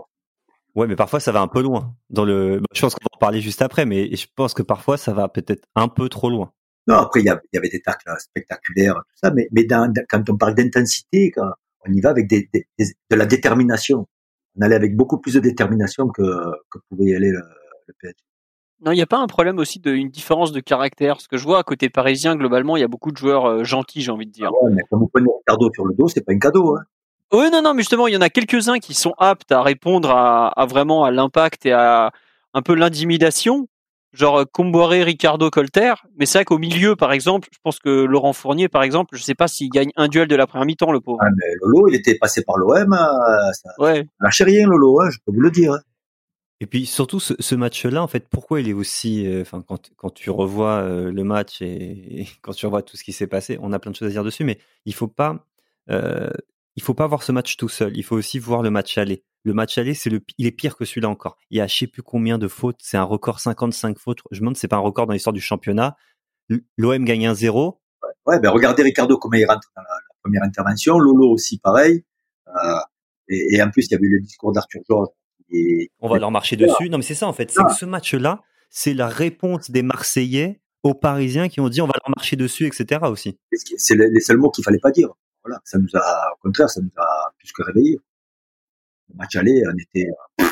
Ouais, 0.79 0.87
mais 0.87 0.95
parfois 0.95 1.19
ça 1.19 1.33
va 1.33 1.41
un 1.41 1.49
peu 1.49 1.61
loin. 1.61 1.93
Dans 2.09 2.23
le, 2.23 2.59
bah, 2.59 2.65
je 2.73 2.79
pense 2.79 2.93
qu'on 2.95 3.03
va 3.03 3.17
en 3.17 3.19
parler 3.19 3.41
juste 3.41 3.61
après, 3.61 3.85
mais 3.85 4.15
je 4.15 4.27
pense 4.33 4.53
que 4.53 4.61
parfois 4.61 4.95
ça 4.95 5.11
va 5.11 5.27
peut-être 5.27 5.67
un 5.75 5.89
peu 5.89 6.07
trop 6.07 6.29
loin. 6.29 6.53
Non, 6.87 6.95
après, 6.95 7.19
il 7.19 7.25
y, 7.25 7.29
avait 7.57 7.67
des 7.67 7.81
tacles 7.81 8.09
spectaculaires, 8.17 8.95
tout 8.95 9.17
ça, 9.21 9.29
mais, 9.31 9.49
mais 9.51 9.65
dans- 9.65 9.91
quand 10.09 10.29
on 10.29 10.37
parle 10.37 10.55
d'intensité, 10.55 11.31
quand 11.31 11.51
on 11.85 11.91
y 11.91 11.99
va 11.99 12.11
avec 12.11 12.29
des, 12.29 12.49
des- 12.53 12.65
des- 12.79 12.93
de 13.11 13.15
la 13.17 13.25
détermination. 13.25 14.07
on 14.57 14.61
allait 14.61 14.75
avec 14.75 14.95
beaucoup 14.95 15.17
plus 15.19 15.33
de 15.33 15.41
détermination 15.41 16.07
que, 16.07 16.23
que 16.71 16.79
pouvait 16.89 17.11
y 17.11 17.13
aller 17.15 17.31
le, 17.31 17.41
le 17.87 17.93
PSG. 17.99 18.15
Non, 18.85 18.93
il 18.93 18.95
n'y 18.95 19.01
a 19.01 19.05
pas 19.05 19.17
un 19.19 19.27
problème 19.27 19.57
aussi 19.59 19.79
d'une 19.79 20.07
différence 20.09 20.53
de 20.53 20.61
caractère? 20.61 21.15
Parce 21.15 21.27
que 21.27 21.35
je 21.35 21.43
vois 21.43 21.59
à 21.59 21.63
côté 21.63 21.89
parisien, 21.89 22.37
globalement, 22.37 22.77
il 22.77 22.79
y 22.79 22.83
a 22.83 22.87
beaucoup 22.87 23.11
de 23.11 23.17
joueurs 23.17 23.45
euh, 23.47 23.63
gentils, 23.65 24.01
j'ai 24.01 24.11
envie 24.11 24.27
de 24.27 24.31
dire. 24.31 24.49
Ah 24.53 24.63
ouais, 24.65 24.71
mais 24.73 24.83
comme 24.89 25.01
vous 25.01 25.09
prenez 25.09 25.27
Ricardo 25.39 25.69
sur 25.73 25.85
le 25.85 25.93
dos, 25.93 26.07
c'est 26.07 26.21
pas 26.21 26.31
un 26.31 26.39
cadeau. 26.39 26.77
Hein. 26.77 26.83
Oui, 27.31 27.49
non, 27.51 27.61
non, 27.61 27.73
mais 27.73 27.81
justement, 27.81 28.07
il 28.07 28.13
y 28.13 28.17
en 28.17 28.21
a 28.21 28.29
quelques-uns 28.29 28.79
qui 28.79 28.93
sont 28.93 29.13
aptes 29.17 29.51
à 29.51 29.61
répondre 29.61 30.09
à, 30.11 30.47
à 30.49 30.65
vraiment 30.65 31.03
à 31.03 31.11
l'impact 31.11 31.65
et 31.65 31.71
à 31.71 32.11
un 32.55 32.61
peu 32.63 32.73
l'intimidation, 32.73 33.67
genre 34.13 34.43
Comboiré, 34.51 35.03
Ricardo, 35.03 35.49
Colter. 35.51 35.93
Mais 36.17 36.25
c'est 36.25 36.39
vrai 36.39 36.45
qu'au 36.45 36.57
milieu, 36.57 36.95
par 36.95 37.11
exemple, 37.11 37.47
je 37.51 37.59
pense 37.63 37.77
que 37.79 37.89
Laurent 37.89 38.33
Fournier, 38.33 38.67
par 38.67 38.81
exemple, 38.81 39.15
je 39.15 39.21
sais 39.21 39.35
pas 39.35 39.47
s'il 39.47 39.69
gagne 39.69 39.91
un 39.95 40.07
duel 40.07 40.27
de 40.27 40.35
la 40.35 40.47
première 40.47 40.65
mi-temps, 40.65 40.91
le 40.91 41.01
pauvre. 41.01 41.19
Ah, 41.21 41.27
mais 41.37 41.45
Lolo, 41.61 41.87
il 41.89 41.95
était 41.95 42.17
passé 42.17 42.43
par 42.43 42.57
l'OM, 42.57 42.93
euh, 42.93 43.51
ça 43.53 43.69
Ouais. 43.77 44.07
lâchait 44.19 44.45
rien, 44.45 44.67
Lolo, 44.67 44.99
hein, 45.01 45.09
je 45.11 45.19
peux 45.23 45.31
vous 45.31 45.41
le 45.41 45.51
dire. 45.51 45.73
hein. 45.73 45.79
Et 46.61 46.65
puis 46.65 46.85
surtout 46.87 47.19
ce, 47.21 47.35
ce 47.39 47.55
match-là, 47.55 48.01
en 48.03 48.07
fait, 48.07 48.27
pourquoi 48.27 48.59
il 48.59 48.67
est 48.67 48.73
aussi, 48.73 49.25
euh, 49.27 49.41
enfin, 49.43 49.61
quand, 49.65 49.91
quand 49.95 50.09
tu 50.13 50.29
revois 50.31 50.79
euh, 50.81 51.09
le 51.11 51.23
match 51.23 51.61
et, 51.61 52.21
et 52.21 52.27
quand 52.41 52.53
tu 52.53 52.65
revois 52.65 52.81
tout 52.81 52.97
ce 52.97 53.03
qui 53.03 53.13
s'est 53.13 53.27
passé, 53.27 53.59
on 53.61 53.71
a 53.71 53.77
plein 53.79 53.91
de 53.91 53.95
choses 53.95 54.07
à 54.07 54.11
dire 54.11 54.23
dessus, 54.23 54.43
mais 54.43 54.57
il 54.85 54.93
faut 54.95 55.07
pas, 55.07 55.45
euh, 55.91 56.29
il 56.79 56.81
faut 56.81 56.93
pas 56.93 57.07
voir 57.07 57.23
ce 57.23 57.33
match 57.33 57.57
tout 57.57 57.67
seul. 57.67 57.97
Il 57.97 58.03
faut 58.03 58.15
aussi 58.15 58.39
voir 58.39 58.61
le 58.61 58.69
match 58.71 58.97
aller. 58.97 59.25
Le 59.43 59.53
match 59.53 59.77
aller, 59.77 59.93
c'est 59.93 60.09
le, 60.09 60.21
il 60.37 60.47
est 60.47 60.51
pire 60.51 60.77
que 60.77 60.85
celui-là 60.85 61.09
encore. 61.09 61.35
Il 61.49 61.57
y 61.57 61.61
a 61.61 61.67
je 61.67 61.75
sais 61.75 61.87
plus 61.87 62.01
combien 62.01 62.37
de 62.37 62.47
fautes. 62.47 62.77
C'est 62.79 62.95
un 62.95 63.03
record 63.03 63.41
55 63.41 63.99
fautes. 63.99 64.19
Je 64.31 64.37
me 64.37 64.39
demande, 64.39 64.55
c'est 64.55 64.69
pas 64.69 64.77
un 64.77 64.79
record 64.79 65.05
dans 65.05 65.11
l'histoire 65.11 65.33
du 65.33 65.41
championnat. 65.41 65.97
L'OM 66.77 67.03
gagne 67.03 67.27
1-0. 67.27 67.77
Ouais, 68.25 68.39
ben 68.39 68.49
regardez 68.49 68.81
Ricardo 68.81 69.17
comment 69.17 69.37
il 69.37 69.45
rentre 69.45 69.69
dans 69.75 69.81
la, 69.81 69.89
la 69.89 70.15
première 70.23 70.43
intervention, 70.43 70.99
Lolo 70.99 71.29
aussi 71.33 71.59
pareil. 71.59 72.05
Euh, 72.47 72.79
et, 73.27 73.55
et 73.55 73.61
en 73.61 73.69
plus, 73.71 73.87
il 73.87 73.91
y 73.91 73.95
avait 73.95 74.07
le 74.07 74.21
discours 74.21 74.53
d'Arthur 74.53 74.81
Georges. 74.89 75.09
Et, 75.51 75.91
On 75.99 76.07
va 76.07 76.17
leur 76.17 76.31
marcher 76.31 76.55
dessus. 76.55 76.89
Non, 76.89 76.97
mais 76.97 77.03
c'est 77.03 77.13
ça 77.13 77.27
en 77.27 77.33
fait. 77.33 77.51
C'est 77.51 77.63
que 77.63 77.73
ce 77.73 77.85
match-là, 77.85 78.41
c'est 78.69 78.93
la 78.93 79.09
réponse 79.09 79.69
des 79.69 79.83
Marseillais 79.83 80.61
aux 80.83 80.93
Parisiens 80.93 81.49
qui 81.49 81.59
ont 81.59 81.67
dit 81.67 81.81
on 81.81 81.87
va 81.87 81.93
leur 82.01 82.15
marcher 82.15 82.37
dessus, 82.37 82.67
etc. 82.67 83.01
aussi. 83.03 83.37
c'est 83.51 83.95
les, 83.95 84.09
les 84.09 84.21
seuls 84.21 84.37
mots 84.37 84.49
qu'il 84.49 84.63
fallait 84.63 84.79
pas 84.79 84.91
dire. 84.91 85.09
Voilà, 85.43 85.60
ça 85.63 85.78
nous 85.78 85.88
a, 85.95 86.32
au 86.34 86.38
contraire, 86.41 86.69
ça 86.69 86.82
nous 86.82 86.91
a 86.97 87.34
plus 87.38 87.52
que 87.52 87.63
réveillés. 87.63 87.99
Le 89.10 89.15
match 89.15 89.36
aller, 89.36 89.63
on 89.67 89.78
était, 89.78 90.08
on 90.39 90.45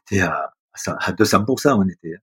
était 0.00 0.20
à, 0.22 0.52
à 0.86 1.12
200%, 1.12 1.72
on 1.78 1.88
était. 1.88 2.14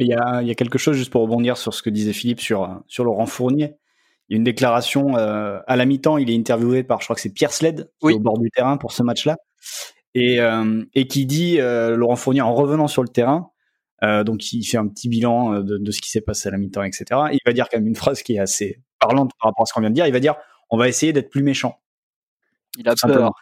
Il 0.00 0.06
y, 0.06 0.14
a, 0.14 0.42
il 0.42 0.46
y 0.48 0.50
a 0.52 0.54
quelque 0.54 0.78
chose, 0.78 0.96
juste 0.96 1.10
pour 1.10 1.22
rebondir 1.22 1.56
sur 1.56 1.74
ce 1.74 1.82
que 1.82 1.90
disait 1.90 2.12
Philippe 2.12 2.40
sur, 2.40 2.80
sur 2.86 3.02
Laurent 3.02 3.26
Fournier. 3.26 3.74
Il 4.28 4.34
y 4.34 4.36
a 4.36 4.38
une 4.38 4.44
déclaration 4.44 5.16
euh, 5.16 5.58
à 5.66 5.74
la 5.74 5.86
mi-temps, 5.86 6.18
il 6.18 6.30
est 6.30 6.36
interviewé 6.36 6.84
par, 6.84 7.00
je 7.00 7.06
crois 7.06 7.16
que 7.16 7.20
c'est 7.22 7.32
Pierre 7.32 7.52
Sled, 7.52 7.90
qui 7.98 8.06
est 8.06 8.10
Oui. 8.10 8.14
au 8.14 8.20
bord 8.20 8.38
du 8.38 8.48
terrain 8.50 8.76
pour 8.76 8.92
ce 8.92 9.02
match-là, 9.02 9.38
et, 10.14 10.40
euh, 10.40 10.84
et 10.94 11.08
qui 11.08 11.26
dit, 11.26 11.60
euh, 11.60 11.96
Laurent 11.96 12.14
Fournier, 12.14 12.42
en 12.42 12.54
revenant 12.54 12.86
sur 12.86 13.02
le 13.02 13.08
terrain, 13.08 13.50
euh, 14.04 14.24
donc 14.24 14.52
il 14.52 14.64
fait 14.64 14.76
un 14.78 14.86
petit 14.88 15.08
bilan 15.08 15.54
euh, 15.54 15.62
de, 15.62 15.78
de 15.78 15.90
ce 15.90 16.00
qui 16.00 16.10
s'est 16.10 16.20
passé 16.20 16.48
à 16.48 16.52
la 16.52 16.58
mi-temps, 16.58 16.82
etc. 16.84 17.04
Il 17.32 17.38
va 17.44 17.52
dire 17.52 17.68
quand 17.70 17.78
même 17.78 17.86
une 17.88 17.96
phrase 17.96 18.22
qui 18.22 18.34
est 18.34 18.38
assez 18.38 18.80
parlante 19.00 19.30
par 19.40 19.50
rapport 19.50 19.62
à 19.62 19.66
ce 19.66 19.72
qu'on 19.72 19.80
vient 19.80 19.90
de 19.90 19.94
dire. 19.94 20.06
Il 20.06 20.12
va 20.12 20.20
dire, 20.20 20.34
on 20.70 20.76
va 20.78 20.88
essayer 20.88 21.12
d'être 21.12 21.30
plus 21.30 21.42
méchant. 21.42 21.80
Il 22.76 22.88
a 22.88 22.94
peur. 22.94 23.32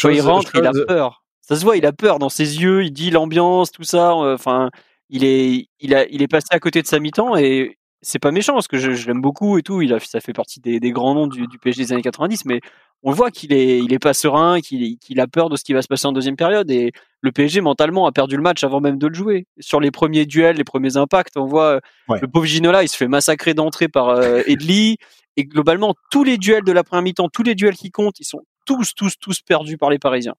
Quand 0.00 0.08
il 0.10 0.16
Chose- 0.16 0.26
rentre, 0.26 0.54
il 0.54 0.66
a 0.66 0.72
peur. 0.86 1.24
Ça 1.40 1.56
se 1.56 1.64
voit, 1.64 1.76
il 1.76 1.84
a 1.86 1.92
peur 1.92 2.18
dans 2.20 2.28
ses 2.28 2.60
yeux. 2.62 2.84
Il 2.84 2.92
dit 2.92 3.10
l'ambiance, 3.10 3.72
tout 3.72 3.82
ça. 3.82 4.12
euh, 4.12 4.34
Enfin, 4.34 4.70
il 5.08 5.24
est, 5.24 5.66
il 5.80 5.94
a, 5.94 6.06
il 6.08 6.22
est 6.22 6.28
passé 6.28 6.46
à 6.50 6.60
côté 6.60 6.80
de 6.82 6.86
sa 6.86 7.00
mi-temps 7.00 7.36
et 7.36 7.76
c'est 8.02 8.20
pas 8.20 8.30
méchant 8.30 8.54
parce 8.54 8.68
que 8.68 8.78
je, 8.78 8.92
je 8.92 9.06
l'aime 9.08 9.20
beaucoup 9.20 9.58
et 9.58 9.62
tout. 9.62 9.82
Il 9.82 9.92
a, 9.92 9.98
ça 9.98 10.20
fait 10.20 10.32
partie 10.32 10.60
des, 10.60 10.78
des 10.78 10.92
grands 10.92 11.14
noms 11.14 11.26
du, 11.26 11.46
du 11.48 11.58
PSG 11.58 11.84
des 11.86 11.92
années 11.92 12.02
90, 12.02 12.44
mais 12.44 12.60
on 13.02 13.12
voit 13.12 13.30
qu'il 13.30 13.52
est, 13.52 13.78
il 13.78 13.92
est 13.92 13.98
pas 13.98 14.12
serein, 14.14 14.60
qu'il, 14.60 14.98
qu'il 14.98 15.20
a 15.20 15.26
peur 15.26 15.48
de 15.48 15.56
ce 15.56 15.64
qui 15.64 15.72
va 15.72 15.80
se 15.82 15.88
passer 15.88 16.06
en 16.06 16.12
deuxième 16.12 16.36
période 16.36 16.70
et 16.70 16.92
le 17.22 17.32
PSG 17.32 17.60
mentalement 17.60 18.06
a 18.06 18.12
perdu 18.12 18.36
le 18.36 18.42
match 18.42 18.62
avant 18.64 18.80
même 18.80 18.98
de 18.98 19.06
le 19.06 19.14
jouer. 19.14 19.46
Sur 19.58 19.80
les 19.80 19.90
premiers 19.90 20.26
duels, 20.26 20.56
les 20.56 20.64
premiers 20.64 20.96
impacts, 20.96 21.36
on 21.36 21.46
voit 21.46 21.76
euh, 21.76 21.80
Ouais. 22.08 22.18
le 22.20 22.28
pauvre 22.28 22.46
Ginola, 22.46 22.82
il 22.82 22.88
se 22.88 22.96
fait 22.96 23.08
massacrer 23.08 23.54
d'entrée 23.54 23.88
par 23.88 24.08
euh, 24.10 24.42
Edli 24.46 24.96
et 25.36 25.44
globalement 25.44 25.94
tous 26.10 26.24
les 26.24 26.36
duels 26.38 26.64
de 26.64 26.72
la 26.72 26.82
première 26.84 27.02
mi-temps, 27.02 27.28
tous 27.32 27.42
les 27.42 27.54
duels 27.54 27.76
qui 27.76 27.90
comptent, 27.90 28.20
ils 28.20 28.24
sont 28.26 28.42
tous, 28.66 28.94
tous, 28.94 29.14
tous 29.18 29.40
perdus 29.40 29.78
par 29.78 29.88
les 29.90 29.98
Parisiens. 29.98 30.34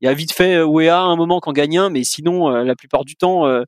Il 0.00 0.06
y 0.06 0.08
a 0.08 0.14
vite 0.14 0.32
fait 0.32 0.56
euh, 0.56 0.66
Wea 0.66 0.90
à 0.98 1.02
un 1.02 1.16
moment 1.16 1.40
qu'en 1.40 1.52
gagne 1.52 1.78
un, 1.78 1.88
mais 1.90 2.02
sinon, 2.04 2.50
euh, 2.50 2.64
la 2.64 2.74
plupart 2.74 3.04
du 3.04 3.14
temps, 3.16 3.46
euh, 3.46 3.62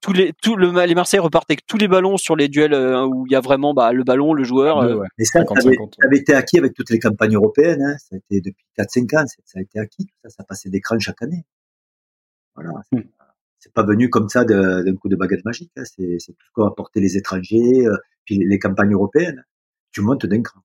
tous 0.00 0.12
les, 0.12 0.32
tout 0.42 0.56
le, 0.56 0.70
les 0.86 0.94
Marseillais 0.94 1.20
repartent 1.20 1.50
avec 1.50 1.66
tous 1.66 1.76
les 1.76 1.88
ballons 1.88 2.16
sur 2.16 2.34
les 2.36 2.48
duels 2.48 2.72
euh, 2.74 3.04
où 3.06 3.26
il 3.26 3.32
y 3.32 3.36
a 3.36 3.40
vraiment 3.40 3.74
bah, 3.74 3.92
le 3.92 4.02
ballon, 4.04 4.32
le 4.32 4.44
joueur. 4.44 4.78
Euh, 4.78 4.96
ouais. 4.96 5.06
Ça, 5.20 5.32
ça 5.32 5.38
avait, 5.40 5.76
50-50. 5.76 5.94
ça 6.00 6.06
avait 6.06 6.16
été 6.18 6.34
acquis 6.34 6.58
avec 6.58 6.74
toutes 6.74 6.90
les 6.90 6.98
campagnes 6.98 7.34
européennes. 7.34 7.82
Hein. 7.82 7.96
Ça 7.98 8.16
a 8.16 8.18
été 8.18 8.40
depuis 8.40 8.64
4-5 8.78 9.22
ans, 9.22 9.26
ça 9.44 9.58
a 9.58 9.62
été 9.62 9.78
acquis. 9.78 10.06
Tout 10.06 10.14
ça, 10.24 10.30
ça 10.30 10.44
passait 10.44 10.70
d'écran 10.70 10.98
chaque 10.98 11.22
année. 11.22 11.44
Voilà. 12.54 12.70
C'est 12.92 12.98
Hmm. 12.98 13.04
c'est 13.58 13.72
pas 13.72 13.84
venu 13.84 14.08
comme 14.08 14.28
ça 14.28 14.44
d'un 14.44 14.96
coup 14.96 15.08
de 15.08 15.16
baguette 15.16 15.44
magique. 15.44 15.70
Hein. 15.76 15.82
C'est 15.84 16.16
c'est 16.18 16.32
tout 16.32 16.46
ce 16.46 16.50
qu'ont 16.52 16.66
apporté 16.66 17.00
les 17.00 17.16
étrangers, 17.16 17.86
euh, 17.86 17.96
puis 18.24 18.38
les, 18.38 18.46
les 18.46 18.58
campagnes 18.58 18.92
européennes. 18.92 19.44
Tu 19.92 20.00
montes 20.00 20.24
d'un 20.24 20.42
cran. 20.42 20.60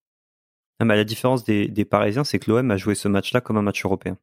Ah, 0.80 0.86
mais 0.86 0.96
la 0.96 1.04
différence 1.04 1.44
des, 1.44 1.68
des 1.68 1.86
Parisiens, 1.86 2.24
c'est 2.24 2.38
que 2.40 2.52
l'OM 2.52 2.70
a 2.72 2.78
joué 2.78 2.96
ce 2.96 3.08
match-là 3.08 3.42
comme 3.42 3.58
un 3.58 3.62
match 3.62 3.84
européen. 3.86 4.18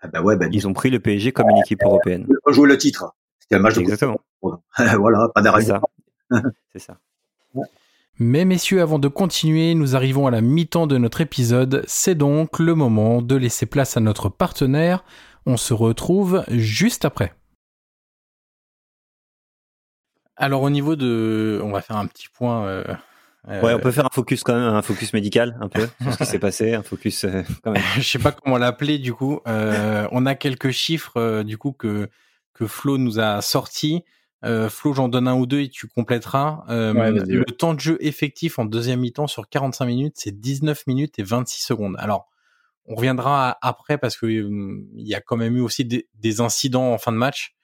Ah 0.00 0.08
ben 0.08 0.22
ouais, 0.22 0.36
ben, 0.36 0.48
Ils 0.52 0.66
ont 0.66 0.72
pris 0.72 0.88
le 0.90 0.98
PSG 1.00 1.32
comme 1.32 1.48
une 1.50 1.58
équipe 1.58 1.82
européenne. 1.82 2.26
on 2.46 2.52
jouait 2.52 2.68
le 2.68 2.78
titre. 2.78 3.14
C'était 3.50 3.56
un 3.58 3.62
match 3.62 3.74
de 3.74 3.80
Exactement. 3.80 4.20
voilà, 4.42 5.28
pas 5.34 5.40
C'est 5.40 5.42
d'arrêt. 5.42 5.62
ça. 5.62 5.80
C'est 6.72 6.78
ça. 6.78 6.98
Mais 8.18 8.44
messieurs, 8.44 8.80
avant 8.82 8.98
de 8.98 9.08
continuer, 9.08 9.74
nous 9.74 9.96
arrivons 9.96 10.26
à 10.26 10.30
la 10.30 10.40
mi-temps 10.40 10.86
de 10.86 10.98
notre 10.98 11.20
épisode. 11.20 11.82
C'est 11.86 12.14
donc 12.14 12.58
le 12.58 12.74
moment 12.74 13.22
de 13.22 13.34
laisser 13.34 13.66
place 13.66 13.96
à 13.96 14.00
notre 14.00 14.28
partenaire. 14.28 15.04
On 15.46 15.56
se 15.56 15.72
retrouve 15.74 16.44
juste 16.48 17.04
après. 17.04 17.32
Alors 20.36 20.62
au 20.62 20.70
niveau 20.70 20.96
de... 20.96 21.60
On 21.64 21.70
va 21.70 21.80
faire 21.80 21.96
un 21.96 22.06
petit 22.06 22.28
point... 22.28 22.64
euh, 22.66 22.84
euh, 23.48 23.60
Ouais, 23.62 23.72
on 23.74 23.78
peut 23.78 23.90
faire 23.90 24.04
un 24.06 24.10
focus 24.12 24.42
quand 24.44 24.54
même, 24.54 24.62
un 24.74 24.82
focus 24.82 25.12
médical 25.14 25.56
un 25.60 25.68
peu 25.68 25.88
sur 26.02 26.12
ce 26.12 26.18
qui 26.18 26.26
s'est 26.26 26.38
passé, 26.38 26.74
un 26.74 26.82
focus 26.82 27.24
euh, 27.24 27.42
quand 27.64 27.72
même. 27.72 27.82
je 27.96 28.02
sais 28.02 28.18
pas 28.18 28.32
comment 28.32 28.58
l'appeler 28.58 28.98
du 28.98 29.12
coup. 29.14 29.40
Euh, 29.48 30.06
on 30.12 30.26
a 30.26 30.34
quelques 30.34 30.70
chiffres 30.70 31.16
euh, 31.16 31.42
du 31.42 31.56
coup 31.58 31.72
que 31.72 32.08
que 32.60 32.66
Flo 32.66 32.98
nous 32.98 33.18
a 33.18 33.40
sortis. 33.40 34.04
Euh, 34.44 34.68
Flo, 34.68 34.92
j'en 34.92 35.08
donne 35.08 35.26
un 35.28 35.34
ou 35.34 35.46
deux 35.46 35.60
et 35.60 35.68
tu 35.70 35.86
compléteras. 35.88 36.64
Euh, 36.68 36.92
Ouais, 36.92 37.10
le 37.10 37.38
ouais. 37.38 37.44
temps 37.58 37.72
de 37.74 37.80
jeu 37.80 37.96
effectif 38.00 38.58
en 38.58 38.64
deuxième 38.66 39.00
mi-temps 39.00 39.26
sur 39.26 39.48
45 39.48 39.86
minutes, 39.86 40.14
c'est 40.16 40.38
19 40.38 40.86
minutes 40.86 41.18
et 41.18 41.22
26 41.22 41.62
secondes. 41.64 41.96
Alors, 41.98 42.28
on 42.84 42.94
reviendra 42.96 43.56
après 43.62 43.96
parce 43.98 44.16
que 44.16 44.26
euh, 44.26 44.82
il 44.94 45.06
y 45.08 45.14
a 45.14 45.20
quand 45.20 45.36
même 45.36 45.56
eu 45.56 45.60
aussi 45.60 45.84
des, 45.84 46.08
des 46.14 46.40
incidents 46.40 46.92
en 46.92 46.98
fin 46.98 47.12
de 47.12 47.16
match 47.16 47.54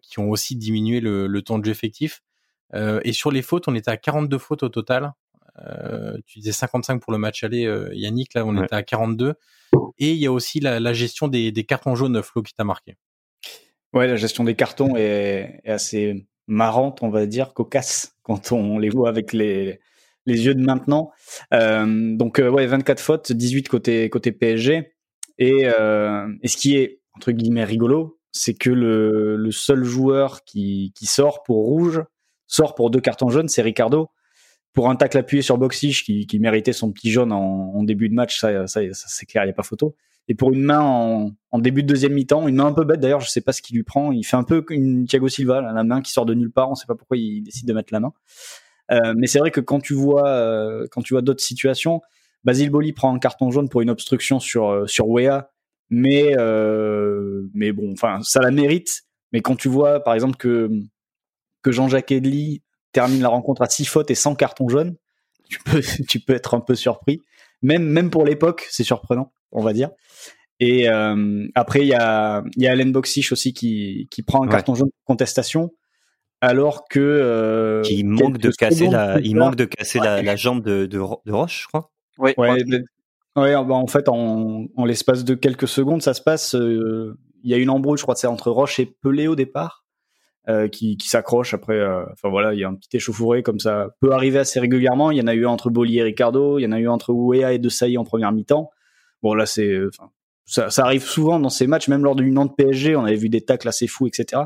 qui 0.00 0.20
ont 0.20 0.30
aussi 0.30 0.54
diminué 0.54 1.00
le, 1.00 1.26
le 1.26 1.42
temps 1.42 1.58
de 1.58 1.64
jeu 1.64 1.72
effectif. 1.72 2.22
Et 3.02 3.12
sur 3.12 3.32
les 3.32 3.42
fautes, 3.42 3.66
on 3.66 3.74
était 3.74 3.90
à 3.90 3.96
42 3.96 4.38
fautes 4.38 4.62
au 4.62 4.68
total. 4.68 5.12
Tu 6.24 6.38
disais 6.38 6.52
55 6.52 7.00
pour 7.00 7.10
le 7.12 7.18
match 7.18 7.42
aller, 7.42 7.62
Yannick. 7.92 8.34
Là, 8.34 8.44
on 8.46 8.56
Ouais. 8.56 8.64
était 8.64 8.76
à 8.76 8.84
42. 8.84 9.34
Et 9.98 10.12
il 10.12 10.18
y 10.18 10.26
a 10.26 10.30
aussi 10.30 10.60
la, 10.60 10.78
la 10.78 10.92
gestion 10.92 11.26
des, 11.26 11.50
des 11.50 11.64
cartons 11.64 11.96
jaunes, 11.96 12.22
Flo, 12.22 12.42
qui 12.42 12.54
t'a 12.54 12.62
marqué. 12.62 12.96
Ouais, 13.96 14.06
la 14.06 14.16
gestion 14.16 14.44
des 14.44 14.54
cartons 14.54 14.94
est, 14.94 15.62
assez 15.64 16.26
marrante, 16.46 16.98
on 17.02 17.08
va 17.08 17.24
dire, 17.24 17.54
cocasse 17.54 18.14
quand 18.22 18.52
on 18.52 18.78
les 18.78 18.90
voit 18.90 19.08
avec 19.08 19.32
les, 19.32 19.80
les 20.26 20.44
yeux 20.44 20.54
de 20.54 20.60
maintenant. 20.60 21.12
Euh, 21.54 22.14
donc 22.14 22.38
euh, 22.38 22.50
ouais, 22.50 22.66
24 22.66 23.00
fautes, 23.00 23.32
18 23.32 23.70
côté 23.70 24.10
côté 24.10 24.32
PSG. 24.32 24.92
Et, 25.38 25.62
euh, 25.64 26.28
et 26.42 26.48
ce 26.48 26.58
qui 26.58 26.76
est 26.76 27.00
entre 27.14 27.32
guillemets 27.32 27.64
rigolo, 27.64 28.20
c'est 28.32 28.52
que 28.52 28.68
le, 28.68 29.36
le 29.36 29.50
seul 29.50 29.82
joueur 29.82 30.44
qui, 30.44 30.92
qui 30.94 31.06
sort 31.06 31.42
pour 31.42 31.64
rouge 31.64 32.04
sort 32.48 32.74
pour 32.74 32.90
deux 32.90 33.00
cartons 33.00 33.30
jaunes, 33.30 33.48
c'est 33.48 33.62
Ricardo. 33.62 34.10
Pour 34.74 34.90
un 34.90 34.96
tacle 34.96 35.16
appuyé 35.16 35.40
sur 35.40 35.56
Boxish 35.56 36.04
qui, 36.04 36.26
qui 36.26 36.38
méritait 36.38 36.74
son 36.74 36.92
petit 36.92 37.10
jaune 37.10 37.32
en, 37.32 37.72
en 37.74 37.82
début 37.82 38.10
de 38.10 38.14
match, 38.14 38.38
ça, 38.38 38.66
ça, 38.66 38.82
ça 38.92 39.06
c'est 39.08 39.24
clair, 39.24 39.44
il 39.44 39.46
n'y 39.46 39.52
a 39.52 39.54
pas 39.54 39.62
photo. 39.62 39.96
Et 40.28 40.34
pour 40.34 40.52
une 40.52 40.62
main 40.62 40.80
en, 40.80 41.32
en 41.52 41.58
début 41.58 41.82
de 41.82 41.88
deuxième 41.88 42.12
mi-temps, 42.12 42.48
une 42.48 42.56
main 42.56 42.66
un 42.66 42.72
peu 42.72 42.84
bête 42.84 43.00
d'ailleurs, 43.00 43.20
je 43.20 43.28
sais 43.28 43.40
pas 43.40 43.52
ce 43.52 43.62
qu'il 43.62 43.76
lui 43.76 43.84
prend. 43.84 44.12
Il 44.12 44.24
fait 44.24 44.36
un 44.36 44.42
peu 44.42 44.64
une 44.70 45.06
Thiago 45.06 45.28
Silva, 45.28 45.60
la 45.60 45.84
main 45.84 46.02
qui 46.02 46.12
sort 46.12 46.26
de 46.26 46.34
nulle 46.34 46.50
part. 46.50 46.70
On 46.70 46.74
sait 46.74 46.86
pas 46.86 46.96
pourquoi 46.96 47.16
il 47.16 47.42
décide 47.42 47.68
de 47.68 47.72
mettre 47.72 47.92
la 47.92 48.00
main. 48.00 48.12
Euh, 48.90 49.14
mais 49.16 49.26
c'est 49.26 49.38
vrai 49.38 49.50
que 49.50 49.60
quand 49.60 49.80
tu 49.80 49.94
vois, 49.94 50.28
euh, 50.28 50.86
quand 50.90 51.02
tu 51.02 51.14
vois 51.14 51.22
d'autres 51.22 51.42
situations, 51.42 52.02
Basile 52.46 52.70
Boli 52.70 52.92
prend 52.92 53.12
un 53.12 53.18
carton 53.18 53.50
jaune 53.50 53.68
pour 53.68 53.80
une 53.80 53.90
obstruction 53.90 54.38
sur 54.38 54.68
euh, 54.68 54.86
sur 54.86 55.08
Wea, 55.08 55.50
mais 55.90 56.34
euh, 56.38 57.42
mais 57.54 57.72
bon, 57.72 57.92
enfin 57.92 58.20
ça 58.22 58.40
la 58.40 58.52
mérite. 58.52 59.02
Mais 59.32 59.40
quand 59.40 59.56
tu 59.56 59.68
vois 59.68 60.00
par 60.00 60.14
exemple 60.14 60.36
que 60.36 60.70
que 61.62 61.72
Jean-Jacques 61.72 62.12
Edli 62.12 62.62
termine 62.92 63.20
la 63.20 63.28
rencontre 63.28 63.62
à 63.62 63.68
6 63.68 63.86
fautes 63.86 64.10
et 64.12 64.14
sans 64.14 64.36
carton 64.36 64.68
jaune, 64.68 64.94
tu 65.48 65.58
peux 65.64 65.80
tu 66.08 66.20
peux 66.20 66.34
être 66.34 66.54
un 66.54 66.60
peu 66.60 66.76
surpris. 66.76 67.20
Même 67.62 67.84
même 67.84 68.10
pour 68.10 68.24
l'époque, 68.24 68.66
c'est 68.70 68.84
surprenant, 68.84 69.32
on 69.56 69.62
va 69.62 69.72
dire. 69.72 69.90
Et 70.60 70.88
euh, 70.88 71.46
après, 71.54 71.80
il 71.80 71.88
y 71.88 71.94
a, 71.94 72.42
il 72.56 72.62
y 72.62 72.66
a 72.68 72.72
Allen 72.72 72.92
Boxish 72.92 73.32
aussi 73.32 73.52
qui, 73.52 74.08
qui 74.10 74.22
prend 74.22 74.42
un 74.42 74.46
Ouais. 74.46 74.52
carton 74.52 74.74
jaune 74.74 74.88
pour 74.90 75.04
contestation, 75.04 75.72
alors 76.40 76.86
que 76.88 77.00
euh, 77.00 77.82
Qui 77.82 78.04
manque 78.04 78.38
de 78.38 78.50
casser 78.50 78.88
la, 78.88 79.18
il 79.20 79.36
manque 79.36 79.56
de 79.56 79.64
casser 79.64 79.98
la, 79.98 80.22
la 80.22 80.36
jambe 80.36 80.62
de, 80.62 80.86
de, 80.86 80.98
Ro- 80.98 81.20
de 81.26 81.32
Roche, 81.32 81.62
je 81.64 81.68
crois. 81.68 81.90
ouais, 82.18 82.34
Ouais, 82.38 82.62
ouais. 83.36 83.64
bah 83.64 83.74
en 83.74 83.86
fait, 83.86 84.08
en, 84.08 84.64
en 84.76 84.84
l'espace 84.86 85.24
de 85.24 85.34
quelques 85.34 85.68
secondes, 85.68 86.00
ça 86.02 86.14
se 86.14 86.22
passe. 86.22 86.54
euh, 86.54 87.18
Il 87.42 87.50
y 87.50 87.54
a 87.54 87.58
une 87.58 87.68
embrouille, 87.70 87.98
je 87.98 88.02
crois 88.02 88.14
que 88.14 88.20
c'est 88.20 88.26
entre 88.26 88.50
Roche 88.50 88.78
et 88.80 88.86
Pelé 89.02 89.28
au 89.28 89.34
départ, 89.36 89.84
euh, 90.48 90.68
qui, 90.68 90.96
qui 90.96 91.08
s'accroche. 91.08 91.52
Après, 91.52 91.74
euh, 91.78 92.04
enfin 92.12 92.30
voilà, 92.30 92.54
il 92.54 92.60
y 92.60 92.64
a 92.64 92.68
un 92.68 92.74
petit 92.74 92.96
échauffouré 92.96 93.42
comme 93.42 93.58
ça 93.58 93.88
peut 94.00 94.12
arriver 94.12 94.38
assez 94.38 94.58
régulièrement. 94.58 95.10
Il 95.10 95.18
y 95.18 95.20
en 95.20 95.26
a 95.26 95.34
eu 95.34 95.44
entre 95.44 95.68
Bolli 95.68 95.98
et 95.98 96.02
Ricardo, 96.02 96.58
il 96.58 96.62
y 96.62 96.66
en 96.66 96.72
a 96.72 96.78
eu 96.78 96.88
entre 96.88 97.12
Ouéa 97.12 97.52
et 97.52 97.58
De 97.58 97.68
Sailly 97.68 97.98
en 97.98 98.04
première 98.04 98.32
mi-temps. 98.32 98.70
Bon 99.22 99.34
là, 99.34 99.46
c'est, 99.46 99.68
euh, 99.68 99.90
ça, 100.46 100.68
arrive 100.78 101.04
souvent 101.04 101.40
dans 101.40 101.48
ces 101.48 101.66
matchs, 101.66 101.88
même 101.88 102.04
lors 102.04 102.14
d'une 102.14 102.34
Nantes 102.34 102.56
PSG, 102.56 102.96
on 102.96 103.04
avait 103.04 103.16
vu 103.16 103.28
des 103.28 103.40
tacles 103.40 103.68
assez 103.68 103.86
fous, 103.86 104.06
etc. 104.06 104.42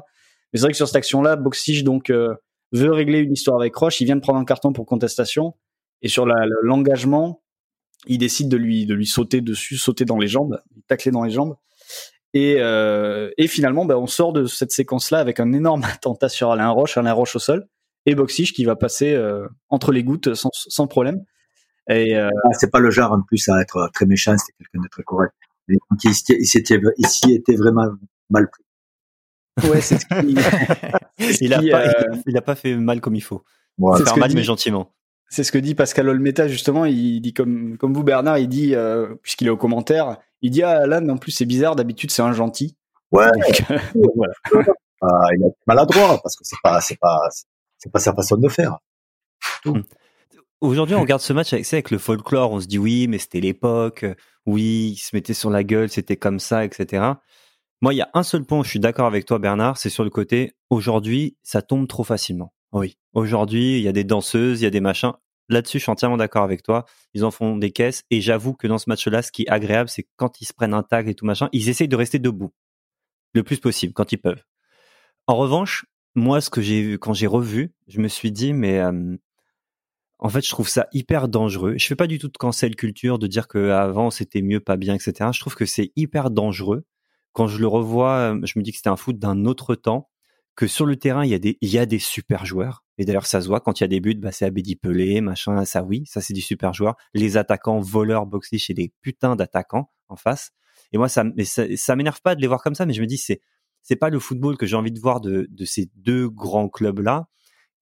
Mais 0.53 0.59
c'est 0.59 0.63
vrai 0.63 0.71
que 0.71 0.77
sur 0.77 0.87
cette 0.87 0.97
action-là, 0.97 1.37
Boxich 1.37 1.85
donc 1.85 2.11
euh, 2.11 2.35
veut 2.73 2.93
régler 2.93 3.19
une 3.19 3.33
histoire 3.33 3.61
avec 3.61 3.75
Roche. 3.77 4.01
Il 4.01 4.07
vient 4.07 4.17
de 4.17 4.21
prendre 4.21 4.39
un 4.39 4.45
carton 4.45 4.73
pour 4.73 4.87
contestation 4.87 5.55
et 6.03 6.09
sur 6.09 6.27
l'engagement 6.27 7.43
il 8.07 8.17
décide 8.17 8.49
de 8.49 8.57
lui 8.57 8.87
de 8.87 8.95
lui 8.95 9.05
sauter 9.05 9.43
dessus, 9.43 9.77
sauter 9.77 10.07
dans 10.07 10.17
les 10.17 10.27
jambes, 10.27 10.59
tacler 10.89 11.13
dans 11.13 11.23
les 11.23 11.31
jambes. 11.31 11.57
Et, 12.33 12.57
euh, 12.59 13.31
finalement, 13.47 13.85
ben, 13.85 13.97
on 13.97 14.07
sort 14.07 14.33
de 14.33 14.47
cette 14.47 14.71
séquence-là 14.71 15.19
avec 15.19 15.39
un 15.39 15.53
énorme 15.53 15.85
attentat 15.93 16.31
sur 16.31 16.51
Alain 16.51 16.71
Roche, 16.71 16.97
Alain 16.97 17.13
Roche 17.13 17.37
au 17.37 17.41
sol, 17.41 17.69
et 18.07 18.15
Boxich 18.15 18.55
qui 18.55 18.65
va 18.65 18.75
passer 18.75 19.15
entre 19.69 19.93
les 19.93 20.03
gouttes 20.03 20.31
sans 20.35 20.87
problème. 20.87 21.23
Et 21.89 22.17
euh, 22.17 22.29
Ah, 22.45 22.49
c'est 22.59 22.71
pas 22.71 22.79
le 22.81 22.91
genre 22.91 23.13
en 23.13 23.23
plus 23.23 23.49
à 23.49 23.61
être 23.61 23.89
très 23.95 24.07
méchant, 24.07 24.37
c'est 24.39 24.53
quelqu'un 24.53 24.81
de 24.83 24.89
très 24.89 25.03
correct. 25.03 25.33
Donc, 25.69 25.79
il, 26.05 26.15
s'y- 26.15 26.37
il 26.39 26.47
s'était, 26.47 26.81
il 26.99 27.07
s'y 27.07 27.33
était 27.35 27.55
vraiment 27.57 27.87
mal 28.29 28.49
pris. 28.51 29.71
ouais, 29.71 29.81
c'est 29.81 29.99
ce 29.99 30.07
qui, 30.07 30.35
il, 31.45 31.55
a 31.55 31.59
qui, 31.61 31.71
pas, 31.71 31.87
euh, 31.87 32.17
il 32.27 32.37
a 32.37 32.43
pas 32.43 32.55
fait 32.55 32.75
mal 32.77 33.01
comme 33.01 33.15
il 33.15 33.21
faut. 33.23 33.43
Voilà. 33.79 33.99
C'est 33.99 34.03
ce 34.03 34.05
Faire 34.09 34.15
que 34.15 34.21
mal 34.21 34.29
dit- 34.31 34.37
mais 34.37 34.43
gentiment. 34.43 34.93
c'est 35.29 35.45
ce 35.45 35.53
que 35.53 35.59
dit 35.59 35.75
Pascal 35.75 36.09
Olmeta 36.09 36.49
justement. 36.49 36.85
Il 36.85 37.21
dit 37.21 37.33
comme 37.33 37.77
comme 37.79 37.95
vous 37.95 38.03
Bernard, 38.05 38.39
il 38.39 38.49
dit 38.49 38.75
euh, 38.75 39.15
puisqu'il 39.23 39.47
est 39.47 39.51
au 39.51 39.57
commentaire, 39.57 40.19
il 40.43 40.51
dit 40.51 40.63
ah 40.63 40.81
Alan 40.83 41.09
en 41.09 41.17
plus 41.19 41.31
c'est 41.33 41.47
bizarre. 41.47 41.77
D'habitude 41.77 42.11
c'est 42.11 42.23
un 42.23 42.33
gentil. 42.33 42.77
Ouais, 43.13 43.29
Donc, 43.95 44.13
voilà. 44.17 44.33
ah, 45.03 45.27
il 45.37 45.45
a 45.45 45.49
été 45.49 45.57
maladroit 45.67 46.21
parce 46.23 46.37
que 46.37 46.43
c'est 46.45 46.57
pas, 46.63 46.81
c'est 46.81 46.99
pas, 46.99 47.29
c'est 47.79 47.91
pas 47.93 47.99
sa 48.01 48.15
façon 48.15 48.37
de 48.37 48.49
faire. 48.49 48.79
Aujourd'hui, 50.61 50.95
on 50.95 51.01
regarde 51.01 51.23
ce 51.23 51.33
match 51.33 51.53
avec, 51.53 51.73
avec 51.73 51.91
le 51.91 51.99
folklore. 51.99 52.53
On 52.53 52.61
se 52.61 52.67
dit 52.67 52.79
oui, 52.79 53.07
mais 53.09 53.19
c'était 53.19 53.41
l'époque. 53.41 54.05
Oui, 54.45 54.93
il 54.93 54.97
se 54.97 55.15
mettait 55.17 55.35
sur 55.35 55.49
la 55.51 55.65
gueule, 55.65 55.89
c'était 55.89 56.17
comme 56.17 56.39
ça, 56.39 56.65
etc. 56.65 57.15
Moi, 57.81 57.95
il 57.95 57.97
y 57.97 58.03
a 58.03 58.11
un 58.13 58.23
seul 58.23 58.45
point 58.45 58.59
où 58.59 58.65
je 58.65 58.69
suis 58.69 58.81
d'accord 58.81 59.07
avec 59.07 59.25
toi, 59.25 59.39
Bernard, 59.39 59.79
c'est 59.79 59.89
sur 59.89 60.05
le 60.05 60.11
côté. 60.11 60.53
Aujourd'hui, 60.69 61.39
ça 61.43 61.63
tombe 61.63 61.89
trop 61.89 62.05
facilement. 62.05 62.53
Oui. 62.73 62.99
Aujourd'hui, 63.15 63.79
il 63.79 63.83
y 63.83 63.89
a 63.89 63.93
des 63.93 64.05
danseuses, 64.05 64.61
il 64.61 64.65
y 64.65 64.67
a 64.67 64.71
des 64.71 64.81
machins. 64.81 65.13
Là-dessus, 65.49 65.79
je 65.79 65.85
suis 65.85 65.91
entièrement 65.91 66.19
d'accord 66.19 66.45
avec 66.45 66.63
toi. 66.63 66.85
Ils 67.15 67.25
en 67.25 67.31
font 67.31 67.57
des 67.57 67.71
caisses. 67.71 68.05
Et 68.11 68.21
j'avoue 68.21 68.53
que 68.53 68.67
dans 68.67 68.79
ce 68.79 68.89
match-là, 68.89 69.23
ce 69.23 69.33
qui 69.33 69.43
est 69.43 69.49
agréable, 69.49 69.89
c'est 69.89 70.07
quand 70.17 70.41
ils 70.43 70.45
se 70.45 70.53
prennent 70.53 70.75
un 70.75 70.83
tag 70.83 71.09
et 71.09 71.15
tout 71.15 71.25
machin, 71.25 71.49
ils 71.53 71.71
essayent 71.71 71.89
de 71.89 71.97
rester 71.97 72.19
debout 72.19 72.53
le 73.33 73.43
plus 73.43 73.59
possible 73.59 73.95
quand 73.95 74.13
ils 74.13 74.19
peuvent. 74.19 74.45
En 75.27 75.37
revanche, 75.37 75.87
moi, 76.15 76.41
ce 76.41 76.51
que 76.51 76.61
j'ai 76.61 76.83
vu 76.83 76.99
quand 76.99 77.15
j'ai 77.15 77.27
revu, 77.27 77.73
je 77.89 78.01
me 78.01 78.09
suis 78.09 78.31
dit, 78.31 78.53
mais 78.53 78.79
euh, 78.79 79.17
en 80.21 80.29
fait, 80.29 80.45
je 80.45 80.51
trouve 80.51 80.69
ça 80.69 80.87
hyper 80.93 81.29
dangereux. 81.29 81.75
Je 81.79 81.87
fais 81.87 81.97
pas 81.97 82.07
du 82.07 82.19
tout 82.19 82.29
de 82.29 82.37
cancel 82.37 82.77
culture, 82.77 83.19
de 83.19 83.27
dire 83.27 83.49
que 83.49 83.71
avant 83.71 84.11
c'était 84.11 84.43
mieux, 84.43 84.61
pas 84.61 84.77
bien, 84.77 84.95
etc. 84.95 85.31
Je 85.33 85.41
trouve 85.41 85.55
que 85.55 85.65
c'est 85.67 85.93
hyper 85.97 86.31
dangereux. 86.31 86.85
Quand 87.33 87.47
je 87.47 87.59
le 87.59 87.67
revois, 87.67 88.35
euh, 88.35 88.41
je 88.45 88.59
me 88.59 88.63
dis 88.63 88.71
que 88.73 88.77
c'était 88.77 88.91
un 88.91 88.97
foot 88.97 89.19
d'un 89.19 89.47
autre 89.47 89.75
temps, 89.75 90.11
que 90.57 90.67
sur 90.67 90.85
le 90.85 90.97
terrain, 90.97 91.25
il 91.25 91.31
y 91.31 91.35
a 91.35 91.39
des, 91.39 91.57
il 91.63 91.71
y 91.71 91.79
a 91.79 91.87
des 91.87 91.99
super 91.99 92.45
joueurs. 92.45 92.85
Et 92.99 93.07
d'ailleurs, 93.07 93.25
ça 93.27 93.41
se 93.41 93.49
voit 93.49 93.61
quand 93.61 93.81
il 93.81 93.83
y 93.83 93.85
a 93.85 93.89
des 93.89 94.01
buts, 94.01 94.15
bah, 94.15 94.33
c'est 94.33 94.45
Abedi 94.45 94.77
Pelé, 94.77 95.23
machin, 95.23 95.65
ça 95.65 95.83
oui, 95.83 96.05
ça 96.07 96.21
c'est 96.21 96.35
du 96.35 96.43
super 96.43 96.75
joueur. 96.75 96.97
Les 97.15 97.39
attaquants, 97.39 97.81
voleurs, 97.81 98.27
boxy, 98.27 98.59
chez 98.59 98.75
des 98.75 98.93
putains 99.01 99.37
d'attaquants 99.37 99.91
en 100.09 100.17
face. 100.17 100.51
Et 100.93 100.99
moi, 100.99 101.09
ça, 101.09 101.25
mais 101.25 101.45
ça, 101.45 101.65
ça 101.77 101.97
m'énerve 101.97 102.21
pas 102.21 102.35
de 102.35 102.43
les 102.43 102.47
voir 102.47 102.63
comme 102.63 102.75
ça, 102.75 102.85
mais 102.85 102.93
je 102.93 103.01
me 103.01 103.07
dis, 103.07 103.17
c'est, 103.17 103.41
c'est 103.81 103.97
pas 103.97 104.11
le 104.11 104.19
football 104.19 104.59
que 104.59 104.67
j'ai 104.67 104.77
envie 104.77 104.93
de 104.93 105.01
voir 105.01 105.21
de, 105.21 105.47
de 105.51 105.65
ces 105.65 105.89
deux 105.95 106.29
grands 106.29 106.69
clubs-là. 106.69 107.29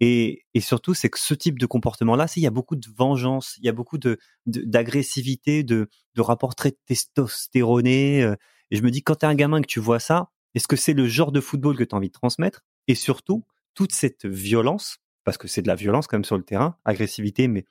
Et, 0.00 0.44
et 0.54 0.60
surtout, 0.60 0.94
c'est 0.94 1.10
que 1.10 1.18
ce 1.18 1.34
type 1.34 1.58
de 1.58 1.66
comportement-là, 1.66 2.26
il 2.36 2.42
y 2.42 2.46
a 2.46 2.50
beaucoup 2.50 2.76
de 2.76 2.86
vengeance, 2.96 3.56
il 3.58 3.64
y 3.64 3.68
a 3.68 3.72
beaucoup 3.72 3.98
de 3.98 4.18
de- 4.46 4.62
d'agressivité, 4.62 5.64
de, 5.64 5.88
de 6.14 6.20
rapports 6.22 6.54
très 6.54 6.72
testostéronés. 6.86 8.22
euh, 8.22 8.36
Et 8.70 8.76
je 8.76 8.82
me 8.82 8.90
dis, 8.90 9.02
quand 9.02 9.16
t'es 9.16 9.26
un 9.26 9.34
gamin 9.34 9.60
que 9.60 9.66
tu 9.66 9.80
vois 9.80 9.98
ça, 10.00 10.30
est-ce 10.54 10.68
que 10.68 10.76
c'est 10.76 10.92
le 10.94 11.06
genre 11.06 11.32
de 11.32 11.40
football 11.40 11.76
que 11.76 11.84
tu 11.84 11.94
as 11.94 11.98
envie 11.98 12.08
de 12.08 12.12
transmettre? 12.12 12.62
Et 12.86 12.94
surtout, 12.94 13.44
toute 13.74 13.92
cette 13.92 14.24
violence, 14.26 14.98
parce 15.24 15.36
que 15.38 15.48
c'est 15.48 15.62
de 15.62 15.68
la 15.68 15.74
violence 15.74 16.06
quand 16.06 16.16
même 16.16 16.24
sur 16.24 16.36
le 16.38 16.44
terrain, 16.44 16.76
agressivité, 16.84 17.48
mais 17.48 17.64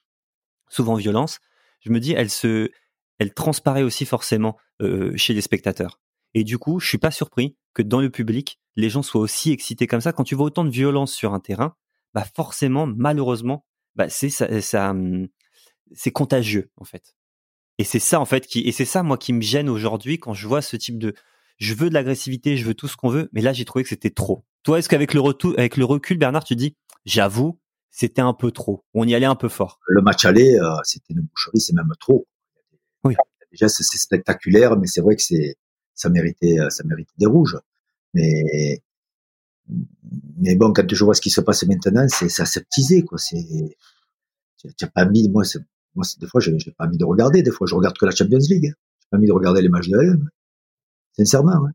souvent 0.70 0.96
violence, 0.96 1.40
je 1.82 1.92
me 1.92 2.00
dis, 2.00 2.14
elle 2.14 2.30
se, 2.30 2.70
elle 3.20 3.34
transparaît 3.34 3.84
aussi 3.84 4.06
forcément 4.06 4.58
euh, 4.82 5.16
chez 5.16 5.34
les 5.34 5.42
spectateurs. 5.42 6.00
Et 6.34 6.44
du 6.44 6.58
coup, 6.58 6.80
je 6.80 6.88
suis 6.88 6.98
pas 6.98 7.12
surpris 7.12 7.56
que 7.74 7.82
dans 7.82 8.02
le 8.02 8.10
public, 8.10 8.60
les 8.76 8.90
gens 8.90 9.02
soient 9.04 9.22
aussi 9.22 9.52
excités 9.52 9.88
comme 9.88 10.02
ça. 10.02 10.14
Quand 10.14 10.24
tu 10.24 10.36
vois 10.36 10.48
autant 10.48 10.66
de 10.66 10.70
violence 10.70 11.14
sur 11.14 11.34
un 11.34 11.40
terrain, 11.40 11.76
bah 12.18 12.26
forcément, 12.36 12.88
malheureusement, 12.88 13.64
bah 13.96 14.10
c'est 14.10 14.32
ça, 14.32 14.60
ça 14.60 14.90
hum, 14.90 15.28
c'est 15.94 16.10
contagieux 16.10 16.72
en 16.78 16.84
fait. 16.84 17.16
Et 17.78 17.84
c'est 17.84 18.00
ça 18.00 18.20
en 18.20 18.26
fait 18.26 18.48
qui, 18.48 18.62
et 18.62 18.72
c'est 18.72 18.86
ça 18.86 19.04
moi 19.04 19.20
qui 19.20 19.34
me 19.34 19.42
gêne 19.42 19.70
aujourd'hui 19.70 20.18
quand 20.18 20.34
je 20.34 20.48
vois 20.48 20.64
ce 20.64 20.76
type 20.78 20.98
de, 20.98 21.14
je 21.60 21.76
veux 21.76 21.90
de 21.90 21.94
l'agressivité, 21.94 22.58
je 22.58 22.66
veux 22.66 22.74
tout 22.74 22.88
ce 22.88 22.98
qu'on 22.98 23.10
veut, 23.10 23.30
mais 23.34 23.42
là 23.42 23.54
j'ai 23.54 23.66
trouvé 23.66 23.84
que 23.84 23.90
c'était 23.90 24.10
trop. 24.10 24.44
Toi, 24.64 24.80
est-ce 24.80 24.90
qu'avec 24.90 25.14
le 25.14 25.20
retour, 25.20 25.54
avec 25.60 25.78
le 25.78 25.86
recul, 25.86 26.18
Bernard, 26.18 26.44
tu 26.44 26.56
dis, 26.56 26.76
j'avoue, 27.06 27.60
c'était 27.92 28.24
un 28.24 28.34
peu 28.34 28.50
trop, 28.50 28.84
on 28.96 29.08
y 29.08 29.14
allait 29.14 29.28
un 29.28 29.36
peu 29.36 29.48
fort. 29.48 29.80
Le 29.86 30.02
match 30.02 30.26
aller, 30.26 30.56
euh, 30.56 30.76
c'était 30.86 31.14
une 31.14 31.22
boucherie, 31.22 31.60
c'est 31.60 31.74
même 31.74 31.94
trop. 32.00 32.28
Oui. 33.04 33.14
Déjà, 33.52 33.70
c'est 33.70 33.84
c'est 33.84 34.00
spectaculaire, 34.00 34.76
mais 34.76 34.88
c'est 34.88 35.02
vrai 35.02 35.16
que 35.16 35.22
c'est, 35.22 35.56
ça 35.94 36.10
méritait, 36.10 36.60
euh, 36.60 36.72
ça 36.72 36.84
méritait 36.84 37.14
des 37.20 37.28
rouges. 37.28 37.60
Mais, 38.16 38.82
mais 40.38 40.56
bon, 40.56 40.74
quand 40.74 40.94
je 40.94 41.04
vois 41.04 41.14
ce 41.14 41.22
qui 41.22 41.30
se 41.30 41.42
passe 41.42 41.64
maintenant, 41.64 42.06
c'est, 42.10 42.42
aseptisé, 42.42 43.04
quoi. 43.04 43.18
C'est, 43.18 43.76
tu 44.58 44.74
tu 44.76 44.86
as 44.86 44.88
pas 44.88 45.06
mis, 45.06 45.30
moi, 45.30 45.44
moi, 45.96 46.06
des 46.20 46.28
fois, 46.28 46.40
j'ai 46.42 46.58
j'ai 46.60 46.72
pas 46.72 46.86
envie 46.86 46.98
de 46.98 47.06
regarder. 47.06 47.42
Des 47.44 47.52
fois, 47.52 47.68
je 47.68 47.76
regarde 47.76 47.98
que 47.98 48.06
la 48.06 48.12
Champions 48.12 48.38
League. 48.40 48.68
hein. 48.68 48.76
J'ai 49.02 49.08
pas 49.12 49.18
envie 49.18 49.28
de 49.28 49.34
regarder 49.34 49.62
les 49.62 49.70
matchs 49.70 49.90
de 49.90 49.98
LM. 49.98 50.30
Sincèrement, 51.14 51.66
hein. 51.66 51.72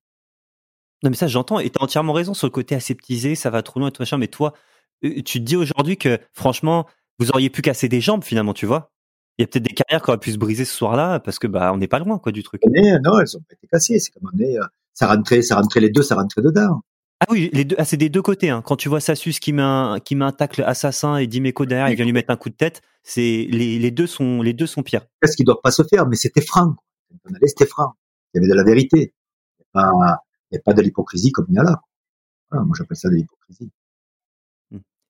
Non, 1.03 1.11
mais 1.11 1.17
ça, 1.17 1.27
j'entends, 1.27 1.59
et 1.59 1.69
t'as 1.69 1.83
entièrement 1.83 2.13
raison 2.13 2.33
sur 2.33 2.47
le 2.47 2.53
côté 2.53 2.77
aseptisé, 2.77 3.35
ça 3.35 3.51
va 3.51 3.63
trop 3.63 3.81
loin 3.81 3.89
et 3.89 3.93
tout 3.93 4.03
machin, 4.03 4.19
mais 4.19 4.29
toi, 4.29 4.55
euh, 5.05 5.21
tu 5.23 5.41
te 5.41 5.45
dis 5.45 5.57
aujourd'hui 5.57 5.97
que, 5.97 6.21
franchement, 6.33 6.87
vous 7.19 7.31
auriez 7.31 7.51
pu 7.51 7.61
casser 7.61 7.89
des 7.89 8.01
jambes 8.01 8.23
finalement, 8.23 8.55
tu 8.55 8.67
vois? 8.67 8.93
Il 9.37 9.43
y 9.43 9.45
a 9.45 9.49
peut-être 9.49 9.65
des 9.65 9.75
carrières 9.75 10.01
qui 10.03 10.11
auraient 10.11 10.21
pu 10.21 10.31
se 10.31 10.39
briser 10.39 10.65
ce 10.65 10.75
soir-là, 10.75 11.19
parce 11.19 11.41
que, 11.41 11.49
bah, 11.49 11.73
on 11.73 11.79
n'est 11.79 11.89
pas 11.89 11.99
loin, 11.99 12.21
quoi, 12.21 12.31
du 12.31 12.45
truc. 12.45 12.63
Mais 12.71 12.99
non, 13.01 13.19
elles 13.19 13.37
ont 13.37 13.41
pas 13.41 13.55
été 13.55 13.67
cassées. 13.67 13.99
C'est 13.99 14.13
comme 14.13 14.31
on 14.33 14.39
est, 14.39 14.57
euh, 14.59 14.65
ça 14.93 15.09
rentrait, 15.09 15.43
ça 15.43 15.57
rentrait 15.57 15.81
les 15.81 15.91
deux, 15.91 16.03
ça 16.03 16.15
rentrait 16.15 16.43
dedans. 16.43 16.83
Ah 17.25 17.27
oui, 17.31 17.51
les 17.53 17.65
deux, 17.65 17.77
ah, 17.79 17.85
c'est 17.85 17.97
des 17.97 18.09
deux 18.09 18.21
côtés. 18.21 18.51
Hein. 18.51 18.63
Quand 18.63 18.75
tu 18.75 18.89
vois 18.89 18.99
Sassus 18.99 19.35
qui 19.35 19.53
met 19.53 19.63
un, 19.63 20.01
qui 20.01 20.17
met 20.17 20.25
un 20.25 20.33
tacle 20.33 20.65
assassin 20.65 21.19
et 21.19 21.29
Dimeco 21.29 21.67
derrière, 21.67 21.89
il 21.89 21.95
vient 21.95 22.05
lui 22.05 22.13
mettre 22.13 22.33
un 22.33 22.37
coup 22.37 22.49
de 22.49 22.57
tête. 22.57 22.83
C'est 23.05 23.47
les, 23.49 23.91
deux 23.93 24.09
sont 24.09 24.43
les 24.43 24.53
deux 24.53 24.67
sont 24.67 24.83
pires. 24.83 25.07
Qu'est-ce 25.21 25.37
qui 25.37 25.45
doit 25.45 25.63
pas 25.63 25.71
se 25.71 25.85
faire? 25.85 26.09
Mais 26.09 26.17
c'était 26.17 26.41
franc. 26.41 26.75
c'était 27.47 27.67
franc. 27.67 27.93
Il 28.35 28.39
y 28.39 28.45
avait 28.45 28.51
de 28.51 28.57
la 28.57 28.65
vérité. 28.65 29.15
Il 29.77 29.81
n'y 30.51 30.59
pas 30.59 30.75
de 30.75 30.83
l'hypocrisie 30.83 31.31
comme 31.31 31.47
il 31.49 31.55
y 31.55 31.59
a 31.59 31.63
là. 31.63 31.81
Voilà, 32.51 32.65
moi, 32.65 32.75
j'appelle 32.77 32.97
ça 32.97 33.09
de 33.09 33.15
l'hypocrisie. 33.15 33.71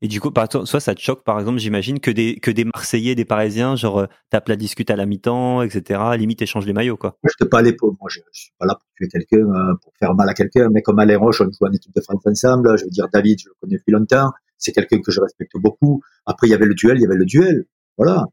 Et 0.05 0.09
du 0.09 0.21
coup, 0.21 0.33
par 0.33 0.49
soit 0.51 0.81
ça 0.81 0.97
te 0.97 1.01
choque, 1.01 1.23
par 1.23 1.39
exemple, 1.39 1.59
j'imagine 1.59 2.01
que 2.01 2.11
des 2.11 2.35
que 2.41 2.51
des 2.51 2.65
Marseillais, 2.65 3.15
des 3.15 3.25
Parisiens, 3.25 3.77
genre 3.77 4.01
euh, 4.01 4.07
tapent 4.31 4.49
la 4.49 4.57
discute 4.57 4.91
à 4.91 4.97
la 4.97 5.07
mi-temps, 5.07 5.63
etc. 5.63 6.01
Limite 6.19 6.43
échangent 6.43 6.67
les 6.67 6.73
maillots, 6.73 6.97
quoi. 6.97 7.17
Je 7.23 7.45
pas 7.45 7.61
allé 7.61 7.73
pour, 7.73 7.97
moi, 8.01 8.11
je, 8.11 8.19
je 8.33 8.41
suis 8.41 8.53
pas 8.59 8.67
là 8.67 8.75
pour 8.75 8.91
tuer 8.97 9.07
quelqu'un, 9.07 9.47
euh, 9.47 9.75
pour 9.81 9.93
faire 10.01 10.13
mal 10.15 10.29
à 10.29 10.35
quelqu'un. 10.35 10.69
Mais 10.73 10.83
comme 10.83 10.99
Alain 10.99 11.19
Roche, 11.19 11.41
on 11.41 11.45
joue 11.45 11.67
en 11.67 11.73
équipe 11.73 11.95
de 11.95 12.01
France 12.01 12.21
ensemble. 12.27 12.77
Je 12.77 12.85
veux 12.85 12.91
dire, 12.91 13.07
David, 13.13 13.39
je 13.39 13.49
le 13.49 13.55
connais 13.61 13.77
depuis 13.77 13.93
longtemps. 13.93 14.33
C'est 14.59 14.73
quelqu'un 14.73 15.01
que 15.01 15.13
je 15.13 15.21
respecte 15.21 15.53
beaucoup. 15.55 16.03
Après, 16.27 16.49
il 16.49 16.51
y 16.51 16.55
avait 16.55 16.67
le 16.67 16.75
duel, 16.75 16.99
il 16.99 17.03
y 17.03 17.07
avait 17.07 17.15
le 17.15 17.25
duel. 17.25 17.67
Voilà. 17.97 18.27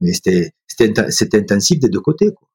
Mais 0.00 0.14
c'était, 0.14 0.52
c'était, 0.66 1.10
c'était 1.10 1.38
intensif 1.38 1.80
des 1.80 1.90
deux 1.90 2.00
côtés, 2.00 2.30
quoi. 2.32 2.48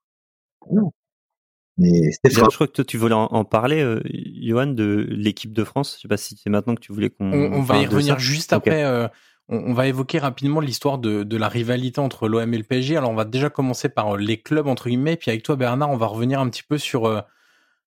Mais. 1.78 2.12
D'ailleurs, 2.24 2.50
je 2.50 2.56
crois 2.56 2.68
que 2.68 2.72
toi, 2.74 2.86
tu 2.86 2.98
voulais 2.98 3.14
en, 3.16 3.26
en 3.26 3.44
parler, 3.46 3.82
euh, 3.82 4.02
Johan, 4.42 4.68
de 4.68 5.06
l'équipe 5.10 5.54
de 5.54 5.64
France. 5.64 5.96
Je 5.98 6.02
sais 6.04 6.08
pas 6.08 6.18
si 6.18 6.36
c'est 6.42 6.50
maintenant 6.50 6.76
que 6.76 6.80
tu 6.82 6.94
voulais 6.94 7.10
qu'on. 7.10 7.32
On, 7.32 7.54
on 7.54 7.62
va 7.62 7.78
y 7.80 7.86
revenir 7.86 8.16
ça. 8.16 8.20
juste 8.20 8.54
après. 8.54 8.84
euh, 8.84 9.08
on, 9.50 9.58
on 9.58 9.74
va 9.74 9.88
évoquer 9.88 10.20
rapidement 10.20 10.60
l'histoire 10.62 10.98
de, 10.98 11.24
de 11.24 11.38
la 11.38 11.48
rivalité 11.50 12.00
entre 12.00 12.28
l'OM 12.28 12.54
et 12.54 12.58
le 12.58 12.64
PSG. 12.64 12.98
Alors, 12.98 13.12
on 13.12 13.16
va 13.16 13.26
déjà 13.26 13.50
commencer 13.50 13.90
par 13.90 14.16
euh, 14.16 14.18
les 14.18 14.42
clubs, 14.42 14.68
entre 14.68 14.88
guillemets. 14.90 15.18
Puis 15.18 15.32
avec 15.32 15.44
toi, 15.44 15.56
Bernard, 15.56 15.90
on 15.92 15.98
va 15.98 16.08
revenir 16.08 16.40
un 16.40 16.50
petit 16.50 16.64
peu 16.64 16.78
sur 16.78 17.06
euh, 17.06 17.22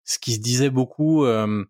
ce 0.05 0.19
qui 0.19 0.35
se 0.35 0.41
disait 0.41 0.71
beaucoup 0.71 1.25
euh, 1.25 1.65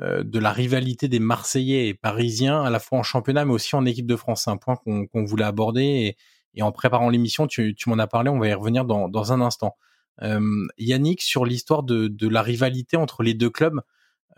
euh, 0.00 0.22
de 0.24 0.38
la 0.38 0.52
rivalité 0.52 1.06
des 1.08 1.18
Marseillais 1.20 1.88
et 1.88 1.94
Parisiens, 1.94 2.62
à 2.62 2.70
la 2.70 2.78
fois 2.78 2.98
en 2.98 3.02
championnat, 3.02 3.44
mais 3.44 3.52
aussi 3.52 3.76
en 3.76 3.84
équipe 3.84 4.06
de 4.06 4.16
France. 4.16 4.42
C'est 4.44 4.50
un 4.50 4.56
point 4.56 4.76
qu'on 4.76 5.06
qu'on 5.06 5.24
voulait 5.24 5.44
aborder. 5.44 5.82
Et, 5.82 6.16
et 6.54 6.62
en 6.62 6.72
préparant 6.72 7.10
l'émission, 7.10 7.46
tu, 7.46 7.74
tu 7.74 7.90
m'en 7.90 7.98
as 7.98 8.06
parlé. 8.06 8.30
On 8.30 8.38
va 8.38 8.48
y 8.48 8.54
revenir 8.54 8.84
dans, 8.86 9.08
dans 9.08 9.32
un 9.32 9.40
instant. 9.42 9.76
Euh, 10.22 10.66
Yannick, 10.78 11.22
sur 11.22 11.44
l'histoire 11.44 11.82
de, 11.82 12.28
la 12.28 12.42
rivalité 12.42 12.96
entre 12.96 13.22
les 13.22 13.34
deux 13.34 13.50
clubs, 13.50 13.80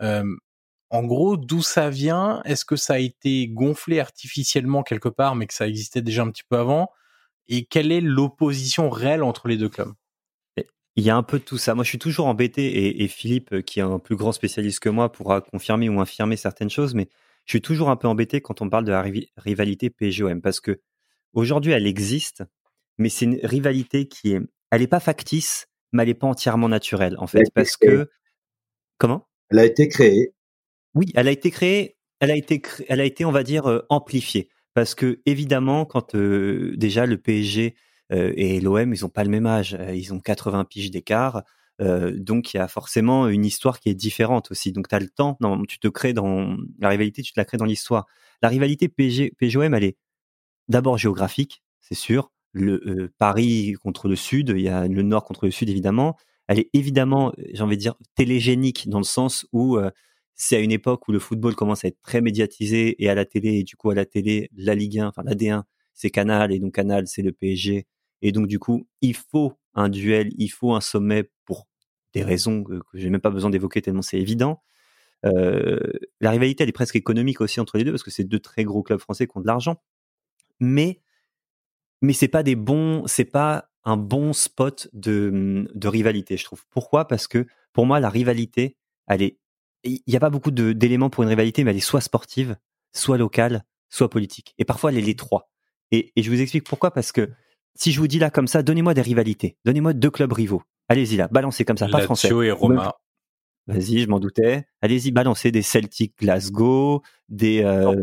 euh, 0.01 0.23
en 0.89 1.03
gros, 1.03 1.37
d'où 1.37 1.61
ça 1.61 1.89
vient? 1.89 2.41
Est-ce 2.43 2.65
que 2.65 2.75
ça 2.75 2.95
a 2.95 2.99
été 2.99 3.47
gonflé 3.47 3.99
artificiellement 3.99 4.83
quelque 4.83 5.09
part, 5.09 5.35
mais 5.35 5.47
que 5.47 5.53
ça 5.53 5.67
existait 5.67 6.01
déjà 6.01 6.23
un 6.23 6.31
petit 6.31 6.43
peu 6.47 6.57
avant? 6.57 6.89
Et 7.47 7.65
quelle 7.65 7.91
est 7.91 8.01
l'opposition 8.01 8.89
réelle 8.89 9.23
entre 9.23 9.47
les 9.47 9.57
deux 9.57 9.69
clubs? 9.69 9.93
Il 10.97 11.05
y 11.05 11.09
a 11.09 11.15
un 11.15 11.23
peu 11.23 11.39
tout 11.39 11.57
ça. 11.57 11.73
Moi, 11.73 11.85
je 11.85 11.89
suis 11.89 11.99
toujours 11.99 12.27
embêté, 12.27 13.01
et, 13.01 13.07
Philippe, 13.07 13.61
qui 13.61 13.79
est 13.79 13.83
un 13.83 13.99
plus 13.99 14.17
grand 14.17 14.33
spécialiste 14.33 14.81
que 14.81 14.89
moi, 14.89 15.11
pourra 15.11 15.39
confirmer 15.39 15.87
ou 15.87 16.01
infirmer 16.01 16.35
certaines 16.35 16.69
choses, 16.69 16.93
mais 16.93 17.07
je 17.45 17.53
suis 17.53 17.61
toujours 17.61 17.89
un 17.89 17.95
peu 17.95 18.09
embêté 18.09 18.41
quand 18.41 18.61
on 18.61 18.69
parle 18.69 18.83
de 18.83 18.91
la 18.91 19.03
rivalité 19.37 19.89
PSGOM, 19.89 20.41
parce 20.41 20.59
que 20.59 20.81
aujourd'hui, 21.33 21.71
elle 21.71 21.87
existe, 21.87 22.43
mais 22.97 23.07
c'est 23.07 23.25
une 23.25 23.39
rivalité 23.43 24.07
qui 24.09 24.33
est, 24.33 24.41
elle 24.69 24.81
est 24.81 24.87
pas 24.87 24.99
factice, 24.99 25.67
mais 25.91 26.03
elle 26.03 26.09
est 26.09 26.13
pas 26.13 26.27
entièrement 26.27 26.69
naturelle, 26.69 27.15
en 27.17 27.27
fait, 27.27 27.43
parce 27.53 27.77
que 27.77 28.09
comment? 28.97 29.27
Elle 29.49 29.59
a 29.59 29.65
été 29.65 29.87
créée. 29.87 30.33
Oui, 30.93 31.11
elle 31.15 31.27
a 31.27 31.31
été 31.31 31.51
créée. 31.51 31.97
Elle 32.19 32.31
a 32.31 32.35
été, 32.35 32.61
elle 32.87 33.01
a 33.01 33.05
été, 33.05 33.25
on 33.25 33.31
va 33.31 33.43
dire, 33.43 33.67
euh, 33.67 33.85
amplifiée, 33.89 34.49
parce 34.75 34.93
que 34.93 35.21
évidemment, 35.25 35.85
quand 35.85 36.13
euh, 36.13 36.75
déjà 36.77 37.07
le 37.07 37.17
PSG 37.17 37.75
euh, 38.13 38.31
et 38.35 38.61
l'OM, 38.61 38.93
ils 38.93 39.05
ont 39.05 39.09
pas 39.09 39.23
le 39.23 39.31
même 39.31 39.47
âge, 39.47 39.75
ils 39.93 40.13
ont 40.13 40.19
80 40.19 40.65
piges 40.65 40.91
d'écart. 40.91 41.43
donc 41.79 42.53
il 42.53 42.57
y 42.57 42.59
a 42.59 42.67
forcément 42.67 43.27
une 43.27 43.43
histoire 43.43 43.79
qui 43.79 43.89
est 43.89 43.95
différente 43.95 44.51
aussi. 44.51 44.71
Donc 44.71 44.87
tu 44.87 44.93
as 44.95 44.99
le 44.99 45.09
temps, 45.09 45.35
non, 45.41 45.63
tu 45.63 45.79
te 45.79 45.87
crées 45.87 46.13
dans 46.13 46.55
la 46.79 46.89
rivalité, 46.89 47.23
tu 47.23 47.33
te 47.33 47.39
la 47.39 47.45
crées 47.45 47.57
dans 47.57 47.65
l'histoire. 47.65 48.05
La 48.43 48.49
rivalité 48.49 48.87
PSG, 48.87 49.31
PSGOM, 49.39 49.73
elle 49.73 49.83
est 49.83 49.97
d'abord 50.67 50.99
géographique, 50.99 51.63
c'est 51.79 51.95
sûr 51.95 52.31
le 52.53 53.11
Paris 53.17 53.73
contre 53.81 54.07
le 54.07 54.15
Sud, 54.15 54.53
il 54.55 54.61
y 54.61 54.69
a 54.69 54.87
le 54.87 55.01
Nord 55.01 55.23
contre 55.23 55.45
le 55.45 55.51
Sud 55.51 55.69
évidemment. 55.69 56.17
Elle 56.47 56.59
est 56.59 56.69
évidemment, 56.73 57.31
j'ai 57.53 57.63
envie 57.63 57.77
de 57.77 57.81
dire, 57.81 57.95
télégénique 58.15 58.89
dans 58.89 58.97
le 58.97 59.05
sens 59.05 59.45
où 59.53 59.79
c'est 60.35 60.57
à 60.57 60.59
une 60.59 60.71
époque 60.71 61.07
où 61.07 61.11
le 61.11 61.19
football 61.19 61.55
commence 61.55 61.85
à 61.85 61.87
être 61.87 62.01
très 62.01 62.19
médiatisé 62.19 63.01
et 63.01 63.09
à 63.09 63.15
la 63.15 63.25
télé, 63.25 63.59
et 63.59 63.63
du 63.63 63.75
coup 63.75 63.89
à 63.91 63.95
la 63.95 64.05
télé, 64.05 64.49
la 64.57 64.75
Ligue 64.75 64.99
1, 64.99 65.07
enfin 65.07 65.23
la 65.23 65.35
D1, 65.35 65.63
c'est 65.93 66.09
Canal, 66.09 66.51
et 66.51 66.59
donc 66.59 66.73
Canal, 66.73 67.07
c'est 67.07 67.21
le 67.21 67.31
PSG. 67.31 67.85
Et 68.21 68.31
donc 68.31 68.47
du 68.47 68.59
coup, 68.59 68.87
il 69.01 69.15
faut 69.15 69.53
un 69.75 69.87
duel, 69.87 70.29
il 70.37 70.49
faut 70.49 70.73
un 70.73 70.81
sommet 70.81 71.29
pour 71.45 71.67
des 72.13 72.23
raisons 72.23 72.63
que, 72.63 72.79
que 72.79 72.97
j'ai 72.97 73.09
même 73.09 73.21
pas 73.21 73.29
besoin 73.29 73.49
d'évoquer 73.49 73.81
tellement 73.81 74.01
c'est 74.01 74.19
évident. 74.19 74.61
La 75.23 76.31
rivalité, 76.31 76.63
elle 76.63 76.69
est 76.69 76.73
presque 76.73 76.95
économique 76.95 77.41
aussi 77.41 77.59
entre 77.59 77.77
les 77.77 77.83
deux 77.83 77.91
parce 77.91 78.03
que 78.03 78.11
c'est 78.11 78.23
deux 78.23 78.39
très 78.39 78.63
gros 78.63 78.83
clubs 78.83 78.99
français 78.99 79.27
qui 79.27 79.37
ont 79.37 79.41
de 79.41 79.47
l'argent. 79.47 79.77
Mais 80.59 81.01
mais 82.01 82.13
c'est 82.13 82.27
pas 82.27 82.43
des 82.43 82.55
bons, 82.55 83.03
c'est 83.07 83.25
pas 83.25 83.69
un 83.83 83.97
bon 83.97 84.33
spot 84.33 84.89
de, 84.93 85.67
de 85.73 85.87
rivalité, 85.87 86.37
je 86.37 86.43
trouve. 86.45 86.63
Pourquoi? 86.69 87.07
Parce 87.07 87.27
que 87.27 87.47
pour 87.73 87.85
moi, 87.85 87.99
la 87.99 88.09
rivalité, 88.09 88.77
elle 89.07 89.21
est, 89.21 89.39
il 89.83 90.01
n'y 90.07 90.15
a 90.15 90.19
pas 90.19 90.29
beaucoup 90.29 90.51
d'éléments 90.51 91.09
pour 91.09 91.23
une 91.23 91.29
rivalité, 91.29 91.63
mais 91.63 91.71
elle 91.71 91.77
est 91.77 91.79
soit 91.79 92.01
sportive, 92.01 92.57
soit 92.93 93.17
locale, 93.17 93.63
soit 93.89 94.09
politique. 94.09 94.53
Et 94.57 94.65
parfois, 94.65 94.91
elle 94.91 94.97
est 94.97 95.01
les 95.01 95.15
trois. 95.15 95.49
Et, 95.91 96.11
et 96.15 96.23
je 96.23 96.29
vous 96.29 96.39
explique 96.41 96.65
pourquoi. 96.65 96.91
Parce 96.91 97.11
que 97.11 97.29
si 97.75 97.91
je 97.91 97.99
vous 97.99 98.07
dis 98.07 98.19
là 98.19 98.29
comme 98.29 98.47
ça, 98.47 98.61
donnez-moi 98.63 98.93
des 98.93 99.01
rivalités, 99.01 99.57
donnez-moi 99.65 99.93
deux 99.93 100.11
clubs 100.11 100.31
rivaux. 100.31 100.61
Allez-y 100.89 101.15
là, 101.15 101.27
balancez 101.29 101.65
comme 101.65 101.77
ça, 101.77 101.87
pas 101.87 102.01
français. 102.01 102.27
et 102.27 102.51
Roma. 102.51 102.95
Vas-y, 103.67 103.99
je 103.99 104.07
m'en 104.07 104.19
doutais. 104.19 104.65
Allez-y, 104.81 105.11
balancez 105.11 105.51
des 105.51 105.61
Celtic 105.61 106.17
Glasgow, 106.19 107.01
des. 107.29 107.63
Euh... 107.63 107.95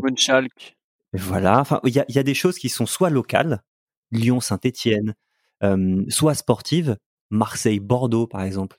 Voilà. 1.12 1.60
Enfin, 1.60 1.80
il 1.84 1.94
y 1.94 2.00
a, 2.00 2.04
y 2.08 2.18
a 2.18 2.22
des 2.22 2.34
choses 2.34 2.58
qui 2.58 2.68
sont 2.68 2.86
soit 2.86 3.10
locales, 3.10 3.62
Lyon-Saint-Étienne, 4.10 5.14
soit 6.08 6.34
sportive, 6.34 6.96
Marseille-Bordeaux 7.30 8.26
par 8.26 8.42
exemple, 8.42 8.78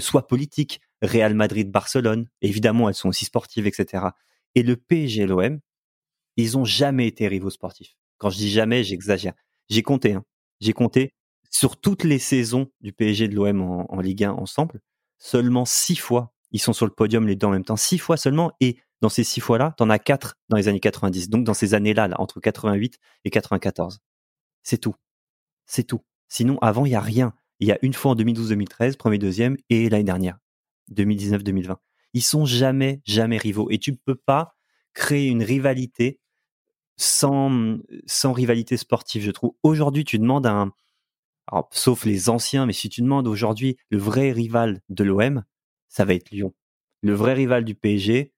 soit 0.00 0.26
politique, 0.26 0.80
Real 1.02 1.34
Madrid-Barcelone. 1.34 2.28
Évidemment, 2.40 2.88
elles 2.88 2.94
sont 2.94 3.08
aussi 3.08 3.24
sportives, 3.24 3.66
etc. 3.66 4.06
Et 4.54 4.62
le 4.62 4.76
PSG 4.76 5.22
et 5.22 5.26
l'OM, 5.26 5.60
ils 6.36 6.58
ont 6.58 6.64
jamais 6.64 7.06
été 7.06 7.28
rivaux 7.28 7.50
sportifs. 7.50 7.96
Quand 8.18 8.30
je 8.30 8.36
dis 8.36 8.50
jamais, 8.50 8.84
j'exagère. 8.84 9.34
J'ai 9.68 9.82
compté, 9.82 10.14
hein. 10.14 10.24
j'ai 10.60 10.72
compté 10.72 11.14
sur 11.50 11.80
toutes 11.80 12.04
les 12.04 12.18
saisons 12.18 12.70
du 12.80 12.92
PSG 12.92 13.24
et 13.24 13.28
de 13.28 13.34
l'OM 13.34 13.62
en, 13.62 13.92
en 13.92 14.00
Ligue 14.00 14.24
1 14.24 14.32
ensemble, 14.32 14.80
seulement 15.18 15.64
six 15.64 15.96
fois 15.96 16.34
ils 16.54 16.60
sont 16.60 16.72
sur 16.72 16.86
le 16.86 16.92
podium 16.92 17.26
les 17.26 17.34
deux 17.34 17.48
en 17.48 17.50
même 17.50 17.64
temps, 17.64 17.76
six 17.76 17.98
fois 17.98 18.16
seulement, 18.16 18.52
et 18.60 18.78
dans 19.04 19.10
ces 19.10 19.22
six 19.22 19.40
fois-là, 19.40 19.74
t'en 19.76 19.90
as 19.90 19.98
quatre 19.98 20.38
dans 20.48 20.56
les 20.56 20.66
années 20.66 20.80
90. 20.80 21.28
Donc 21.28 21.44
dans 21.44 21.52
ces 21.52 21.74
années-là, 21.74 22.08
là, 22.08 22.18
entre 22.18 22.40
88 22.40 22.98
et 23.26 23.30
94. 23.30 24.00
C'est 24.62 24.78
tout. 24.78 24.94
C'est 25.66 25.84
tout. 25.84 26.00
Sinon, 26.28 26.58
avant, 26.62 26.86
il 26.86 26.92
y 26.92 26.94
a 26.94 27.02
rien. 27.02 27.34
Il 27.60 27.68
y 27.68 27.72
a 27.72 27.78
une 27.82 27.92
fois 27.92 28.12
en 28.12 28.14
2012-2013, 28.16 28.96
premier, 28.96 29.18
deuxième, 29.18 29.58
et 29.68 29.90
l'année 29.90 30.04
dernière, 30.04 30.38
2019-2020. 30.90 31.76
Ils 32.14 32.22
sont 32.22 32.46
jamais, 32.46 33.02
jamais 33.04 33.36
rivaux. 33.36 33.70
Et 33.70 33.76
tu 33.76 33.92
ne 33.92 33.96
peux 34.02 34.14
pas 34.14 34.56
créer 34.94 35.28
une 35.28 35.42
rivalité 35.42 36.18
sans, 36.96 37.76
sans 38.06 38.32
rivalité 38.32 38.78
sportive, 38.78 39.22
je 39.22 39.32
trouve. 39.32 39.52
Aujourd'hui, 39.62 40.06
tu 40.06 40.18
demandes 40.18 40.46
un, 40.46 40.72
alors, 41.48 41.68
sauf 41.72 42.06
les 42.06 42.30
anciens, 42.30 42.64
mais 42.64 42.72
si 42.72 42.88
tu 42.88 43.02
demandes 43.02 43.28
aujourd'hui 43.28 43.76
le 43.90 43.98
vrai 43.98 44.32
rival 44.32 44.80
de 44.88 45.04
l'OM, 45.04 45.44
ça 45.90 46.06
va 46.06 46.14
être 46.14 46.30
Lyon. 46.30 46.54
Le 47.02 47.12
vrai 47.12 47.34
rival 47.34 47.66
du 47.66 47.74
PSG, 47.74 48.33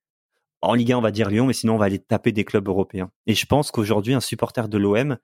en 0.63 0.75
Ligue 0.75 0.93
1, 0.93 0.99
on 0.99 1.03
va 1.03 1.11
dire 1.11 1.31
Lyon, 1.31 1.47
mais 1.47 1.53
sinon, 1.53 1.75
on 1.75 1.79
va 1.79 1.87
aller 1.87 1.99
taper 1.99 2.33
des 2.33 2.45
clubs 2.45 2.67
européens. 2.67 3.11
Et 3.27 3.35
je 3.35 3.47
pense 3.47 3.71
qu'aujourd'hui, 3.71 4.15
un 4.15 4.21
supporter 4.21 4.69
de 4.69 4.79
l'OM, 4.79 5.19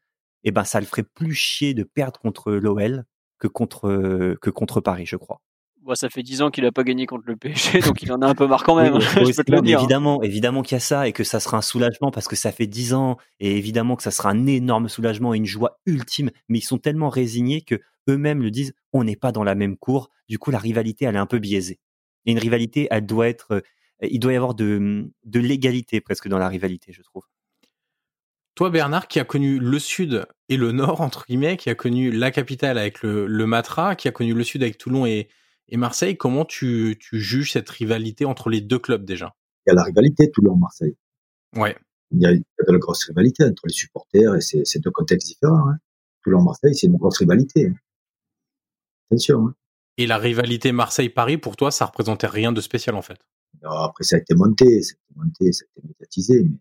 eh 0.45 0.51
ben, 0.51 0.65
ça 0.65 0.81
le 0.81 0.87
ferait 0.87 1.03
plus 1.03 1.35
chier 1.35 1.75
de 1.75 1.85
perdre 1.85 2.21
contre 2.21 2.53
l'OL 2.53 3.05
que 3.39 3.49
contre, 3.49 4.37
que 4.41 4.51
contre 4.51 4.81
Paris, 4.81 5.07
je 5.07 5.17
crois. 5.17 5.41
Bon, 5.83 5.97
ça 5.97 6.09
fait 6.09 6.23
dix 6.23 6.43
ans 6.43 6.51
qu'il 6.53 6.63
n'a 6.63 6.71
pas 6.71 6.85
gagné 6.85 7.07
contre 7.07 7.25
le 7.27 7.35
PSG, 7.35 7.81
donc 7.81 8.03
il 8.03 8.13
en 8.13 8.23
a 8.23 8.27
un 8.29 8.37
peu 8.37 8.47
marre 8.47 8.63
quand 8.63 8.77
même. 8.77 9.01
je 9.01 9.37
peux 9.37 9.43
te 9.43 9.51
le 9.51 9.61
dire. 9.63 9.81
Évidemment, 9.81 10.23
évidemment 10.23 10.63
qu'il 10.63 10.77
y 10.77 10.79
a 10.79 10.81
ça 10.81 11.09
et 11.09 11.13
que 11.13 11.25
ça 11.25 11.41
sera 11.41 11.57
un 11.57 11.63
soulagement 11.63 12.13
parce 12.13 12.29
que 12.29 12.37
ça 12.37 12.53
fait 12.53 12.69
dix 12.69 12.95
ans 12.95 13.17
et 13.41 13.57
évidemment 13.57 13.97
que 13.97 14.05
ça 14.05 14.13
sera 14.13 14.31
un 14.31 14.47
énorme 14.47 14.89
soulagement 14.89 15.35
et 15.35 15.39
une 15.39 15.45
joie 15.45 15.81
ultime. 15.87 16.31
Mais 16.49 16.59
ils 16.59 16.65
sont 16.65 16.79
tellement 16.79 17.09
résignés 17.09 17.63
que 17.63 17.81
eux-mêmes 18.09 18.43
le 18.43 18.53
disent. 18.53 18.75
On 18.93 19.03
n'est 19.03 19.17
pas 19.17 19.33
dans 19.33 19.43
la 19.43 19.57
même 19.57 19.77
cour. 19.77 20.09
Du 20.29 20.39
coup, 20.39 20.53
la 20.53 20.59
rivalité, 20.59 21.05
elle 21.05 21.17
est 21.17 21.19
un 21.19 21.27
peu 21.27 21.41
biaisée. 21.41 21.81
Et 22.27 22.33
une 22.33 22.39
rivalité, 22.39 22.87
elle 22.93 23.05
doit 23.05 23.29
être 23.29 23.63
il 24.11 24.19
doit 24.19 24.33
y 24.33 24.37
avoir 24.37 24.55
de, 24.55 25.11
de 25.25 25.41
l'égalité 25.41 26.01
presque 26.01 26.29
dans 26.29 26.39
la 26.39 26.49
rivalité, 26.49 26.93
je 26.93 27.03
trouve. 27.03 27.25
Toi, 28.55 28.69
Bernard, 28.71 29.09
qui 29.09 29.19
a 29.19 29.25
connu 29.25 29.59
le 29.59 29.79
Sud 29.79 30.27
et 30.49 30.57
le 30.57 30.73
Nord, 30.73 31.01
entre 31.01 31.25
guillemets, 31.27 31.57
qui 31.57 31.71
a 31.71 31.75
connu 31.75 32.11
la 32.11 32.31
capitale 32.31 32.77
avec 32.77 33.03
le, 33.03 33.27
le 33.27 33.47
Matra, 33.47 33.97
qui 33.97 34.09
a 34.09 34.13
connu 34.13 34.35
le 34.35 34.45
Sud 34.45 34.63
avec 34.63 34.77
Toulon 34.77 35.07
et, 35.07 35.29
et 35.69 35.77
Marseille, 35.79 36.19
comment 36.19 36.45
tu, 36.45 36.99
tu, 37.01 37.19
juges 37.19 37.53
cette 37.53 37.71
rivalité 37.71 38.27
entre 38.27 38.51
les 38.51 38.61
deux 38.61 38.79
clubs 38.79 39.05
déjà? 39.05 39.35
Il 39.67 39.71
y 39.71 39.73
a 39.73 39.75
la 39.75 39.85
rivalité 39.85 40.31
Toulon-Marseille. 40.31 40.97
Ouais. 41.57 41.77
Il 42.11 42.21
y, 42.21 42.27
a, 42.27 42.33
de 42.33 42.43
la 42.73 42.79
grosse 42.79 43.05
rivalité 43.05 43.45
entre 43.45 43.63
les 43.67 43.73
supporters 43.73 44.35
et 44.35 44.41
c'est 44.41 44.79
deux 44.81 44.91
contextes 44.91 45.29
différents. 45.29 45.71
Hein. 45.71 45.79
Toulon-Marseille, 46.25 46.75
c'est 46.75 46.89
une 46.89 46.99
grosse 46.99 47.19
rivalité. 47.19 47.69
Hein. 47.69 47.75
Attention. 49.11 49.47
Hein. 49.47 49.55
Et 49.97 50.07
la 50.07 50.19
rivalité 50.19 50.73
Marseille-Paris, 50.73 51.39
pour 51.39 51.57
toi, 51.57 51.71
ça 51.71 51.87
représentait 51.87 52.27
rien 52.27 52.53
de 52.53 52.61
spécial 52.61 52.95
en 52.95 53.03
fait? 53.03 53.27
Après, 53.65 54.05
ça 54.05 54.17
a 54.17 54.19
été 54.19 54.35
monté, 54.35 54.83
ça 54.83 54.95
a 54.95 54.97
été 54.97 55.15
monté, 55.17 55.53
ça 55.53 55.65
a 55.65 55.79
été 55.79 55.89
médiatisé. 55.89 56.43
Mais 56.45 56.57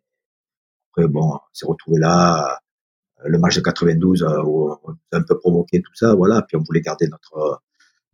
après, 0.91 1.08
bon, 1.08 1.34
on 1.36 1.39
s'est 1.54 1.66
retrouvé 1.66 1.99
là. 1.99 2.60
Le 3.24 3.38
match 3.38 3.56
de 3.56 3.62
92, 3.62 4.24
euh, 4.24 4.41
où 4.43 4.72
on 4.84 4.91
a 4.91 5.18
un 5.18 5.22
peu 5.22 5.38
provoqué 5.38 5.82
tout 5.82 5.93
ça, 5.93 6.16
voilà. 6.16 6.41
Puis 6.41 6.58
on 6.58 6.64
voulait 6.64 6.82
garder 6.82 7.08
notre 7.08 7.62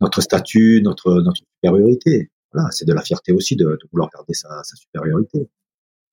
notre 0.00 0.20
statut, 0.20 0.80
notre 0.82 1.22
notre 1.22 1.36
supériorité. 1.36 2.30
Voilà, 2.52 2.70
c'est 2.70 2.84
de 2.84 2.92
la 2.92 3.02
fierté 3.02 3.32
aussi 3.32 3.56
de, 3.56 3.64
de 3.64 3.88
vouloir 3.92 4.10
garder 4.14 4.34
sa, 4.34 4.48
sa, 4.64 4.76
supériorité. 4.76 5.48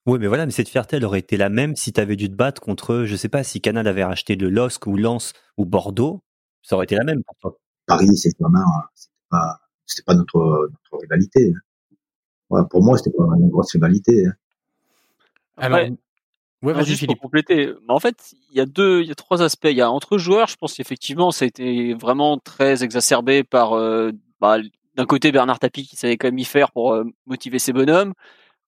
Oui, 0.06 0.20
mais 0.20 0.28
voilà, 0.28 0.46
mais 0.46 0.52
cette 0.52 0.70
fierté, 0.70 0.98
elle 0.98 1.06
aurait 1.06 1.20
été 1.20 1.38
la 1.38 1.50
même 1.50 1.76
si 1.76 1.92
tu 1.94 2.00
avais 2.00 2.16
dû 2.16 2.30
te 2.30 2.36
battre 2.36 2.62
contre, 2.62 3.06
je 3.06 3.16
sais 3.16 3.30
pas, 3.30 3.44
si 3.44 3.62
Canal 3.62 3.88
avait 3.88 4.04
racheté 4.04 4.36
le 4.36 4.50
LOSC 4.50 4.86
ou 4.88 4.98
Lens 4.98 5.34
ou 5.58 5.66
Bordeaux, 5.66 6.24
ça 6.62 6.76
aurait 6.76 6.86
été 6.86 6.96
la 6.96 7.04
même 7.04 7.24
pour 7.24 7.36
toi. 7.40 7.58
Paris, 7.86 8.16
c'est 8.18 8.38
vraiment, 8.40 8.66
c'était 8.94 9.14
pas, 9.30 9.60
c'était 9.86 10.04
pas 10.04 10.16
notre, 10.16 10.70
notre 10.72 11.02
rivalité. 11.02 11.54
Pour 12.50 12.84
moi, 12.84 12.98
c'était 12.98 13.16
pas 13.16 13.24
une 13.38 13.50
grosse 13.50 13.72
rivalité. 13.72 14.28
Hein. 14.28 14.34
Alors, 15.58 15.80
ouais, 16.62 16.86
juste 16.86 17.06
pour 17.06 17.18
compléter, 17.18 17.74
en 17.88 18.00
fait, 18.00 18.34
il 18.52 18.58
y 18.58 18.60
a 18.60 18.66
deux, 18.66 19.02
il 19.02 19.08
y 19.08 19.12
a 19.12 19.16
trois 19.16 19.42
aspects. 19.42 19.68
Il 19.70 19.78
y 19.78 19.82
a 19.82 19.90
entre 19.90 20.18
joueurs, 20.18 20.48
je 20.48 20.56
pense 20.58 20.74
qu'effectivement, 20.74 21.32
ça 21.32 21.46
a 21.46 21.48
été 21.48 21.94
vraiment 21.94 22.38
très 22.38 22.84
exacerbé 22.84 23.44
par, 23.44 23.74
euh, 23.74 24.12
bah, 24.40 24.58
d'un 24.96 25.06
côté 25.06 25.32
Bernard 25.32 25.60
Tapie 25.60 25.88
qui 25.88 25.96
savait 25.96 26.18
quand 26.18 26.28
même 26.28 26.40
y 26.40 26.46
faire 26.46 26.72
pour 26.72 26.94
euh, 26.94 27.04
motiver 27.26 27.60
ses 27.60 27.74
bonhommes. 27.74 28.14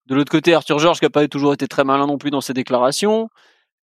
De 0.06 0.16
l'autre 0.16 0.32
côté, 0.32 0.54
Arthur 0.54 0.80
Georges 0.80 1.00
qui 1.00 1.06
n'a 1.06 1.10
pas 1.10 1.28
toujours 1.28 1.54
été 1.54 1.68
très 1.68 1.84
malin 1.84 2.08
non 2.08 2.18
plus 2.18 2.32
dans 2.32 2.42
ses 2.42 2.54
déclarations. 2.54 3.30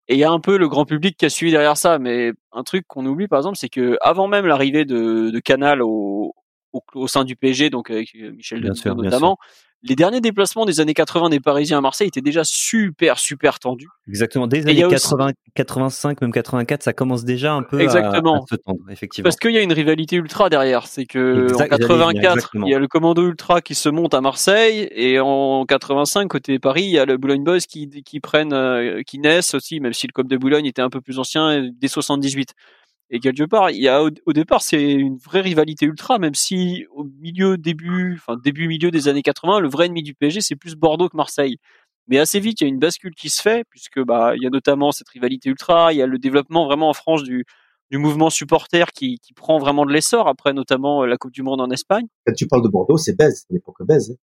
Et 0.09 0.14
il 0.14 0.18
y 0.18 0.24
a 0.24 0.30
un 0.30 0.41
peu 0.41 0.57
le 0.57 0.68
grand 0.68 0.86
public 0.86 1.16
qui 1.16 1.26
a 1.26 1.30
suivi 1.30 1.53
derrière 1.53 1.76
ça. 1.76 1.99
Mais 1.99 2.32
un 2.53 2.64
truc 2.64 2.86
qu'on 2.89 3.07
oublie, 3.07 3.28
par 3.28 3.39
exemple, 3.39 3.57
c'est 3.57 3.68
que 3.68 3.97
avant 4.01 4.26
même 4.26 4.47
l'arrivée 4.47 4.84
de, 4.84 5.30
de 5.30 5.39
Canal 5.39 5.82
au, 5.82 6.34
au, 6.72 6.82
au, 6.95 7.07
sein 7.07 7.24
du 7.24 7.36
PSG, 7.36 7.70
donc 7.70 7.91
avec 7.91 8.14
Michel 8.14 8.62
Denisot 8.62 8.95
notamment, 8.95 9.39
les 9.83 9.95
derniers 9.95 10.20
déplacements 10.20 10.64
des 10.64 10.81
années 10.81 10.95
80 10.95 11.29
des 11.29 11.41
Parisiens 11.41 11.79
à 11.79 11.81
Marseille 11.81 12.09
étaient 12.09 12.20
déjà 12.20 12.43
super 12.45 13.18
super 13.18 13.61
tendus. 13.61 13.89
Exactement. 14.09 14.47
Dès 14.47 14.61
les 14.61 14.83
années 14.83 14.91
80, 14.91 15.31
85, 15.55 16.20
même 16.20 16.33
84, 16.33 16.83
ça 16.83 16.93
commence 16.93 17.24
déjà 17.24 17.53
un 17.53 17.62
peu 17.62 17.81
Exactement. 17.81 18.43
À, 18.43 18.47
se 18.51 18.57
tendre, 18.57 18.81
effectivement. 18.91 19.24
Parce 19.24 19.37
qu'il 19.37 19.53
y 19.53 19.59
a 19.59 19.62
une 19.62 19.72
rivalité 19.72 20.16
ultra 20.16 20.49
derrière. 20.49 20.87
C'est 20.87 21.07
que 21.07 21.55
en 21.55 21.68
84, 21.68 22.51
il 22.55 22.68
y 22.68 22.74
a 22.74 22.79
le 22.79 22.89
commando 22.89 23.26
ultra 23.26 23.61
qui 23.61 23.74
se 23.74 23.89
monte 23.89 24.14
à 24.14 24.20
Marseille 24.20 24.89
et 24.91 25.20
en 25.20 25.64
85 25.64 26.29
côté 26.29 26.59
Paris, 26.59 26.85
il 26.85 26.91
y 26.91 26.99
a 26.99 27.05
le 27.05 27.16
Boulogne 27.16 27.45
Boys 27.45 27.61
qui 27.61 27.89
qui 28.03 28.20
prennent, 28.20 28.53
euh, 28.53 29.03
qui 29.07 29.18
naissent 29.18 29.55
aussi, 29.55 29.81
même 29.81 29.93
si 29.93 30.07
le 30.07 30.12
club 30.12 30.29
de 30.29 30.37
Boulogne 30.37 30.66
était 30.66 30.83
un 30.83 30.91
peu 30.91 31.01
plus 31.01 31.18
ancien 31.18 31.70
dès 31.81 31.89
78. 31.89 32.55
Et 33.11 33.20
quelque 33.20 33.44
part, 33.44 33.70
il 33.70 33.80
y 33.80 33.88
a 33.88 34.02
au, 34.02 34.32
départ, 34.32 34.61
c'est 34.61 34.92
une 34.92 35.16
vraie 35.16 35.40
rivalité 35.40 35.86
ultra, 35.86 36.18
même 36.18 36.34
si 36.34 36.84
au 36.90 37.04
milieu, 37.04 37.56
début, 37.56 38.16
enfin 38.16 38.36
début, 38.36 38.68
milieu 38.68 38.90
des 38.90 39.09
années 39.09 39.22
80, 39.22 39.61
le 39.61 39.68
vrai 39.68 39.86
ennemi 39.86 40.02
du 40.02 40.14
PSG, 40.14 40.42
c'est 40.42 40.56
plus 40.56 40.74
Bordeaux 40.74 41.09
que 41.09 41.16
Marseille. 41.16 41.56
Mais 42.06 42.18
assez 42.18 42.40
vite, 42.40 42.61
il 42.61 42.64
y 42.64 42.66
a 42.66 42.68
une 42.68 42.78
bascule 42.78 43.14
qui 43.14 43.30
se 43.30 43.40
fait, 43.40 43.64
puisque 43.70 44.02
bah 44.02 44.32
il 44.36 44.42
y 44.42 44.46
a 44.46 44.50
notamment 44.50 44.92
cette 44.92 45.09
rivalité 45.09 45.48
ultra, 45.48 45.92
il 45.92 45.96
y 45.96 46.02
a 46.02 46.06
le 46.06 46.18
développement 46.18 46.66
vraiment 46.66 46.90
en 46.90 46.94
France 46.94 47.22
du, 47.22 47.44
du 47.90 47.98
mouvement 47.98 48.30
supporter 48.30 48.92
qui, 48.92 49.18
qui 49.18 49.32
prend 49.32 49.59
vraiment 49.59 49.86
de 49.86 49.92
l'essor 49.92 50.28
après 50.28 50.52
notamment 50.52 51.04
la 51.04 51.16
Coupe 51.16 51.32
du 51.32 51.42
Monde 51.42 51.61
en 51.61 51.70
Espagne. 51.70 52.06
Quand 52.26 52.34
tu 52.34 52.46
parles 52.46 52.62
de 52.62 52.68
Bordeaux, 52.68 52.98
c'est 52.98 53.16
Bèze, 53.16 53.46
l'époque 53.50 53.82
Bèze. 53.86 54.18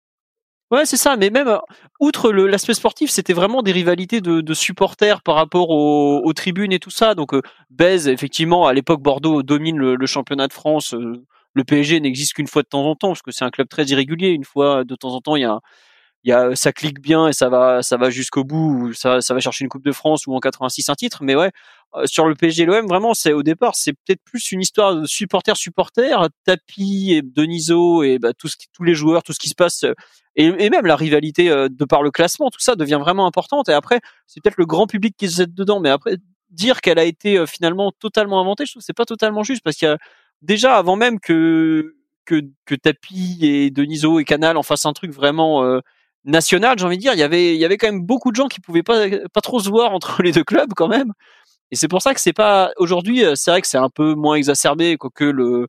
Ouais, 0.74 0.86
c'est 0.86 0.96
ça. 0.96 1.16
Mais 1.16 1.30
même 1.30 1.56
outre 2.00 2.32
l'aspect 2.32 2.74
sportif, 2.74 3.08
c'était 3.08 3.32
vraiment 3.32 3.62
des 3.62 3.70
rivalités 3.70 4.20
de, 4.20 4.54
supporters 4.54 5.22
par 5.22 5.36
rapport 5.36 5.70
aux, 5.70 6.32
tribunes 6.32 6.72
et 6.72 6.80
tout 6.80 6.90
ça. 6.90 7.14
Donc, 7.14 7.32
euh, 7.32 7.42
effectivement, 7.80 8.66
à 8.66 8.72
l'époque, 8.72 9.00
Bordeaux 9.00 9.44
domine 9.44 9.78
le, 9.78 10.06
championnat 10.06 10.48
de 10.48 10.52
France. 10.52 10.94
Euh, 10.94 11.22
le 11.54 11.62
PSG 11.62 12.00
n'existe 12.00 12.32
qu'une 12.34 12.48
fois 12.48 12.62
de 12.62 12.68
temps 12.68 12.84
en 12.86 12.96
temps 12.96 13.08
parce 13.10 13.22
que 13.22 13.30
c'est 13.30 13.44
un 13.44 13.50
club 13.50 13.68
très 13.68 13.84
irrégulier. 13.84 14.30
Une 14.30 14.42
fois 14.42 14.82
de 14.82 14.96
temps 14.96 15.14
en 15.14 15.20
temps, 15.20 15.36
il 15.36 15.42
y 16.24 16.32
a, 16.32 16.56
ça 16.56 16.72
clique 16.72 17.00
bien 17.00 17.28
et 17.28 17.32
ça 17.32 17.48
va, 17.48 17.82
ça 17.82 17.96
va 17.96 18.10
jusqu'au 18.10 18.42
bout. 18.42 18.92
Ça, 18.94 19.20
va 19.20 19.40
chercher 19.40 19.62
une 19.62 19.68
Coupe 19.68 19.84
de 19.84 19.92
France 19.92 20.26
ou 20.26 20.34
en 20.34 20.40
86 20.40 20.88
un 20.88 20.94
titre. 20.96 21.18
Mais 21.22 21.36
ouais, 21.36 21.52
euh, 21.94 22.06
sur 22.06 22.26
le 22.26 22.34
PSG 22.34 22.64
l'OM, 22.66 22.86
vraiment, 22.88 23.14
c'est 23.14 23.32
au 23.32 23.44
départ, 23.44 23.76
c'est 23.76 23.92
peut-être 23.92 24.22
plus 24.24 24.50
une 24.50 24.60
histoire 24.60 24.96
de 24.96 25.06
supporter-supporter, 25.06 26.28
Tapi 26.44 27.12
et 27.12 27.22
Deniso 27.22 28.02
et 28.02 28.18
bah, 28.18 28.32
tous 28.36 28.82
les 28.82 28.94
joueurs, 28.94 29.22
tout 29.22 29.32
ce 29.32 29.38
qui 29.38 29.48
se 29.48 29.54
passe, 29.54 29.84
euh, 29.84 29.94
et, 30.36 30.46
et, 30.46 30.70
même 30.70 30.86
la 30.86 30.96
rivalité 30.96 31.50
euh, 31.50 31.68
de 31.70 31.84
par 31.84 32.02
le 32.02 32.10
classement, 32.10 32.50
tout 32.50 32.60
ça 32.60 32.76
devient 32.76 32.98
vraiment 33.00 33.26
importante. 33.26 33.68
Et 33.68 33.72
après, 33.72 34.00
c'est 34.26 34.42
peut-être 34.42 34.56
le 34.58 34.66
grand 34.66 34.86
public 34.86 35.14
qui 35.16 35.28
se 35.28 35.42
dedans, 35.42 35.80
mais 35.80 35.90
après 35.90 36.16
dire 36.50 36.80
qu'elle 36.80 36.98
a 36.98 37.04
été 37.04 37.44
finalement 37.46 37.92
totalement 37.92 38.40
inventée, 38.40 38.64
je 38.66 38.72
trouve 38.72 38.80
que 38.80 38.86
c'est 38.86 38.92
pas 38.92 39.04
totalement 39.04 39.42
juste 39.42 39.62
parce 39.64 39.76
qu'il 39.76 39.88
y 39.88 39.90
a 39.90 39.98
déjà 40.42 40.76
avant 40.76 40.96
même 40.96 41.18
que 41.20 41.96
que, 42.26 42.42
que 42.64 42.74
Tapi 42.74 43.38
et 43.42 43.70
Deniso 43.70 44.18
et 44.18 44.24
Canal 44.24 44.56
en 44.56 44.62
fassent 44.62 44.86
un 44.86 44.92
truc 44.92 45.12
vraiment 45.12 45.80
national, 46.24 46.78
j'ai 46.78 46.84
envie 46.86 46.96
de 46.96 47.02
dire, 47.02 47.12
il 47.14 47.18
y 47.18 47.22
avait 47.22 47.54
il 47.54 47.60
y 47.60 47.64
avait 47.64 47.76
quand 47.76 47.88
même 47.88 48.02
beaucoup 48.02 48.30
de 48.30 48.36
gens 48.36 48.48
qui 48.48 48.60
pouvaient 48.60 48.82
pas 48.82 49.06
pas 49.32 49.40
trop 49.40 49.60
se 49.60 49.68
voir 49.68 49.92
entre 49.92 50.22
les 50.22 50.32
deux 50.32 50.44
clubs 50.44 50.72
quand 50.74 50.88
même. 50.88 51.12
Et 51.70 51.76
c'est 51.76 51.88
pour 51.88 52.02
ça 52.02 52.14
que 52.14 52.20
c'est 52.20 52.32
pas 52.32 52.70
aujourd'hui, 52.76 53.24
euh, 53.24 53.34
c'est 53.34 53.50
vrai 53.50 53.60
que 53.60 53.66
c'est 53.66 53.78
un 53.78 53.90
peu 53.90 54.14
moins 54.14 54.36
exacerbé 54.36 54.96
que 55.14 55.24
le. 55.24 55.68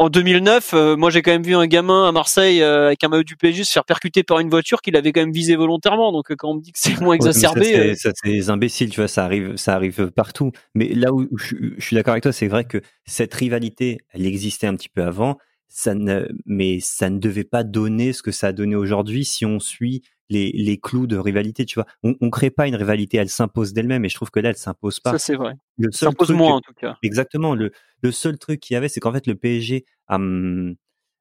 En 0.00 0.10
2009, 0.10 0.74
euh, 0.74 0.96
moi 0.96 1.10
j'ai 1.10 1.22
quand 1.22 1.32
même 1.32 1.42
vu 1.42 1.56
un 1.56 1.66
gamin 1.66 2.08
à 2.08 2.12
Marseille 2.12 2.62
euh, 2.62 2.86
avec 2.86 3.02
un 3.02 3.08
maillot 3.08 3.24
du 3.24 3.36
PSG 3.36 3.64
se 3.64 3.72
faire 3.72 3.84
percuter 3.84 4.22
par 4.22 4.38
une 4.38 4.48
voiture 4.48 4.80
qu'il 4.80 4.94
avait 4.96 5.10
quand 5.10 5.20
même 5.20 5.32
visé 5.32 5.56
volontairement. 5.56 6.12
Donc 6.12 6.32
quand 6.36 6.50
on 6.50 6.54
me 6.54 6.60
dit 6.60 6.70
que 6.70 6.78
c'est 6.80 7.00
moins 7.00 7.16
exacerbé, 7.16 7.96
ça 7.96 8.12
c'est 8.14 8.30
des 8.30 8.48
imbéciles, 8.48 8.90
tu 8.90 9.00
vois, 9.00 9.08
ça 9.08 9.24
arrive, 9.24 9.56
ça 9.56 9.74
arrive 9.74 10.12
partout. 10.12 10.52
Mais 10.76 10.94
là 10.94 11.12
où 11.12 11.26
je, 11.36 11.56
je 11.76 11.84
suis 11.84 11.96
d'accord 11.96 12.12
avec 12.12 12.22
toi, 12.22 12.32
c'est 12.32 12.46
vrai 12.46 12.64
que 12.64 12.80
cette 13.06 13.34
rivalité, 13.34 13.98
elle 14.12 14.24
existait 14.24 14.68
un 14.68 14.76
petit 14.76 14.88
peu 14.88 15.02
avant. 15.02 15.36
Ça 15.66 15.94
ne, 15.94 16.28
mais 16.46 16.78
ça 16.80 17.10
ne 17.10 17.18
devait 17.18 17.44
pas 17.44 17.64
donner 17.64 18.12
ce 18.12 18.22
que 18.22 18.30
ça 18.30 18.46
a 18.46 18.52
donné 18.52 18.76
aujourd'hui 18.76 19.24
si 19.24 19.44
on 19.44 19.58
suit 19.58 20.02
les, 20.28 20.52
les 20.52 20.78
clous 20.78 21.06
de 21.06 21.16
rivalité, 21.16 21.64
tu 21.64 21.74
vois. 21.74 21.86
On, 22.02 22.14
on 22.20 22.30
crée 22.30 22.50
pas 22.50 22.66
une 22.66 22.76
rivalité, 22.76 23.16
elle 23.16 23.28
s'impose 23.28 23.72
d'elle-même, 23.72 24.04
et 24.04 24.08
je 24.08 24.14
trouve 24.14 24.30
que 24.30 24.40
là, 24.40 24.50
elle 24.50 24.56
s'impose 24.56 25.00
pas. 25.00 25.12
Ça, 25.12 25.18
c'est 25.18 25.36
vrai. 25.36 25.54
Le 25.76 25.90
s'impose 25.90 26.30
moins, 26.30 26.56
en 26.56 26.60
tout 26.60 26.74
cas. 26.74 26.96
Exactement. 27.02 27.54
Le, 27.54 27.72
le 28.02 28.12
seul 28.12 28.38
truc 28.38 28.60
qu'il 28.60 28.74
y 28.74 28.76
avait, 28.76 28.88
c'est 28.88 29.00
qu'en 29.00 29.12
fait, 29.12 29.26
le 29.26 29.34
PSG 29.34 29.84
a, 30.06 30.16
hum, 30.16 30.74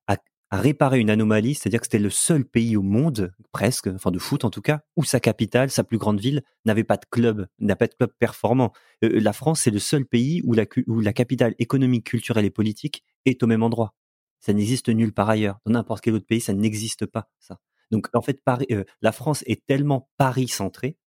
a, 0.07 0.17
a 0.51 0.57
réparé 0.57 0.99
une 0.99 1.09
anomalie, 1.09 1.55
c'est-à-dire 1.55 1.79
que 1.79 1.85
c'était 1.85 1.99
le 1.99 2.09
seul 2.09 2.45
pays 2.45 2.75
au 2.77 2.81
monde, 2.81 3.33
presque, 3.51 3.87
enfin 3.87 4.11
de 4.11 4.19
foot 4.19 4.45
en 4.45 4.49
tout 4.49 4.61
cas, 4.61 4.81
où 4.95 5.03
sa 5.03 5.19
capitale, 5.19 5.69
sa 5.69 5.83
plus 5.83 5.97
grande 5.97 6.19
ville, 6.19 6.43
n'avait 6.65 6.83
pas 6.83 6.97
de 6.97 7.05
club, 7.09 7.47
n'a 7.59 7.75
pas 7.75 7.87
de 7.87 7.93
club 7.93 8.11
performant. 8.19 8.73
Euh, 9.03 9.19
la 9.19 9.33
France, 9.33 9.61
c'est 9.61 9.71
le 9.71 9.79
seul 9.79 10.05
pays 10.05 10.41
où 10.43 10.53
la, 10.53 10.65
où 10.87 11.01
la 11.01 11.13
capitale 11.13 11.55
économique, 11.59 12.05
culturelle 12.05 12.45
et 12.45 12.49
politique 12.51 13.03
est 13.25 13.41
au 13.43 13.47
même 13.47 13.63
endroit. 13.63 13.93
Ça 14.39 14.53
n'existe 14.53 14.89
nulle 14.89 15.13
part 15.13 15.29
ailleurs. 15.29 15.59
Dans 15.65 15.73
n'importe 15.73 16.01
quel 16.03 16.13
autre 16.13 16.27
pays, 16.27 16.41
ça 16.41 16.53
n'existe 16.53 17.05
pas, 17.05 17.29
ça. 17.39 17.59
Donc 17.91 18.07
en 18.13 18.21
fait, 18.21 18.41
euh, 18.71 18.83
la 19.01 19.11
France 19.11 19.43
est 19.47 19.65
tellement 19.65 20.09
Paris 20.17 20.47
centrée 20.47 20.97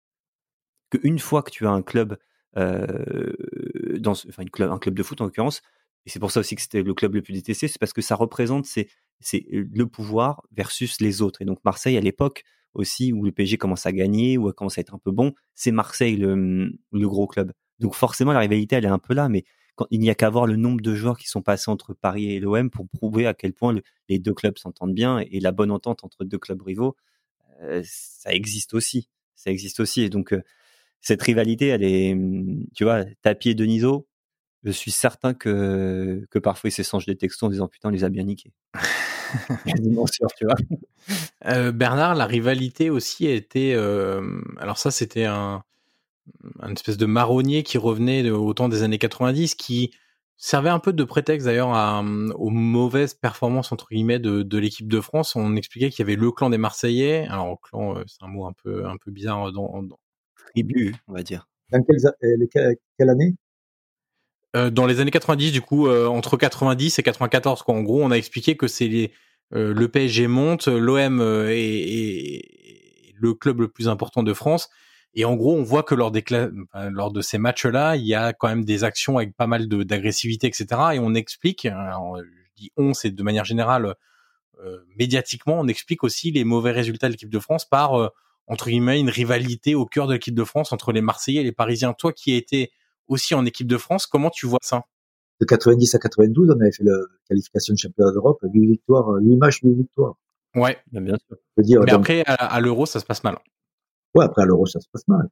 qu'une 0.90 1.18
fois 1.18 1.42
que 1.42 1.50
tu 1.50 1.66
as 1.66 1.70
un 1.70 1.82
club, 1.82 2.16
euh, 2.56 3.32
dans, 3.98 4.12
enfin 4.12 4.44
un 4.60 4.78
club 4.78 4.94
de 4.94 5.02
foot 5.02 5.20
en 5.20 5.24
l'occurrence, 5.24 5.62
et 6.06 6.10
c'est 6.10 6.18
pour 6.18 6.30
ça 6.30 6.40
aussi 6.40 6.56
que 6.56 6.62
c'était 6.62 6.82
le 6.82 6.94
club 6.94 7.14
le 7.14 7.22
plus 7.22 7.34
détesté, 7.34 7.68
c'est 7.68 7.78
parce 7.78 7.92
que 7.92 8.02
ça 8.02 8.14
représente 8.14 8.66
c'est 8.66 8.88
le 9.50 9.84
pouvoir 9.86 10.42
versus 10.50 11.00
les 11.00 11.20
autres. 11.22 11.42
Et 11.42 11.44
donc 11.44 11.58
Marseille 11.64 11.96
à 11.96 12.00
l'époque 12.00 12.42
aussi 12.72 13.12
où 13.12 13.24
le 13.24 13.32
PSG 13.32 13.58
commence 13.58 13.84
à 13.84 13.92
gagner 13.92 14.38
ou 14.38 14.50
commence 14.52 14.78
à 14.78 14.80
être 14.80 14.94
un 14.94 14.98
peu 14.98 15.10
bon, 15.10 15.34
c'est 15.54 15.72
Marseille 15.72 16.16
le, 16.16 16.72
le 16.92 17.08
gros 17.08 17.26
club. 17.26 17.52
Donc 17.80 17.94
forcément 17.94 18.32
la 18.32 18.40
rivalité 18.40 18.76
elle 18.76 18.84
est 18.84 18.88
un 18.88 18.98
peu 18.98 19.14
là, 19.14 19.28
mais 19.28 19.44
il 19.90 20.00
n'y 20.00 20.10
a 20.10 20.14
qu'à 20.14 20.30
voir 20.30 20.46
le 20.46 20.56
nombre 20.56 20.80
de 20.80 20.94
joueurs 20.94 21.18
qui 21.18 21.28
sont 21.28 21.42
passés 21.42 21.70
entre 21.70 21.94
Paris 21.94 22.32
et 22.32 22.40
l'OM 22.40 22.70
pour 22.70 22.88
prouver 22.88 23.26
à 23.26 23.34
quel 23.34 23.52
point 23.52 23.74
les 24.08 24.18
deux 24.18 24.34
clubs 24.34 24.58
s'entendent 24.58 24.94
bien 24.94 25.24
et 25.30 25.40
la 25.40 25.52
bonne 25.52 25.70
entente 25.70 26.04
entre 26.04 26.24
deux 26.24 26.38
clubs 26.38 26.62
rivaux, 26.62 26.96
euh, 27.62 27.82
ça 27.84 28.32
existe 28.32 28.74
aussi. 28.74 29.08
Ça 29.34 29.50
existe 29.50 29.80
aussi. 29.80 30.02
Et 30.02 30.10
donc, 30.10 30.32
euh, 30.32 30.42
cette 31.00 31.22
rivalité, 31.22 31.68
elle 31.68 31.84
est, 31.84 32.12
hum, 32.12 32.64
tu 32.74 32.84
vois, 32.84 33.04
Tapi 33.22 33.50
et 33.50 33.54
Deniso, 33.54 34.06
je 34.64 34.70
suis 34.70 34.90
certain 34.90 35.32
que, 35.34 36.26
que 36.30 36.38
parfois 36.38 36.68
ils 36.68 36.72
s'échangent 36.72 37.06
des 37.06 37.16
textos 37.16 37.46
en 37.46 37.50
disant 37.50 37.68
putain, 37.68 37.88
on 37.88 37.92
les 37.92 38.04
a 38.04 38.10
bien 38.10 38.24
niqués. 38.24 38.52
tu 40.36 40.44
vois. 40.44 40.54
Euh, 41.46 41.72
Bernard, 41.72 42.14
la 42.14 42.26
rivalité 42.26 42.90
aussi 42.90 43.26
a 43.26 43.32
été. 43.32 43.74
alors, 44.58 44.78
ça, 44.78 44.90
c'était 44.90 45.24
un 45.24 45.64
un 46.60 46.72
espèce 46.72 46.96
de 46.96 47.06
marronnier 47.06 47.62
qui 47.62 47.78
revenait 47.78 48.22
de, 48.22 48.30
au 48.30 48.52
temps 48.54 48.68
des 48.68 48.82
années 48.82 48.98
90, 48.98 49.54
qui 49.54 49.92
servait 50.36 50.70
un 50.70 50.78
peu 50.78 50.92
de 50.92 51.04
prétexte 51.04 51.46
d'ailleurs 51.46 51.68
aux 51.68 52.50
mauvaises 52.50 53.14
performances 53.14 53.72
entre 53.72 53.88
guillemets 53.90 54.18
de, 54.18 54.42
de 54.42 54.58
l'équipe 54.58 54.88
de 54.88 55.00
France. 55.00 55.36
On 55.36 55.56
expliquait 55.56 55.90
qu'il 55.90 56.00
y 56.00 56.08
avait 56.08 56.16
le 56.16 56.30
clan 56.32 56.50
des 56.50 56.58
Marseillais. 56.58 57.26
Alors 57.28 57.60
clan, 57.60 57.96
euh, 57.96 58.04
c'est 58.06 58.24
un 58.24 58.28
mot 58.28 58.46
un 58.46 58.52
peu 58.52 58.86
un 58.86 58.96
peu 58.96 59.10
bizarre 59.10 59.52
dans, 59.52 59.82
dans... 59.82 59.98
tribu, 60.52 60.94
on 61.08 61.12
va 61.12 61.22
dire. 61.22 61.46
Dans 61.70 61.82
quelle, 61.82 61.96
euh, 62.24 62.74
quelle 62.98 63.10
année? 63.10 63.34
Euh, 64.56 64.70
Dans 64.70 64.86
les 64.86 65.00
années 65.00 65.10
90, 65.10 65.52
du 65.52 65.60
coup, 65.60 65.86
euh, 65.86 66.06
entre 66.06 66.36
90 66.36 66.98
et 66.98 67.02
94. 67.02 67.62
Quoi. 67.62 67.74
En 67.74 67.82
gros, 67.82 68.02
on 68.02 68.10
a 68.10 68.16
expliqué 68.16 68.56
que 68.56 68.66
c'est 68.66 68.88
les, 68.88 69.12
euh, 69.54 69.72
le 69.72 69.88
PSG 69.88 70.26
monte, 70.26 70.66
l'OM 70.66 71.20
est, 71.20 71.58
est, 71.58 73.14
le 73.16 73.34
club 73.34 73.60
le 73.60 73.68
plus 73.68 73.88
important 73.88 74.22
de 74.22 74.32
France 74.32 74.70
et 75.14 75.24
en 75.24 75.34
gros, 75.34 75.54
on 75.56 75.62
voit 75.62 75.82
que 75.82 75.94
lors 75.94 76.10
des 76.10 76.24
lors 76.90 77.12
de 77.12 77.20
ces 77.20 77.38
matchs-là, 77.38 77.96
il 77.96 78.06
y 78.06 78.14
a 78.14 78.32
quand 78.32 78.48
même 78.48 78.64
des 78.64 78.84
actions 78.84 79.18
avec 79.18 79.36
pas 79.36 79.46
mal 79.46 79.66
d'agressivité, 79.68 80.46
etc. 80.46 80.66
Et 80.94 80.98
on 80.98 81.14
explique, 81.14 81.66
alors, 81.66 82.18
je 82.18 82.62
dis 82.62 82.70
on, 82.76 82.94
c'est 82.94 83.10
de 83.10 83.22
manière 83.22 83.44
générale 83.44 83.94
euh, 84.64 84.78
médiatiquement, 84.98 85.58
on 85.58 85.68
explique 85.68 86.04
aussi 86.04 86.30
les 86.30 86.44
mauvais 86.44 86.70
résultats 86.70 87.08
de 87.08 87.12
l'équipe 87.12 87.30
de 87.30 87.38
France 87.38 87.64
par 87.64 87.94
euh, 87.94 88.08
entre 88.46 88.68
guillemets 88.68 89.00
une 89.00 89.08
rivalité 89.08 89.74
au 89.74 89.86
cœur 89.86 90.06
de 90.06 90.12
l'équipe 90.12 90.34
de 90.34 90.44
France 90.44 90.72
entre 90.72 90.92
les 90.92 91.00
Marseillais 91.00 91.40
et 91.40 91.44
les 91.44 91.52
Parisiens. 91.52 91.94
Toi 91.94 92.12
qui 92.12 92.34
étais 92.34 92.70
aussi 93.08 93.34
en 93.34 93.46
équipe 93.46 93.66
de 93.66 93.78
France, 93.78 94.06
comment 94.06 94.28
tu 94.28 94.46
vois 94.46 94.58
ça? 94.62 94.84
De 95.40 95.46
90 95.46 95.94
à 95.94 95.98
92, 95.98 96.50
on 96.50 96.60
avait 96.60 96.70
fait 96.70 96.84
la 96.84 96.98
qualification 97.26 97.72
de 97.72 97.78
championnat 97.78 98.12
d'Europe, 98.12 98.38
8 98.42 98.66
victoires, 98.66 99.06
8 99.20 99.36
matchs, 99.36 99.60
8 99.62 99.74
victoires. 99.74 100.14
Ouais, 100.54 100.76
bien 100.92 101.16
sûr. 101.16 101.38
Dire, 101.56 101.80
Mais 101.82 101.92
après, 101.92 102.22
à, 102.26 102.34
à 102.34 102.60
l'Euro, 102.60 102.84
ça 102.84 103.00
se 103.00 103.06
passe 103.06 103.24
mal. 103.24 103.38
Ouais, 104.14 104.24
après 104.24 104.42
à 104.42 104.44
l'euro, 104.46 104.66
ça 104.66 104.80
se 104.80 104.88
passe 104.92 105.06
mal. 105.08 105.28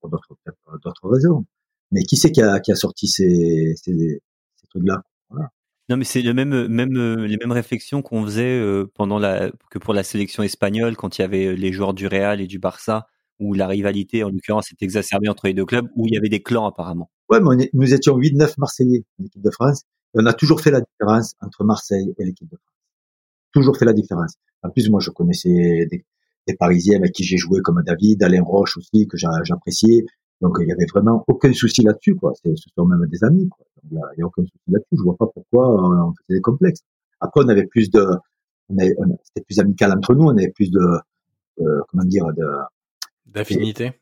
Pour 0.00 0.10
d'autres 0.10 1.08
raisons. 1.08 1.44
Mais 1.90 2.02
qui 2.02 2.16
c'est 2.16 2.30
qui 2.30 2.42
a, 2.42 2.60
qui 2.60 2.72
a 2.72 2.76
sorti 2.76 3.08
ces, 3.08 3.74
ces, 3.76 4.20
ces 4.56 4.66
trucs-là? 4.68 5.02
Voilà. 5.30 5.50
Non, 5.88 5.96
mais 5.96 6.04
c'est 6.04 6.20
le 6.20 6.34
même, 6.34 6.66
même, 6.68 7.24
les 7.24 7.36
mêmes 7.38 7.52
réflexions 7.52 8.02
qu'on 8.02 8.22
faisait 8.24 8.60
euh, 8.60 8.86
pendant 8.94 9.18
la, 9.18 9.50
que 9.70 9.78
pour 9.78 9.94
la 9.94 10.02
sélection 10.02 10.42
espagnole, 10.42 10.96
quand 10.96 11.18
il 11.18 11.22
y 11.22 11.24
avait 11.24 11.56
les 11.56 11.72
joueurs 11.72 11.94
du 11.94 12.06
Real 12.06 12.42
et 12.42 12.46
du 12.46 12.58
Barça, 12.58 13.06
où 13.38 13.54
la 13.54 13.66
rivalité, 13.66 14.22
en 14.22 14.28
l'occurrence, 14.28 14.70
était 14.70 14.84
exacerbée 14.84 15.28
entre 15.28 15.46
les 15.46 15.54
deux 15.54 15.64
clubs, 15.64 15.88
où 15.96 16.06
il 16.06 16.12
y 16.12 16.18
avait 16.18 16.28
des 16.28 16.42
clans 16.42 16.66
apparemment. 16.66 17.10
Ouais, 17.30 17.40
mais 17.40 17.70
nous 17.72 17.94
étions 17.94 18.18
8-9 18.18 18.54
Marseillais 18.58 19.04
en 19.18 19.24
équipe 19.24 19.42
de 19.42 19.50
France, 19.50 19.84
et 20.14 20.20
on 20.20 20.26
a 20.26 20.34
toujours 20.34 20.60
fait 20.60 20.70
la 20.70 20.82
différence 20.82 21.34
entre 21.40 21.64
Marseille 21.64 22.14
et 22.18 22.24
l'équipe 22.24 22.50
de 22.50 22.56
France. 22.56 22.76
Toujours 23.52 23.78
fait 23.78 23.86
la 23.86 23.94
différence. 23.94 24.34
En 24.62 24.70
plus, 24.70 24.90
moi, 24.90 25.00
je 25.00 25.10
connaissais 25.10 25.86
des, 25.90 26.04
des 26.48 26.56
Parisiens 26.56 26.98
avec 26.98 27.12
qui 27.12 27.24
j'ai 27.24 27.36
joué 27.36 27.60
comme 27.60 27.82
David, 27.84 28.22
Alain 28.22 28.42
Roche 28.42 28.76
aussi 28.76 29.06
que 29.06 29.16
j'appréciais. 29.16 30.04
Donc 30.40 30.56
il 30.60 30.68
y 30.68 30.72
avait 30.72 30.86
vraiment 30.86 31.24
aucun 31.28 31.52
souci 31.52 31.82
là-dessus 31.82 32.16
quoi. 32.16 32.32
Ce 32.34 32.50
sont 32.76 32.86
même 32.86 33.06
des 33.08 33.22
amis 33.24 33.48
quoi. 33.48 33.66
Il 33.90 33.96
y, 33.96 34.22
a, 34.22 34.26
aucun 34.26 34.42
souci 34.42 34.58
là-dessus. 34.68 34.96
Je 34.96 35.02
vois 35.02 35.16
pas 35.16 35.26
pourquoi 35.26 35.68
on 35.68 36.12
faisait 36.12 36.38
des 36.38 36.40
complexes. 36.40 36.82
Après 37.20 37.42
on 37.44 37.48
avait 37.48 37.66
plus 37.66 37.90
de, 37.90 38.04
c'était 38.70 39.44
plus 39.46 39.58
amical 39.58 39.92
entre 39.92 40.14
nous. 40.14 40.24
On 40.24 40.36
avait 40.36 40.50
plus 40.50 40.70
de, 40.70 40.80
comment 41.88 42.04
dire 42.04 42.26
de 42.36 42.46
d'affinité. 43.26 43.92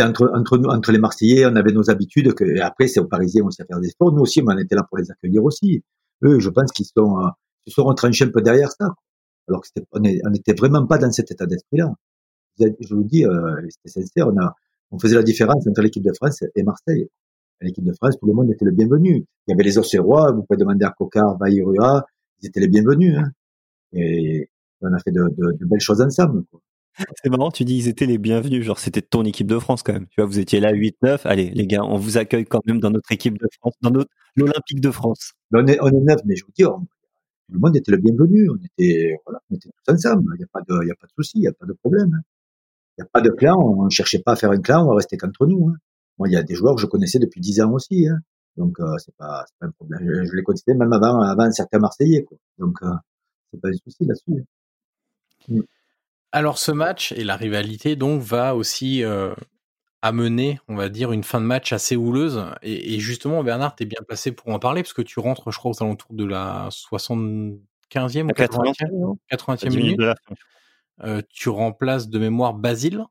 Entre, 0.00 0.30
entre 0.34 0.56
nous, 0.56 0.70
entre 0.70 0.90
les 0.90 0.98
Marseillais, 0.98 1.44
on 1.44 1.54
avait 1.54 1.72
nos 1.72 1.90
habitudes. 1.90 2.32
Que, 2.32 2.44
et 2.44 2.60
après, 2.60 2.88
c'est 2.88 3.00
aux 3.00 3.06
Parisiens 3.06 3.44
aussi 3.44 3.60
à 3.60 3.66
faire 3.66 3.78
des 3.78 3.90
sports. 3.90 4.10
Nous 4.12 4.22
aussi, 4.22 4.42
on 4.46 4.58
était 4.58 4.74
là 4.74 4.84
pour 4.88 4.96
les 4.96 5.10
accueillir 5.10 5.44
aussi. 5.44 5.82
Eux, 6.24 6.40
je 6.40 6.48
pense 6.48 6.72
qu'ils 6.72 6.86
sont, 6.86 7.20
euh, 7.20 7.28
ils 7.66 7.72
sont 7.72 7.84
retranchés 7.84 8.24
un 8.24 8.30
peu 8.30 8.40
derrière 8.40 8.70
ça. 8.72 8.94
Alors 9.48 9.62
que 9.62 9.68
on 9.92 10.00
n'était 10.00 10.54
vraiment 10.54 10.86
pas 10.86 10.98
dans 10.98 11.10
cet 11.12 11.30
état 11.30 11.46
d'esprit-là. 11.46 11.92
Je 12.58 12.94
vous 12.94 13.04
dis, 13.04 13.24
euh, 13.24 13.60
c'était 13.68 14.00
sincère, 14.00 14.28
on, 14.28 14.38
a, 14.40 14.54
on 14.90 14.98
faisait 14.98 15.14
la 15.16 15.22
différence 15.22 15.66
entre 15.66 15.82
l'équipe 15.82 16.02
de 16.02 16.12
France 16.14 16.42
et 16.54 16.62
Marseille. 16.62 17.08
À 17.60 17.64
l'équipe 17.64 17.84
de 17.84 17.92
France, 17.92 18.16
tout 18.20 18.26
le 18.26 18.32
monde 18.34 18.50
était 18.50 18.64
le 18.64 18.70
bienvenu. 18.72 19.24
Il 19.46 19.50
y 19.50 19.54
avait 19.54 19.62
les 19.62 19.78
Océrois, 19.78 20.32
vous 20.32 20.42
pouvez 20.42 20.58
demander 20.58 20.84
à 20.84 20.90
Cocard, 20.90 21.36
Bayrua, 21.38 22.04
ils 22.42 22.48
étaient 22.48 22.60
les 22.60 22.68
bienvenus. 22.68 23.16
Hein. 23.18 23.30
Et 23.92 24.50
on 24.80 24.92
a 24.92 24.98
fait 24.98 25.10
de, 25.12 25.22
de, 25.22 25.52
de 25.58 25.64
belles 25.66 25.80
choses 25.80 26.00
ensemble. 26.00 26.44
Quoi. 26.50 26.60
C'est 27.22 27.28
marrant, 27.30 27.50
tu 27.50 27.64
dis 27.64 27.76
ils 27.76 27.88
étaient 27.88 28.06
les 28.06 28.16
bienvenus, 28.18 28.64
genre 28.64 28.78
c'était 28.78 29.02
ton 29.02 29.22
équipe 29.24 29.46
de 29.46 29.58
France 29.58 29.82
quand 29.82 29.92
même. 29.92 30.06
Tu 30.08 30.20
vois, 30.20 30.26
vous 30.26 30.38
étiez 30.38 30.60
là 30.60 30.72
8-9, 30.72 31.20
allez 31.24 31.50
les 31.50 31.66
gars, 31.66 31.82
on 31.84 31.96
vous 31.98 32.16
accueille 32.16 32.46
quand 32.46 32.60
même 32.66 32.80
dans 32.80 32.90
notre 32.90 33.12
équipe 33.12 33.36
de 33.38 33.46
France, 33.60 33.74
dans 33.82 33.90
notre 33.90 34.10
l'Olympique 34.34 34.80
de 34.80 34.90
France. 34.90 35.32
On 35.52 35.66
est, 35.66 35.78
on 35.82 35.88
est 35.88 36.00
neuf, 36.04 36.20
mais 36.24 36.36
je 36.36 36.44
vous 36.44 36.52
dis, 36.56 36.64
on- 36.64 36.86
le 37.48 37.58
monde 37.58 37.76
était 37.76 37.92
le 37.92 37.98
bienvenu. 37.98 38.48
On 38.50 38.56
était, 38.56 39.16
voilà, 39.24 39.40
on 39.50 39.54
était 39.54 39.68
tous 39.70 39.92
ensemble. 39.92 40.32
Il 40.34 40.38
n'y 40.38 40.44
a 40.44 40.48
pas 40.52 40.60
de, 40.62 40.84
il 40.84 40.90
a 40.90 40.94
pas 40.94 41.06
de 41.06 41.12
souci, 41.12 41.38
il 41.38 41.42
n'y 41.42 41.46
a 41.48 41.52
pas 41.52 41.66
de 41.66 41.72
problème. 41.74 42.12
hein. 42.14 42.22
Il 42.98 43.02
n'y 43.02 43.06
a 43.06 43.10
pas 43.12 43.20
de 43.20 43.30
clan. 43.30 43.56
On 43.58 43.84
ne 43.84 43.90
cherchait 43.90 44.20
pas 44.20 44.32
à 44.32 44.36
faire 44.36 44.50
un 44.50 44.60
clan. 44.60 44.86
On 44.86 44.94
restait 44.94 45.16
qu'entre 45.16 45.46
nous. 45.46 45.68
Hein. 45.68 45.76
Moi, 46.18 46.28
il 46.28 46.32
y 46.32 46.36
a 46.36 46.42
des 46.42 46.54
joueurs 46.54 46.74
que 46.76 46.80
je 46.80 46.86
connaissais 46.86 47.18
depuis 47.18 47.40
10 47.40 47.60
ans 47.60 47.72
aussi. 47.72 48.08
Hein. 48.08 48.18
Donc, 48.56 48.80
euh, 48.80 48.96
c'est 48.98 49.14
pas, 49.16 49.44
c'est 49.46 49.58
pas 49.58 49.66
un 49.66 49.70
problème. 49.70 50.00
Je, 50.02 50.24
je 50.30 50.34
les 50.36 50.42
connaissais 50.42 50.74
même 50.74 50.92
avant, 50.92 51.20
avant 51.20 51.50
certains 51.50 51.78
Marseillais. 51.78 52.24
Quoi. 52.24 52.38
Donc, 52.58 52.78
euh, 52.82 52.88
c'est 53.52 53.60
pas 53.60 53.68
un 53.68 53.72
souci 53.74 54.04
là-dessus. 54.06 54.44
Alors 56.32 56.58
ce 56.58 56.72
match 56.72 57.12
et 57.12 57.24
la 57.24 57.36
rivalité 57.36 57.96
donc 57.96 58.20
va 58.20 58.56
aussi 58.56 59.04
euh, 59.04 59.34
amener, 60.02 60.60
on 60.68 60.76
va 60.76 60.88
dire, 60.88 61.12
une 61.12 61.24
fin 61.24 61.40
de 61.40 61.46
match 61.46 61.72
assez 61.72 61.96
houleuse. 61.96 62.44
Et, 62.62 62.94
et 62.94 63.00
justement, 63.00 63.42
Bernard, 63.42 63.74
t'es 63.74 63.84
bien 63.84 64.00
placé 64.06 64.32
pour 64.32 64.48
en 64.48 64.58
parler 64.58 64.82
parce 64.82 64.92
que 64.92 65.02
tu 65.02 65.20
rentres, 65.20 65.50
je 65.50 65.58
crois, 65.58 65.72
aux 65.72 65.82
alentours 65.82 66.14
de 66.14 66.24
la 66.24 66.68
75e 66.70 67.58
ou 68.24 68.28
80e, 68.28 69.16
80e 69.30 69.76
minute. 69.76 70.00
Euh, 71.02 71.20
tu 71.28 71.48
remplaces 71.48 72.08
de 72.08 72.18
mémoire 72.18 72.54
Basile. 72.54 73.04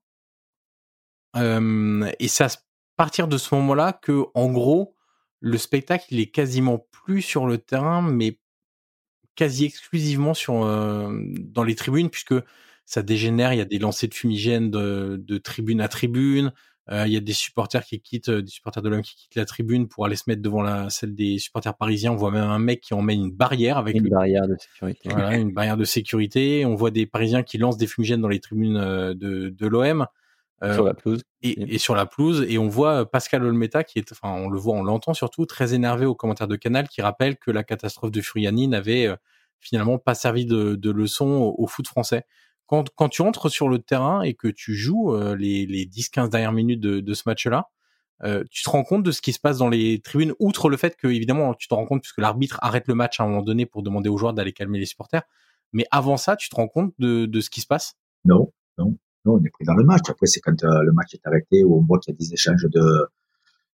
Euh, 1.36 2.10
et 2.20 2.28
c'est 2.28 2.46
à 2.46 2.50
partir 2.96 3.28
de 3.28 3.38
ce 3.38 3.54
moment-là 3.56 3.94
que, 3.94 4.26
en 4.34 4.52
gros, 4.52 4.96
le 5.40 5.58
spectacle 5.58 6.06
il 6.10 6.20
est 6.20 6.32
quasiment 6.32 6.88
plus 6.92 7.22
sur 7.22 7.46
le 7.46 7.58
terrain, 7.58 8.02
mais 8.02 8.40
quasi 9.36 9.66
exclusivement 9.66 10.34
sur 10.34 10.64
euh, 10.64 11.20
dans 11.40 11.64
les 11.64 11.76
tribunes, 11.76 12.10
puisque 12.10 12.36
ça 12.86 13.04
dégénère. 13.04 13.54
Il 13.54 13.58
y 13.58 13.62
a 13.62 13.66
des 13.66 13.80
lancers 13.80 14.10
de 14.10 14.14
fumigène 14.14 14.72
de, 14.72 15.18
de 15.20 15.38
tribune 15.38 15.82
à 15.82 15.88
tribune. 15.88 16.54
Euh, 16.92 17.08
il 17.08 17.14
y 17.14 17.18
a 17.18 17.20
des 17.20 17.34
supporters 17.34 17.84
qui 17.84 18.00
quittent, 18.00 18.30
euh, 18.30 18.42
des 18.44 18.50
supporters 18.52 18.84
de 18.84 18.90
l'homme 18.90 19.02
qui 19.02 19.16
quittent 19.16 19.36
la 19.36 19.46
tribune 19.46 19.88
pour 19.88 20.06
aller 20.06 20.16
se 20.16 20.24
mettre 20.28 20.44
devant 20.44 20.62
la 20.62 20.90
celle 20.92 21.16
des 21.16 21.40
supporters 21.40 21.76
parisiens. 21.76 22.12
On 22.12 22.16
voit 22.16 22.30
même 22.30 22.44
un 22.44 22.60
mec 22.60 22.82
qui 22.82 22.94
emmène 22.94 23.20
une 23.22 23.32
barrière 23.32 23.78
avec 23.80 23.96
Une 23.96 24.04
lui. 24.04 24.10
barrière 24.12 24.48
de 24.48 24.56
sécurité. 24.60 25.10
Voilà, 25.10 25.36
une 25.38 25.52
barrière 25.52 25.78
de 25.78 25.86
sécurité. 25.86 26.66
On 26.66 26.76
voit 26.76 26.92
des 26.92 27.08
Parisiens 27.08 27.42
qui 27.42 27.58
lancent 27.58 27.78
des 27.78 27.88
fumigènes 27.88 28.22
dans 28.22 28.28
les 28.28 28.40
tribunes 28.40 28.78
euh, 28.78 29.14
de, 29.16 29.50
de 29.50 29.68
l'OM. 29.68 30.06
Euh, 30.64 30.74
sur 30.74 30.86
la 30.86 30.94
pelouse. 30.94 31.22
et, 31.42 31.76
et 31.76 31.78
sur 31.78 31.96
la 31.96 32.06
pelouse 32.06 32.46
et 32.48 32.58
on 32.58 32.70
voit 32.70 33.12
Pascal 33.12 33.44
Olmeta 33.44 33.84
qui 33.84 34.00
est 34.00 34.10
enfin 34.14 34.32
on 34.32 34.48
le 34.48 34.58
voit 34.58 34.74
on 34.76 34.84
l'entend 34.84 35.14
surtout 35.14 35.46
très 35.46 35.74
énervé 35.74 36.06
au 36.06 36.16
commentaire 36.16 36.48
de 36.48 36.56
Canal 36.56 36.88
qui 36.88 37.02
rappelle 37.02 37.36
que 37.36 37.52
la 37.52 37.66
catastrophe 37.66 38.10
de 38.12 38.22
Furiani 38.22 38.70
n'avait 38.70 39.06
euh, 39.06 39.18
finalement 39.60 39.98
pas 39.98 40.16
servi 40.16 40.46
de, 40.46 40.76
de 40.76 40.92
leçon 40.92 41.26
au, 41.28 41.56
au 41.62 41.68
foot 41.68 41.86
français 41.90 42.24
quand, 42.68 42.90
quand 42.96 43.10
tu 43.10 43.22
entres 43.22 43.50
sur 43.50 43.70
le 43.70 43.80
terrain 43.80 44.22
et 44.22 44.34
que 44.34 44.48
tu 44.48 44.76
joues 44.76 45.14
euh, 45.14 45.36
les, 45.36 45.66
les 45.66 45.86
10-15 45.86 46.30
dernières 46.30 46.52
minutes 46.52 46.82
de, 46.82 47.00
de 47.00 47.14
ce 47.14 47.24
match-là, 47.26 47.70
euh, 48.24 48.44
tu 48.50 48.64
te 48.64 48.70
rends 48.70 48.84
compte 48.84 49.04
de 49.04 49.12
ce 49.12 49.22
qui 49.22 49.34
se 49.34 49.40
passe 49.40 49.58
dans 49.58 49.70
les 49.70 50.00
tribunes, 50.00 50.34
outre 50.40 50.70
le 50.70 50.78
fait 50.78 50.96
que, 50.96 51.08
évidemment, 51.08 51.54
tu 51.54 51.68
te 51.68 51.74
rends 51.74 51.86
compte 51.86 52.02
puisque 52.02 52.20
l'arbitre 52.20 52.60
arrête 52.62 52.88
le 52.88 52.96
match 52.96 53.20
à 53.20 53.24
un 53.24 53.28
moment 53.28 53.42
donné 53.42 53.66
pour 53.66 53.84
demander 53.84 54.10
aux 54.10 54.18
joueurs 54.18 54.34
d'aller 54.34 54.54
calmer 54.54 54.80
les 54.80 54.86
supporters. 54.86 55.24
Mais 55.74 55.86
avant 55.92 56.18
ça, 56.18 56.36
tu 56.36 56.50
te 56.50 56.56
rends 56.56 56.68
compte 56.68 56.94
de, 57.00 57.26
de 57.26 57.42
ce 57.42 57.50
qui 57.50 57.62
se 57.62 57.68
passe? 57.68 57.96
Non, 58.24 58.54
non, 58.78 58.98
non, 59.26 59.34
on 59.34 59.44
est 59.44 59.50
pris 59.50 59.66
dans 59.66 59.74
le 59.74 59.84
match. 59.84 60.10
Après, 60.10 60.28
c'est 60.28 60.40
quand 60.40 60.64
euh, 60.64 60.84
le 60.84 60.94
match 60.94 61.14
est 61.14 61.26
arrêté 61.28 61.64
où 61.64 61.78
on 61.78 61.84
voit 61.84 62.00
qu'il 62.00 62.14
y 62.14 62.16
a 62.16 62.18
des 62.18 62.34
échanges 62.34 62.66
de, 62.72 63.10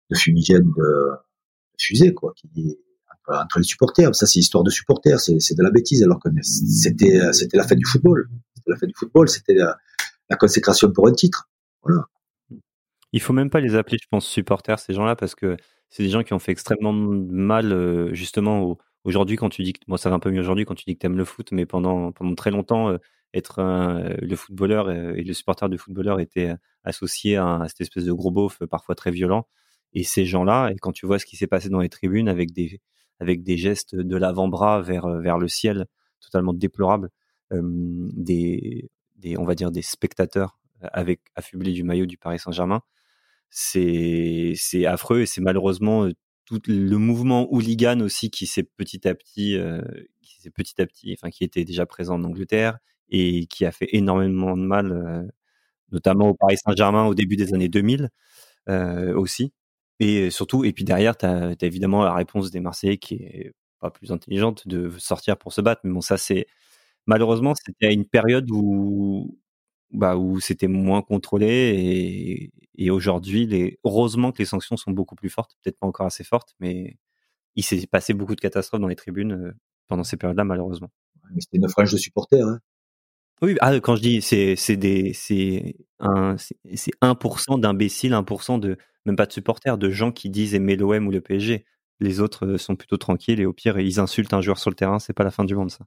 de 0.09 0.15
fumigènes, 0.15 0.71
de, 0.75 1.11
de 1.11 1.79
fusées, 1.79 2.13
quoi, 2.13 2.33
qui, 2.35 2.49
entre, 3.27 3.43
entre 3.43 3.59
les 3.59 3.63
supporters. 3.63 4.15
Ça, 4.15 4.25
c'est 4.25 4.39
histoire 4.39 4.63
de 4.63 4.71
supporters. 4.71 5.19
C'est, 5.19 5.39
c'est 5.39 5.55
de 5.55 5.61
la 5.61 5.69
bêtise, 5.69 6.01
alors 6.01 6.19
que 6.19 6.29
c'était, 6.41 7.21
euh, 7.21 7.31
c'était 7.31 7.57
la 7.57 7.67
fête 7.67 7.77
du 7.77 7.85
football. 7.85 8.27
La 8.67 8.75
fête 8.75 8.89
du 8.89 8.95
football. 8.95 9.29
C'était 9.29 9.53
la, 9.53 9.77
consécration 10.37 10.91
pour 10.91 11.07
un 11.07 11.13
titre. 11.13 11.49
Voilà. 11.83 12.05
Il 13.13 13.21
faut 13.21 13.33
même 13.33 13.49
pas 13.49 13.59
les 13.59 13.75
appeler, 13.75 13.97
je 14.01 14.07
pense, 14.09 14.25
supporters, 14.25 14.79
ces 14.79 14.93
gens-là, 14.93 15.15
parce 15.15 15.35
que 15.35 15.57
c'est 15.89 16.03
des 16.03 16.09
gens 16.09 16.23
qui 16.23 16.33
ont 16.33 16.39
fait 16.39 16.53
extrêmement 16.53 16.93
mal, 16.93 17.73
euh, 17.73 18.13
justement, 18.13 18.61
au- 18.61 18.77
aujourd'hui, 19.03 19.35
quand 19.35 19.49
tu 19.49 19.63
dis 19.63 19.73
que, 19.73 19.97
ça 19.97 20.09
va 20.09 20.15
un 20.15 20.19
peu 20.19 20.31
mieux 20.31 20.39
aujourd'hui 20.39 20.63
quand 20.63 20.75
tu 20.75 20.85
dis 20.85 20.95
que 20.95 20.99
t'aimes 20.99 21.17
le 21.17 21.25
foot, 21.25 21.51
mais 21.51 21.65
pendant, 21.65 22.13
pendant 22.13 22.33
très 22.35 22.51
longtemps, 22.51 22.89
euh, 22.89 22.97
être 23.33 23.59
un- 23.59 24.09
le 24.21 24.35
footballeur 24.35 24.87
euh, 24.87 25.13
et 25.15 25.23
le 25.23 25.33
supporter 25.33 25.67
du 25.69 25.77
footballeur 25.77 26.19
étaient 26.19 26.51
euh, 26.51 26.55
associés 26.83 27.37
à, 27.37 27.65
cette 27.67 27.81
espèce 27.81 28.05
de 28.05 28.13
gros 28.13 28.31
beauf, 28.31 28.61
euh, 28.61 28.67
parfois 28.67 28.95
très 28.95 29.11
violent. 29.11 29.47
Et 29.93 30.03
ces 30.03 30.25
gens-là, 30.25 30.69
et 30.71 30.77
quand 30.77 30.91
tu 30.93 31.05
vois 31.05 31.19
ce 31.19 31.25
qui 31.25 31.35
s'est 31.37 31.47
passé 31.47 31.69
dans 31.69 31.81
les 31.81 31.89
tribunes 31.89 32.29
avec 32.29 32.53
des, 32.53 32.79
avec 33.19 33.43
des 33.43 33.57
gestes 33.57 33.95
de 33.95 34.15
l'avant-bras 34.17 34.81
vers, 34.81 35.05
euh, 35.05 35.19
vers 35.21 35.37
le 35.37 35.47
ciel 35.47 35.85
totalement 36.21 36.53
déplorables, 36.53 37.07
euh, 37.07 37.09
des, 37.51 38.89
on 39.37 39.43
va 39.43 39.55
dire, 39.55 39.71
des 39.71 39.81
spectateurs 39.81 40.57
avec 40.81 41.21
affublés 41.35 41.73
du 41.73 41.83
maillot 41.83 42.05
du 42.05 42.17
Paris 42.17 42.39
Saint-Germain, 42.39 42.81
c'est 43.49 44.55
affreux 44.85 45.21
et 45.21 45.25
c'est 45.25 45.41
malheureusement 45.41 46.07
tout 46.45 46.61
le 46.67 46.97
mouvement 46.97 47.51
hooligan 47.53 47.99
aussi 48.01 48.29
qui 48.29 48.47
s'est 48.47 48.63
petit 48.63 49.07
à 49.07 49.13
petit 49.13 49.57
qui 50.21 50.41
s'est 50.41 50.49
petit 50.51 50.81
à 50.81 50.85
petit 50.85 51.13
enfin 51.17 51.29
qui 51.29 51.43
était 51.43 51.65
déjà 51.65 51.85
présent 51.85 52.15
en 52.15 52.23
Angleterre 52.23 52.79
et 53.09 53.45
qui 53.47 53.65
a 53.65 53.71
fait 53.71 53.89
énormément 53.91 54.55
de 54.55 54.63
mal 54.63 55.31
notamment 55.91 56.29
au 56.29 56.33
Paris 56.33 56.57
Saint-Germain 56.57 57.05
au 57.05 57.13
début 57.13 57.35
des 57.35 57.53
années 57.53 57.69
2000 57.69 58.09
euh, 58.69 59.15
aussi. 59.15 59.53
Et 59.99 60.29
surtout 60.31 60.63
et 60.65 60.73
puis 60.73 60.83
derrière 60.83 61.17
tu 61.17 61.25
as, 61.25 61.55
évidemment 61.61 62.03
la 62.03 62.13
réponse 62.13 62.51
des 62.51 62.59
Marseillais 62.59 62.97
qui 62.97 63.15
est 63.15 63.53
pas 63.79 63.91
plus 63.91 64.11
intelligente 64.11 64.67
de 64.67 64.91
sortir 64.97 65.37
pour 65.37 65.53
se 65.53 65.61
battre. 65.61 65.81
Mais 65.83 65.91
bon 65.91 66.01
ça 66.01 66.17
c'est 66.17 66.47
malheureusement 67.07 67.53
c'était 67.55 67.87
à 67.87 67.91
une 67.91 68.05
période 68.05 68.49
où 68.51 69.37
bah, 69.91 70.15
où 70.17 70.39
c'était 70.39 70.67
moins 70.67 71.01
contrôlé 71.01 71.47
et, 71.47 72.53
et 72.85 72.89
aujourd'hui, 72.91 73.45
les, 73.45 73.79
heureusement 73.83 74.31
que 74.31 74.39
les 74.39 74.45
sanctions 74.45 74.77
sont 74.77 74.91
beaucoup 74.91 75.15
plus 75.15 75.29
fortes, 75.29 75.57
peut-être 75.63 75.77
pas 75.79 75.87
encore 75.87 76.05
assez 76.07 76.23
fortes, 76.23 76.55
mais 76.59 76.97
il 77.55 77.63
s'est 77.63 77.85
passé 77.87 78.13
beaucoup 78.13 78.35
de 78.35 78.41
catastrophes 78.41 78.81
dans 78.81 78.87
les 78.87 78.95
tribunes 78.95 79.53
pendant 79.87 80.03
ces 80.03 80.17
périodes-là, 80.17 80.45
malheureusement. 80.45 80.91
Mais 81.35 81.41
c'était 81.41 81.57
une 81.57 81.69
frange 81.69 81.91
de 81.91 81.97
supporters. 81.97 82.47
Hein. 82.47 82.59
Oui, 83.41 83.57
ah, 83.61 83.79
quand 83.79 83.95
je 83.95 84.01
dis 84.01 84.21
c'est 84.21 84.55
c'est 84.55 84.77
des 84.77 85.13
c'est 85.13 85.75
un 85.99 86.37
c'est 86.37 86.57
c'est 86.75 86.91
1% 87.01 87.59
d'imbéciles, 87.59 88.13
1% 88.13 88.59
de 88.59 88.77
même 89.05 89.15
pas 89.15 89.25
de 89.25 89.31
supporters, 89.33 89.77
de 89.77 89.89
gens 89.89 90.11
qui 90.11 90.29
disent 90.29 90.53
aimer 90.55 90.75
l'OM 90.75 91.07
ou 91.07 91.11
le 91.11 91.21
PSG. 91.21 91.65
Les 91.99 92.19
autres 92.19 92.57
sont 92.57 92.75
plutôt 92.75 92.97
tranquilles 92.97 93.39
et 93.41 93.45
au 93.45 93.53
pire 93.53 93.79
ils 93.79 93.99
insultent 93.99 94.33
un 94.33 94.41
joueur 94.41 94.59
sur 94.59 94.69
le 94.69 94.75
terrain, 94.75 94.99
c'est 94.99 95.13
pas 95.13 95.23
la 95.23 95.31
fin 95.31 95.43
du 95.45 95.55
monde 95.55 95.71
ça. 95.71 95.85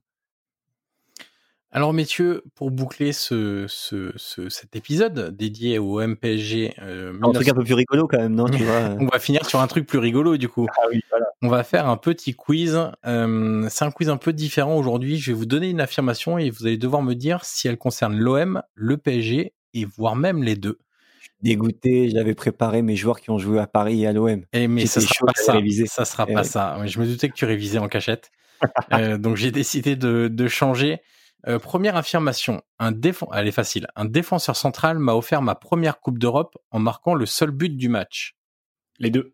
Alors 1.75 1.91
messieurs, 1.91 2.41
pour 2.55 2.71
boucler 2.71 3.11
ce, 3.11 3.65
ce, 3.67 4.13
ce- 4.15 4.47
cet 4.47 4.77
épisode 4.77 5.35
dédié 5.35 5.77
au 5.77 5.99
MPSG, 5.99 6.73
euh, 6.81 7.11
Un 7.21 7.31
truc 7.33 7.49
un 7.49 7.53
peu 7.53 7.65
plus 7.65 7.73
rigolo 7.73 8.07
quand 8.07 8.17
même, 8.17 8.33
non 8.33 8.45
Tu 8.47 8.63
vois 8.63 8.95
on 9.01 9.07
va 9.07 9.19
finir 9.19 9.45
sur 9.45 9.59
un 9.59 9.67
truc 9.67 9.85
plus 9.85 9.99
rigolo 9.99 10.37
du 10.37 10.47
coup. 10.47 10.67
Ah 10.77 10.83
oui, 10.89 11.01
voilà. 11.09 11.25
On 11.41 11.49
va 11.49 11.65
faire 11.65 11.89
un 11.89 11.97
petit 11.97 12.33
quiz. 12.33 12.79
Euh, 13.05 13.67
c'est 13.69 13.83
un 13.83 13.91
quiz 13.91 14.07
un 14.07 14.15
peu 14.15 14.31
différent 14.31 14.77
aujourd'hui. 14.77 15.17
Je 15.17 15.31
vais 15.31 15.37
vous 15.37 15.45
donner 15.45 15.69
une 15.69 15.81
affirmation 15.81 16.37
et 16.37 16.49
vous 16.49 16.65
allez 16.65 16.77
devoir 16.77 17.01
me 17.01 17.13
dire 17.13 17.43
si 17.43 17.67
elle 17.67 17.77
concerne 17.77 18.15
l'OM, 18.17 18.61
le 18.73 18.95
PSG 18.95 19.53
et 19.73 19.83
voire 19.85 20.15
même 20.15 20.43
les 20.43 20.55
deux. 20.55 20.79
Dégoûté, 21.41 22.09
j'avais 22.09 22.35
préparé 22.35 22.83
mes 22.83 22.95
joueurs 22.95 23.19
qui 23.19 23.31
ont 23.31 23.37
joué 23.37 23.59
à 23.59 23.67
Paris 23.67 24.03
et 24.03 24.07
à 24.07 24.13
l'OM. 24.13 24.45
Et 24.53 24.69
mais 24.69 24.85
ça 24.85 25.01
sera 25.01 25.25
pas 25.25 25.33
ça. 25.35 25.59
Ça 25.87 26.05
sera 26.05 26.25
Eh 26.29 26.33
pas 26.33 26.39
ouais. 26.39 26.47
ça. 26.47 26.77
Je 26.85 26.99
me 27.01 27.05
doutais 27.05 27.27
que 27.27 27.33
tu 27.35 27.43
révisais 27.43 27.79
en 27.79 27.89
cachette. 27.89 28.31
Euh, 28.93 29.17
donc 29.17 29.35
j'ai 29.35 29.51
décidé 29.51 29.97
de, 29.97 30.29
de 30.29 30.47
changer. 30.47 31.01
Euh, 31.47 31.59
première 31.59 31.95
affirmation. 31.95 32.63
Un 32.79 32.91
défen... 32.91 33.27
Elle 33.33 33.47
est 33.47 33.51
facile. 33.51 33.87
Un 33.95 34.05
défenseur 34.05 34.55
central 34.55 34.97
m'a 34.99 35.13
offert 35.13 35.41
ma 35.41 35.55
première 35.55 35.99
Coupe 35.99 36.17
d'Europe 36.17 36.57
en 36.71 36.79
marquant 36.79 37.13
le 37.13 37.25
seul 37.25 37.51
but 37.51 37.75
du 37.75 37.89
match. 37.89 38.35
Les 38.99 39.11
deux. 39.11 39.33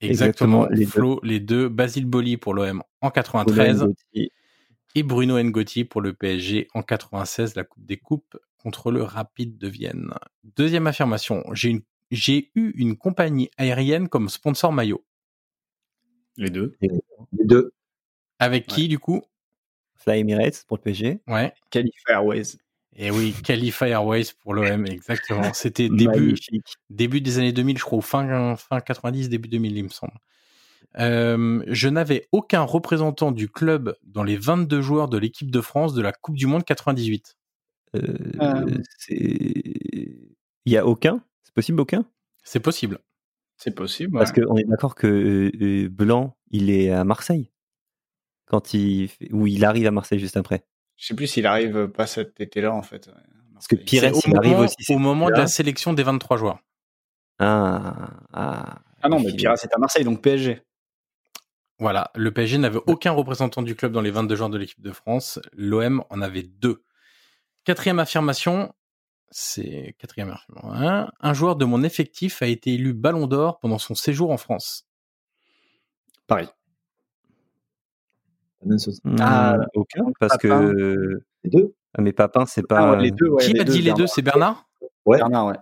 Exactement. 0.00 0.64
Exactement, 0.64 0.66
les 0.70 0.84
deux. 0.84 0.90
Flo, 0.90 1.20
les 1.22 1.40
deux. 1.40 1.68
Basile 1.68 2.06
Boli 2.06 2.36
pour 2.36 2.54
l'OM 2.54 2.82
en 3.00 3.10
93 3.10 3.78
Boulogne, 3.78 3.94
Gauthier. 4.12 4.32
et 4.94 5.02
Bruno 5.02 5.42
Ngotti 5.42 5.84
pour 5.84 6.00
le 6.00 6.12
PSG 6.12 6.68
en 6.74 6.82
96, 6.82 7.54
la 7.56 7.64
Coupe 7.64 7.84
des 7.84 7.98
Coupes 7.98 8.36
contre 8.56 8.90
le 8.90 9.02
Rapide 9.02 9.58
de 9.58 9.68
Vienne. 9.68 10.14
Deuxième 10.44 10.86
affirmation. 10.86 11.44
J'ai 11.52 11.70
une 11.70 11.82
j'ai 12.12 12.50
eu 12.54 12.72
une 12.76 12.96
compagnie 12.96 13.50
aérienne 13.56 14.08
comme 14.08 14.28
sponsor 14.28 14.70
maillot. 14.70 15.02
Les 16.36 16.50
deux. 16.50 16.76
Les 16.82 17.44
deux. 17.44 17.72
Avec 18.38 18.66
qui, 18.66 18.86
du 18.86 18.98
coup? 18.98 19.22
Fly 20.02 20.20
Emirates 20.20 20.64
pour 20.66 20.76
le 20.76 20.82
PSG. 20.82 21.20
Ouais. 21.28 21.52
Calif 21.70 21.94
Airways. 22.08 22.56
Et 22.94 23.10
oui, 23.10 23.34
Khalifa 23.42 23.88
Airways 23.88 24.24
pour 24.42 24.52
l'OM, 24.52 24.84
exactement. 24.86 25.52
C'était 25.54 25.88
début, 25.88 26.34
début 26.90 27.20
des 27.22 27.38
années 27.38 27.52
2000, 27.52 27.78
je 27.78 27.84
crois, 27.84 27.98
ou 27.98 28.02
fin, 28.02 28.54
fin 28.56 28.80
90, 28.80 29.30
début 29.30 29.48
2000, 29.48 29.76
il 29.78 29.84
me 29.84 29.88
semble. 29.88 30.12
Euh, 30.98 31.62
je 31.68 31.88
n'avais 31.88 32.28
aucun 32.32 32.62
représentant 32.62 33.32
du 33.32 33.48
club 33.48 33.96
dans 34.02 34.22
les 34.24 34.36
22 34.36 34.82
joueurs 34.82 35.08
de 35.08 35.16
l'équipe 35.16 35.50
de 35.50 35.60
France 35.62 35.94
de 35.94 36.02
la 36.02 36.12
Coupe 36.12 36.36
du 36.36 36.46
Monde 36.46 36.64
98. 36.64 37.38
Euh, 37.96 38.00
Euh. 38.42 38.66
c'est- 38.98 39.16
Il 40.64 40.72
y 40.72 40.76
a 40.76 40.86
aucun? 40.86 41.22
C'est 41.44 41.54
possible 41.54 41.80
aucun? 41.80 42.04
C'est 42.44 42.60
possible. 42.60 42.98
C'est 43.56 43.74
possible. 43.74 44.18
Parce 44.18 44.32
ouais. 44.32 44.44
qu'on 44.44 44.56
est 44.58 44.64
d'accord 44.64 44.94
que 44.94 45.06
euh, 45.06 45.50
euh, 45.62 45.88
Blanc, 45.88 46.36
il 46.50 46.68
est 46.70 46.90
à 46.90 47.04
Marseille. 47.04 47.50
Quand 48.52 48.74
il 48.74 49.10
ou 49.30 49.46
il 49.46 49.64
arrive 49.64 49.86
à 49.86 49.90
Marseille 49.90 50.18
juste 50.18 50.36
après. 50.36 50.62
Je 50.96 51.06
sais 51.06 51.14
plus 51.14 51.26
s'il 51.26 51.46
arrive 51.46 51.88
pas 51.88 52.06
cet 52.06 52.38
été-là, 52.38 52.72
en 52.72 52.82
fait. 52.82 53.10
Parce 53.54 53.66
que. 53.66 53.76
Pires, 53.76 54.04
il 54.26 54.36
arrive 54.36 54.52
moment, 54.52 54.64
aussi. 54.64 54.92
au 54.94 54.98
moment 54.98 55.26
de 55.28 55.32
la 55.32 55.46
sélection 55.46 55.94
des 55.94 56.02
23 56.02 56.36
joueurs. 56.36 56.58
Ah, 57.38 58.10
ah, 58.34 58.82
Ah 59.00 59.08
non, 59.08 59.18
mais 59.20 59.32
Pira, 59.32 59.56
c'est 59.56 59.74
à 59.74 59.78
Marseille, 59.78 60.04
donc 60.04 60.20
PSG. 60.20 60.60
Voilà, 61.78 62.10
le 62.14 62.30
PSG 62.30 62.58
n'avait 62.58 62.80
aucun 62.86 63.10
représentant 63.12 63.62
du 63.62 63.74
club 63.74 63.90
dans 63.92 64.02
les 64.02 64.10
22 64.10 64.36
joueurs 64.36 64.50
de 64.50 64.58
l'équipe 64.58 64.82
de 64.82 64.92
France. 64.92 65.40
L'OM 65.54 66.04
en 66.10 66.20
avait 66.20 66.42
deux. 66.42 66.84
Quatrième 67.64 67.98
affirmation, 67.98 68.72
c'est 69.30 69.96
quatrième 69.98 70.30
affirmation. 70.30 70.70
hein. 70.72 71.10
Un 71.20 71.32
joueur 71.32 71.56
de 71.56 71.64
mon 71.64 71.82
effectif 71.82 72.42
a 72.42 72.46
été 72.46 72.74
élu 72.74 72.92
Ballon 72.92 73.26
d'Or 73.26 73.58
pendant 73.60 73.78
son 73.78 73.94
séjour 73.94 74.30
en 74.30 74.36
France. 74.36 74.86
Pareil. 76.26 76.48
Ah, 79.20 79.58
aucun, 79.74 80.04
parce 80.20 80.34
Papin. 80.38 80.72
que. 80.72 81.22
Les 81.44 81.50
deux? 81.50 81.74
Ah, 81.94 82.02
mais 82.02 82.12
Papin, 82.12 82.46
c'est 82.46 82.62
Ah 82.70 82.74
pas. 82.94 82.96
les 82.96 83.10
deux, 83.10 83.28
ouais, 83.28 83.42
Qui 83.44 83.58
a 83.58 83.64
dit 83.64 83.78
les 83.78 83.82
Bernard. 83.84 83.98
deux? 83.98 84.06
C'est 84.06 84.22
Bernard? 84.22 84.68
Ouais. 85.04 85.18
Bernard, 85.18 85.46
ouais. 85.46 85.56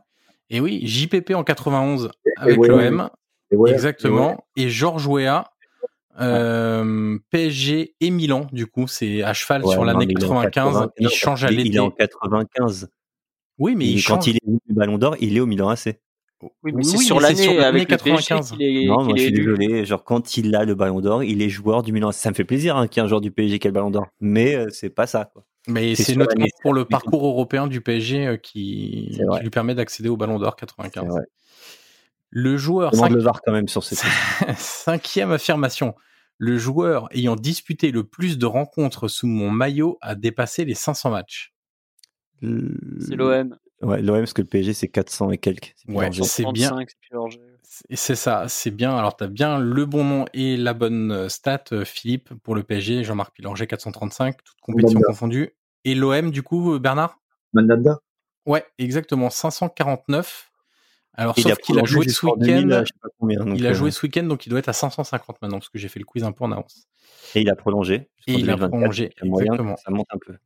Et 0.51 0.61
oui, 0.61 0.87
JPP 0.87 1.35
en 1.35 1.45
91 1.45 2.11
avec 2.37 2.59
ouais, 2.61 2.71
ouais, 2.71 2.91
l'OM, 2.91 3.09
Et 3.51 3.57
ouais, 3.57 3.71
exactement. 3.73 4.45
Et 4.57 4.69
Georges 4.69 5.07
Weah, 5.07 5.45
euh, 6.21 7.19
PSG 7.31 7.95
et 8.01 8.11
Milan, 8.11 8.47
du 8.53 8.67
coup, 8.67 8.87
c'est 8.87 9.23
à 9.23 9.33
cheval 9.33 9.65
Ouais, 9.65 9.73
sur 9.73 9.85
l'année 9.85 10.07
mais 10.07 10.13
il 10.13 10.23
est 10.23 10.27
en 10.27 10.41
95. 10.43 10.73
80, 10.75 10.91
Il 10.99 11.09
change 11.11 11.45
à 11.45 11.51
il 11.51 11.61
Il 11.61 11.65
l'été. 11.65 11.77
est 11.77 11.81
en 11.81 11.91
95. 11.91 12.89
Oui, 13.59 13.75
mais 13.77 13.87
il, 13.87 13.99
Il- 13.99 14.05
quand 14.05 14.27
il 14.27 14.37
est 14.37 14.47
du 14.47 14.75
Ballon 14.75 14.99
d'Or, 14.99 15.17
il 15.21 15.37
est 15.37 15.41
au 15.41 15.47
Milan 15.47 15.69
AC. 15.69 15.99
Oui, 16.43 16.51
mais 16.65 16.73
Oui, 16.75 16.85
c'est 16.85 16.99
oui, 16.99 17.05
sur 17.05 17.21
l'année 17.21 17.47
l'année 17.47 17.65
avec 17.65 17.91
le 17.91 17.97
PSG 17.97 18.29
95. 18.29 18.53
qu'il 18.53 18.63
est, 18.63 18.87
non, 18.87 19.05
moi 19.05 19.15
je 19.17 19.23
suis 19.23 19.33
désolé. 19.33 19.85
Genre, 19.85 20.03
quand 20.05 20.37
il 20.37 20.55
a 20.55 20.65
le 20.65 20.75
Ballon 20.75 21.01
d'Or, 21.01 21.23
il 21.25 21.43
est 21.43 21.49
joueur 21.49 21.83
du 21.83 21.93
Milan. 21.93 22.13
Ça 22.13 22.31
me 22.31 22.35
fait 22.35 22.45
plaisir 22.45 22.77
hein, 22.77 22.89
qu'il 22.89 23.01
y 23.01 23.03
ait 23.03 23.07
un 23.07 23.09
joueur 23.09 23.21
du 23.21 23.31
PSG 23.31 23.59
qui 23.59 23.67
ait 23.67 23.71
le 23.71 23.75
Ballon 23.75 23.91
d'Or. 23.91 24.07
Mais 24.21 24.55
euh, 24.55 24.69
c'est 24.71 24.91
pas 24.91 25.07
ça, 25.07 25.31
quoi. 25.33 25.45
Mais 25.69 25.95
C'est 25.95 26.17
notamment 26.17 26.47
pour 26.63 26.73
le 26.73 26.85
parcours 26.87 27.27
européen 27.27 27.67
du 27.67 27.83
PSG 27.83 28.27
euh, 28.27 28.37
qui, 28.37 29.19
lui 29.43 29.51
permet 29.51 29.75
d'accéder 29.75 30.09
au 30.09 30.17
Ballon 30.17 30.39
d'Or 30.39 30.57
C'est 30.59 30.67
95. 30.67 31.07
vrai. 31.07 31.23
Le 32.31 32.57
joueur, 32.57 32.93
le 32.93 33.19
VAR 33.19 33.43
quand 33.43 33.53
même 33.53 33.69
sur 33.69 33.85
trucs. 33.85 33.99
cinquième 34.57 35.33
affirmation, 35.33 35.95
le 36.39 36.57
joueur 36.57 37.09
ayant 37.11 37.35
disputé 37.35 37.91
le 37.91 38.05
plus 38.05 38.39
de 38.39 38.47
rencontres 38.47 39.09
sous 39.09 39.27
mon 39.27 39.51
maillot 39.51 39.99
a 40.01 40.15
dépassé 40.15 40.65
les 40.65 40.75
500 40.75 41.11
matchs. 41.11 41.53
C'est 42.41 43.17
l'OM. 43.17 43.57
Ouais, 43.83 44.03
l'OM, 44.03 44.19
parce 44.19 44.33
que 44.33 44.43
le 44.43 44.49
PSG, 44.49 44.75
c'est 44.75 44.89
400 44.89 45.31
et 45.31 45.39
quelques. 45.39 45.75
C'est 45.77 45.93
Ouais, 45.93 46.11
c'est 46.13 46.45
bien. 46.53 46.69
35, 46.69 46.89
c'est 47.93 48.15
ça, 48.15 48.47
c'est 48.49 48.71
bien. 48.71 48.97
Alors, 48.97 49.17
tu 49.17 49.25
as 49.25 49.29
bien 49.29 49.59
le 49.59 49.87
bon 49.87 50.05
nom 50.05 50.25
et 50.35 50.57
la 50.57 50.75
bonne 50.75 51.13
euh, 51.13 51.29
stat, 51.29 51.65
euh, 51.73 51.85
Philippe, 51.85 52.35
pour 52.43 52.55
le 52.55 52.63
PSG, 52.63 53.05
Jean-Marc 53.05 53.35
Pilanger, 53.35 53.67
435, 53.67 54.37
toute 54.43 54.61
compétition 54.61 55.01
confondue. 55.01 55.55
Et 55.85 55.95
l'OM, 55.95 56.31
du 56.31 56.43
coup, 56.43 56.75
euh, 56.75 56.79
Bernard? 56.79 57.19
Mandanda 57.53 58.01
Ouais, 58.47 58.65
exactement, 58.79 59.31
549. 59.31 60.51
Alors, 61.15 61.37
sauf 61.39 61.53
a 61.53 61.57
qu'il 61.57 61.79
a 61.79 61.85
joué 61.85 62.05
ce 62.05 62.11
jusqu'en 62.11 62.37
2000, 62.37 62.67
week-end. 62.67 63.55
Il 63.57 63.67
a 63.67 63.71
euh, 63.71 63.75
joué 63.75 63.91
ce 63.91 64.05
week-end, 64.05 64.25
donc 64.25 64.47
il 64.47 64.51
doit 64.51 64.59
être 64.59 64.69
à 64.69 64.73
550 64.73 65.43
maintenant, 65.43 65.59
parce 65.59 65.69
que 65.69 65.79
j'ai 65.79 65.89
fait 65.89 65.99
le 65.99 66.05
quiz 66.05 66.25
un 66.25 66.33
peu 66.33 66.45
en 66.45 66.53
avance. 66.53 66.89
Et 67.35 67.41
il 67.41 67.51
a 67.51 67.57
prolongé. 67.57 68.11
Et 68.27 68.35
il 68.35 68.51
a 68.51 68.57
2024, 68.57 68.71
prolongé, 68.71 69.11
a 69.21 69.27
exactement. 69.27 69.77
Ça 69.77 69.91
monte 69.91 70.07
un 70.13 70.19
peu. 70.19 70.37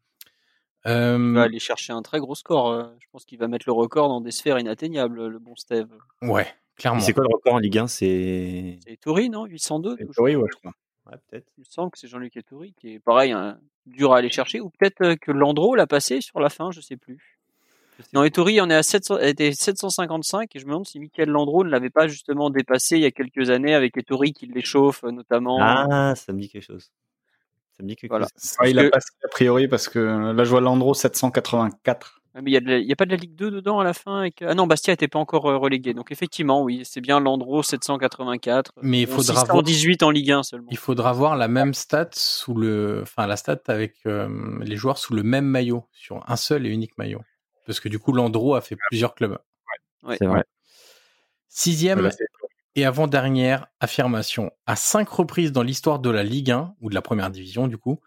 Euh, 0.86 1.16
Il 1.18 1.34
va 1.34 1.42
aller 1.42 1.58
chercher 1.58 1.92
un 1.92 2.02
très 2.02 2.18
gros 2.20 2.34
score. 2.34 2.68
euh, 2.70 2.84
Je 3.00 3.06
pense 3.12 3.24
qu'il 3.24 3.38
va 3.38 3.48
mettre 3.48 3.64
le 3.66 3.72
record 3.72 4.08
dans 4.08 4.20
des 4.20 4.30
sphères 4.30 4.58
inatteignables, 4.58 5.26
le 5.28 5.38
bon 5.38 5.56
Steve. 5.56 5.88
ouais, 6.22 6.46
clairement. 6.76 7.00
C'est 7.00 7.12
quoi 7.12 7.24
le 7.24 7.34
record 7.34 7.54
en 7.54 7.58
Ligue 7.58 7.78
1 7.78 7.86
C'est. 7.86 8.78
C'est 8.84 8.92
Ettori, 8.92 9.30
non? 9.30 9.46
802 9.46 9.96
Et 9.98 10.06
toujours. 10.06 10.24
oui, 10.24 10.36
ouais, 10.36 10.48
je 10.52 10.58
crois. 10.58 10.72
Ouais, 11.06 11.16
peut-être. 11.30 11.46
Il 11.58 11.60
me 11.60 11.64
semble 11.68 11.90
que 11.90 11.98
c'est 11.98 12.08
Jean-Luc 12.08 12.36
Ettori 12.36 12.72
qui 12.78 12.94
est 12.94 12.98
pareil, 12.98 13.32
hein, 13.32 13.58
dur 13.86 14.12
à 14.14 14.18
aller 14.18 14.30
chercher. 14.30 14.60
Ou 14.60 14.70
peut-être 14.70 15.02
euh, 15.02 15.16
que 15.16 15.32
Landreau 15.32 15.74
l'a 15.74 15.86
passé 15.86 16.20
sur 16.20 16.40
la 16.40 16.48
fin, 16.50 16.70
je 16.70 16.80
sais 16.80 16.96
plus. 16.96 17.38
Non, 18.12 18.24
Ettori 18.24 18.60
on 18.60 18.68
est 18.70 18.74
à 18.74 18.82
700, 18.82 19.18
était 19.20 19.52
755 19.52 20.56
et 20.56 20.58
je 20.58 20.64
me 20.64 20.70
demande 20.70 20.86
si 20.86 20.98
Michael 20.98 21.28
Landreau 21.28 21.62
ne 21.62 21.68
l'avait 21.70 21.90
pas 21.90 22.08
justement 22.08 22.50
dépassé 22.50 22.96
il 22.96 23.02
y 23.02 23.06
a 23.06 23.12
quelques 23.12 23.50
années 23.50 23.72
avec 23.72 23.96
Ettori 23.96 24.32
qui 24.32 24.46
l'échauffe 24.46 25.04
euh, 25.04 25.12
notamment. 25.12 25.58
Ah, 25.60 26.14
ça 26.16 26.32
me 26.32 26.40
dit 26.40 26.48
quelque 26.48 26.64
chose. 26.64 26.90
Ça 27.76 27.82
me 27.82 27.88
dit 27.88 27.96
quelque 27.96 28.10
Voilà. 28.10 28.26
chose. 28.26 28.56
Ouais, 28.60 28.70
il 28.70 28.76
que- 28.76 28.86
a 28.86 28.90
passé 28.90 29.08
a 29.24 29.28
priori 29.28 29.68
parce 29.68 29.88
que 29.88 29.98
là, 29.98 30.44
je 30.44 30.50
vois 30.50 30.60
Landreau 30.60 30.94
784. 30.94 32.20
Ah, 32.36 32.42
mais 32.42 32.50
il 32.50 32.54
y, 32.88 32.92
a 32.92 32.96
pas 32.96 33.04
de 33.04 33.10
la 33.12 33.16
Ligue 33.16 33.36
2 33.36 33.52
dedans 33.52 33.78
à 33.78 33.84
la 33.84 33.94
fin 33.94 34.18
avec... 34.18 34.42
Ah 34.42 34.54
non, 34.54 34.66
Bastia 34.66 34.92
était 34.92 35.06
pas 35.06 35.20
encore 35.20 35.46
euh, 35.48 35.56
relégué. 35.56 35.94
Donc 35.94 36.10
effectivement, 36.10 36.62
oui, 36.64 36.82
c'est 36.84 37.00
bien 37.00 37.20
Landreau 37.20 37.62
784. 37.62 38.72
Mais 38.82 39.02
il 39.02 39.06
faudra 39.06 39.44
voir- 39.44 39.58
618 39.64 40.02
en 40.02 40.10
Ligue 40.10 40.32
1 40.32 40.42
seulement. 40.42 40.66
Il 40.72 40.76
faudra 40.76 41.12
voir 41.12 41.36
la 41.36 41.46
même 41.46 41.74
stat 41.74 42.08
sous 42.12 42.54
le, 42.54 43.00
enfin 43.02 43.28
la 43.28 43.36
stat 43.36 43.60
avec 43.68 43.94
euh, 44.06 44.28
les 44.62 44.74
joueurs 44.74 44.98
sous 44.98 45.14
le 45.14 45.22
même 45.22 45.44
maillot, 45.46 45.86
sur 45.92 46.28
un 46.28 46.34
seul 46.34 46.66
et 46.66 46.70
unique 46.70 46.98
maillot. 46.98 47.20
Parce 47.66 47.78
que 47.78 47.88
du 47.88 48.00
coup, 48.00 48.12
Landreau 48.12 48.56
a 48.56 48.60
fait 48.60 48.76
plusieurs 48.88 49.14
clubs. 49.14 49.38
Ouais. 50.02 50.16
C'est 50.18 50.26
vrai. 50.26 50.42
Sixième 51.48 52.00
Voilà, 52.00 52.14
et 52.76 52.84
avant-dernière 52.84 53.66
affirmation. 53.80 54.50
À 54.66 54.76
cinq 54.76 55.08
reprises 55.08 55.52
dans 55.52 55.62
l'histoire 55.62 55.98
de 55.98 56.10
la 56.10 56.22
Ligue 56.22 56.50
1, 56.50 56.74
ou 56.80 56.90
de 56.90 56.94
la 56.94 57.02
première 57.02 57.30
division 57.30 57.68
du 57.68 57.78
coup, 57.78 58.00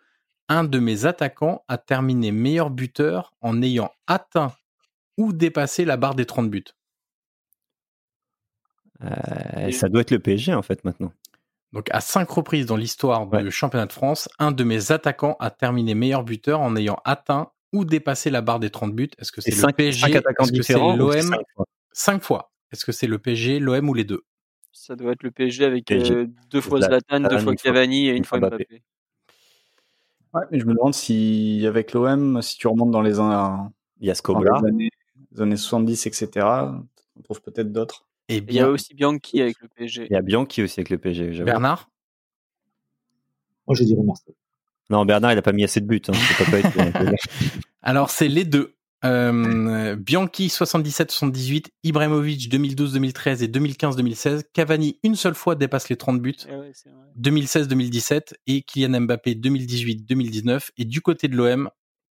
un 0.49 0.63
de 0.63 0.79
mes 0.79 1.05
attaquants 1.05 1.63
a 1.67 1.77
terminé 1.77 2.31
meilleur 2.31 2.69
buteur 2.69 3.33
en 3.41 3.61
ayant 3.61 3.91
atteint 4.07 4.53
ou 5.17 5.33
dépassé 5.33 5.83
la 5.83 5.97
barre 5.97 6.15
des 6.15 6.25
30 6.25 6.49
buts. 6.49 6.63
Euh, 9.03 9.71
ça 9.71 9.89
doit 9.89 10.01
être 10.01 10.11
le 10.11 10.19
PSG 10.19 10.53
en 10.53 10.61
fait 10.61 10.83
maintenant. 10.83 11.11
Donc 11.73 11.87
à 11.91 12.01
cinq 12.01 12.29
reprises 12.29 12.65
dans 12.65 12.77
l'histoire 12.77 13.27
du 13.27 13.51
championnat 13.51 13.85
de 13.85 13.93
France, 13.93 14.29
un 14.39 14.51
de 14.51 14.63
mes 14.63 14.91
attaquants 14.91 15.35
a 15.39 15.51
terminé 15.51 15.95
meilleur 15.95 16.23
buteur 16.23 16.61
en 16.61 16.75
ayant 16.75 16.99
atteint 17.03 17.51
ou 17.73 17.83
dépassé 17.83 18.29
la 18.29 18.41
barre 18.41 18.59
des 18.59 18.69
30 18.69 18.95
buts. 18.95 19.09
Est-ce 19.19 19.31
que 19.31 19.41
c'est 19.41 19.51
le 19.51 19.57
cinq, 19.57 19.75
PSG 19.75 20.05
Est-ce 20.11 20.51
que 20.51 20.61
c'est 20.63 20.73
l'OM 20.73 21.21
cinq 21.21 21.43
fois? 21.55 21.65
Cinq 21.91 22.23
fois. 22.23 22.51
Est-ce 22.71 22.85
que 22.85 22.91
c'est 22.91 23.07
le 23.07 23.19
PSG, 23.19 23.59
l'OM 23.59 23.89
ou 23.89 23.93
les 23.93 24.05
deux? 24.05 24.23
Ça 24.79 24.95
doit 24.95 25.13
être 25.13 25.23
le 25.23 25.31
PSG 25.31 25.65
avec 25.65 25.85
PSG. 25.85 26.13
euh, 26.13 26.27
deux 26.51 26.61
fois 26.61 26.79
Zlatan, 26.79 27.17
Zlatan, 27.17 27.35
deux 27.35 27.39
fois 27.43 27.55
Cavani 27.55 28.07
et 28.09 28.15
une 28.15 28.23
fois 28.23 28.39
Mbappé. 28.39 28.55
Mbappé. 28.69 28.83
Ouais, 30.33 30.41
mais 30.51 30.59
je 30.59 30.65
me 30.65 30.73
demande 30.75 30.93
si, 30.93 31.63
avec 31.67 31.93
l'OM, 31.93 32.41
si 32.43 32.57
tu 32.57 32.67
remontes 32.67 32.91
dans 32.91 33.01
les, 33.01 33.15
Il 33.15 34.05
y 34.05 34.09
a 34.09 34.13
dans 34.13 34.13
Scobla. 34.13 34.59
les 34.61 34.67
années, 34.69 34.89
les 35.31 35.41
années 35.41 35.57
70, 35.57 36.05
etc., 36.05 36.45
on 37.15 37.21
trouve 37.23 37.41
peut-être 37.41 37.71
d'autres. 37.71 38.07
Il 38.29 38.51
y 38.53 38.59
a 38.59 38.69
aussi 38.69 38.93
Bianchi 38.93 39.41
avec 39.41 39.59
le 39.61 39.67
PSG. 39.67 40.05
Il 40.09 40.13
y 40.13 40.15
a 40.15 40.21
Bianchi 40.21 40.61
aussi 40.61 40.79
avec 40.79 40.89
le 40.91 40.99
PSG. 40.99 41.43
Bernard? 41.43 41.89
Moi, 43.65 43.75
je 43.75 43.83
dirais 43.83 44.03
Marseille. 44.03 44.35
Non, 44.89 45.05
Bernard, 45.05 45.33
il 45.33 45.37
a 45.39 45.41
pas 45.41 45.53
mis 45.53 45.63
assez 45.63 45.81
de 45.81 45.87
buts. 45.87 46.01
Hein. 46.07 46.13
Ça 46.13 46.45
peut 46.45 46.51
pas 46.51 46.59
être- 46.59 46.77
Alors 47.81 48.09
c'est 48.11 48.27
les 48.27 48.45
deux. 48.45 48.75
Euh, 49.05 49.95
Bianchi 49.95 50.47
77-78, 50.47 51.67
Ibrahimovic 51.83 52.51
2012-2013 52.51 53.43
et 53.43 53.47
2015-2016. 53.47 54.43
Cavani 54.53 54.99
une 55.03 55.15
seule 55.15 55.35
fois 55.35 55.55
dépasse 55.55 55.89
les 55.89 55.97
30 55.97 56.19
buts. 56.21 56.35
Eh 56.49 56.55
ouais, 56.55 56.71
c'est 56.73 56.89
vrai. 56.89 57.05
2016-2017 57.19 58.33
et 58.47 58.63
Kylian 58.63 59.01
Mbappé 59.01 59.35
2018-2019. 59.35 60.69
Et 60.77 60.85
du 60.85 61.01
côté 61.01 61.27
de 61.27 61.35
l'OM, 61.35 61.69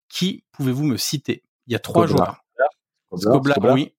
qui 0.09 0.45
pouvez-vous 0.53 0.85
me 0.85 0.97
citer? 0.97 1.43
Il 1.67 1.73
y 1.73 1.75
a 1.75 1.79
trois 1.79 2.07
Scobla. 2.07 2.23
joueurs. 2.25 2.45
Scobla, 3.17 3.31
Scoblar, 3.31 3.55
Scoblar. 3.55 3.73
oui. 3.75 3.93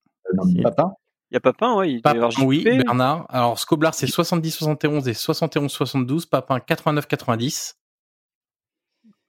euh, 0.59 0.63
Papin? 0.63 0.93
Il 1.31 1.35
y 1.35 1.37
a 1.37 1.41
Papin, 1.41 1.85
y 1.85 2.01
Papin, 2.01 2.17
avoir 2.25 2.47
oui. 2.47 2.65
Bernard. 2.65 3.27
Alors, 3.29 3.59
Scoblar, 3.59 3.93
c'est 3.93 4.07
70-71 4.07 5.07
et 5.09 5.13
71-72. 5.13 6.27
Papin, 6.27 6.57
89-90. 6.59 7.75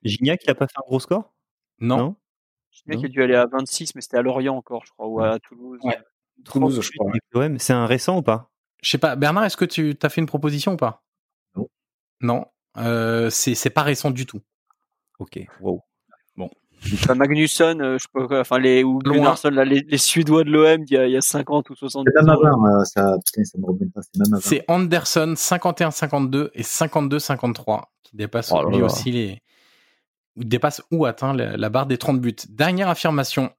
Gignac, 0.04 0.40
il 0.46 0.50
a 0.50 0.56
pas 0.56 0.66
fait 0.68 0.78
un 0.78 0.88
gros 0.88 1.02
score? 1.02 1.34
Non? 1.80 2.16
Le 2.86 2.96
mec 2.96 3.06
a 3.06 3.08
dû 3.08 3.22
aller 3.22 3.36
à 3.36 3.46
26, 3.46 3.96
mais 3.96 4.02
c'était 4.02 4.18
à 4.18 4.22
Lorient 4.22 4.56
encore, 4.56 4.86
je 4.86 4.92
crois, 4.92 5.08
ou 5.08 5.22
à 5.22 5.40
Toulouse. 5.40 5.80
Ouais. 5.84 6.00
Toulouse, 6.46 6.82
je 6.82 6.92
crois. 6.92 7.12
L'OM, 7.32 7.60
c'est 7.60 7.74
un 7.74 7.86
récent 7.86 8.18
ou 8.18 8.22
pas? 8.22 8.50
Je 8.82 8.90
sais 8.90 8.98
pas. 8.98 9.16
Bernard, 9.16 9.46
est-ce 9.46 9.58
que 9.58 9.66
tu 9.66 9.98
as 10.02 10.10
fait 10.10 10.22
une 10.22 10.28
proposition 10.28 10.74
ou 10.74 10.78
pas? 10.78 11.04
Non. 11.56 11.68
Non. 12.22 12.46
Euh, 12.78 13.30
c'est 13.30 13.70
pas 13.70 13.84
récent 13.84 14.12
du 14.12 14.26
tout. 14.26 14.42
Ok, 15.20 15.40
wow. 15.60 15.82
Enfin, 16.94 17.16
Magnusson, 17.16 17.78
euh, 17.82 17.98
je 17.98 18.04
sais 18.04 18.10
pas 18.14 18.28
quoi, 18.28 18.40
enfin, 18.40 18.60
les, 18.60 18.84
ou. 18.84 19.00
Gunnarsson, 19.00 19.50
là, 19.50 19.66
les, 19.66 19.82
les 19.82 19.98
Suédois 19.98 20.44
de 20.44 20.52
l'OM 20.52 20.84
il 20.88 20.94
y, 20.94 20.98
a, 20.98 21.08
il 21.08 21.12
y 21.12 21.18
a 21.18 21.22
50 21.22 21.70
ou 21.70 21.76
70 21.76 22.10
C'est 22.10 22.22
même 22.22 22.30
avant, 22.30 22.66
euh, 22.66 22.84
ça, 22.86 23.18
putain, 23.26 23.44
ça 23.44 23.58
me 23.58 23.66
revient 23.66 23.90
pas, 23.94 24.02
c'est 24.02 24.18
même 24.18 24.34
avant. 24.34 24.42
C'est 24.42 24.64
Anderson 24.68 25.34
51-52 25.36 26.50
et 26.54 26.62
52-53 26.62 27.82
qui 28.04 28.16
dépasse 28.16 28.52
Oh 28.54 28.70
lui 28.70 28.82
aussi 28.82 29.12
les 29.12 29.42
dépasse 30.46 30.82
ou 30.92 31.06
atteint 31.06 31.34
la, 31.34 31.58
la 31.58 31.70
barre 31.70 31.86
des 31.86 31.98
30 31.98 32.20
buts. 32.22 32.36
Dernière 32.50 32.90
affirmation. 32.90 33.54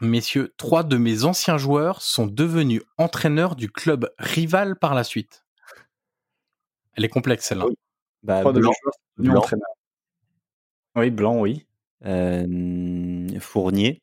Messieurs, 0.00 0.52
trois 0.58 0.82
de 0.82 0.96
mes 0.98 1.24
anciens 1.24 1.56
joueurs 1.56 2.02
sont 2.02 2.26
devenus 2.26 2.82
entraîneurs 2.98 3.56
du 3.56 3.70
club 3.70 4.10
rival 4.18 4.76
par 4.76 4.94
la 4.94 5.04
suite. 5.04 5.44
Elle 6.94 7.04
est 7.04 7.08
complexe 7.08 7.46
celle-là. 7.46 7.66
Oui. 7.66 7.76
Bah, 8.22 8.40
Trois 8.40 8.52
de 8.52 8.60
Blanc, 8.60 8.72
mes 8.72 8.76
joueurs 8.82 8.94
sont 8.94 9.00
devenus 9.16 9.30
Blanc. 9.32 9.40
entraîneurs. 9.40 9.68
Oui, 10.96 11.10
Blanc, 11.10 11.40
oui. 11.40 11.66
euh, 12.04 13.38
Fournier, 13.40 14.02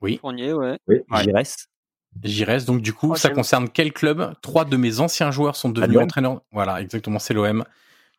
Oui. 0.00 0.18
Fournier, 0.20 0.52
ouais. 0.52 0.78
Reste. 1.10 1.68
Donc 2.66 2.82
du 2.82 2.92
coup, 2.92 3.12
Oh, 3.12 3.16
ça 3.16 3.30
concerne 3.30 3.70
quel 3.70 3.92
club? 3.94 4.34
Trois 4.42 4.66
de 4.66 4.76
mes 4.76 5.00
anciens 5.00 5.30
joueurs 5.30 5.56
sont 5.56 5.70
devenus 5.70 5.98
entraîneurs. 5.98 6.42
Voilà, 6.52 6.80
exactement, 6.82 7.18
c'est 7.18 7.32
l'OM. 7.32 7.64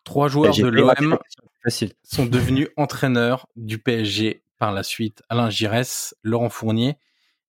Trois 0.03 0.27
joueurs 0.29 0.51
J'ai 0.53 0.63
de 0.63 0.67
l'OM 0.69 1.17
Facile. 1.63 1.93
sont 2.03 2.25
devenus 2.25 2.67
entraîneurs 2.77 3.47
du 3.55 3.77
PSG 3.77 4.43
par 4.59 4.71
la 4.71 4.83
suite. 4.83 5.21
Alain 5.29 5.49
Giresse, 5.49 6.15
Laurent 6.23 6.49
Fournier 6.49 6.97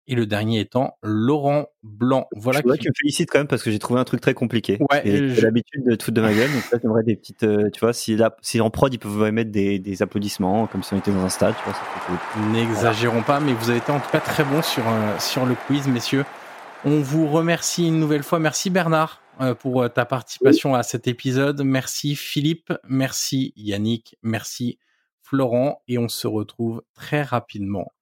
et 0.06 0.14
le 0.14 0.26
dernier 0.26 0.60
étant 0.60 0.98
Laurent 1.02 1.66
Blanc. 1.82 2.28
Voilà 2.36 2.58
je 2.58 2.62
qui- 2.64 2.78
que 2.78 2.82
tu 2.82 2.88
me 2.90 2.94
félicites 3.00 3.30
quand 3.30 3.38
même 3.38 3.46
parce 3.48 3.62
que 3.62 3.70
j'ai 3.70 3.78
trouvé 3.78 3.98
un 4.00 4.04
truc 4.04 4.20
très 4.20 4.34
compliqué. 4.34 4.76
Ouais, 4.90 5.02
je- 5.04 5.28
j'ai 5.28 5.40
l'habitude 5.40 5.82
de 5.86 5.94
te 5.94 6.04
foutre 6.04 6.16
de 6.16 6.20
ma 6.20 6.32
gueule. 6.34 6.52
Donc 6.52 6.70
là, 6.70 6.78
j'aimerais 6.82 7.02
des 7.02 7.16
petites, 7.16 7.42
euh, 7.44 7.70
tu 7.70 7.80
vois, 7.80 7.92
si, 7.94 8.14
là, 8.16 8.36
si 8.42 8.60
en 8.60 8.68
prod 8.70 8.92
ils 8.92 8.98
peuvent 8.98 9.30
mettre 9.32 9.50
des, 9.50 9.78
des 9.78 10.02
applaudissements 10.02 10.66
comme 10.66 10.82
si 10.82 10.92
on 10.92 10.98
était 10.98 11.10
dans 11.10 11.24
un 11.24 11.28
stade, 11.30 11.54
tu 11.56 11.64
vois, 11.64 11.72
ça 11.72 11.80
fait 11.80 12.06
cool. 12.06 12.50
N'exagérons 12.52 13.22
pas, 13.22 13.40
mais 13.40 13.52
vous 13.54 13.70
avez 13.70 13.78
été 13.78 13.92
en 13.92 14.00
tout 14.00 14.10
cas 14.10 14.20
très 14.20 14.44
bon 14.44 14.60
sur, 14.62 14.86
euh, 14.86 15.18
sur 15.18 15.46
le 15.46 15.54
quiz, 15.66 15.88
messieurs. 15.88 16.24
On 16.84 17.00
vous 17.00 17.26
remercie 17.28 17.86
une 17.88 17.98
nouvelle 17.98 18.22
fois. 18.22 18.38
Merci 18.38 18.68
Bernard 18.68 19.22
pour 19.58 19.82
euh, 19.82 19.88
ta 19.88 20.04
participation 20.04 20.74
à 20.74 20.82
cet 20.82 21.06
épisode. 21.08 21.62
Merci 21.62 22.16
Philippe, 22.16 22.72
merci 22.88 23.52
Yannick, 23.56 24.16
merci 24.22 24.78
Florent. 25.22 25.82
Et 25.88 25.98
on 25.98 26.08
se 26.08 26.26
retrouve 26.26 26.82
très 26.94 27.22
rapidement 27.22 27.92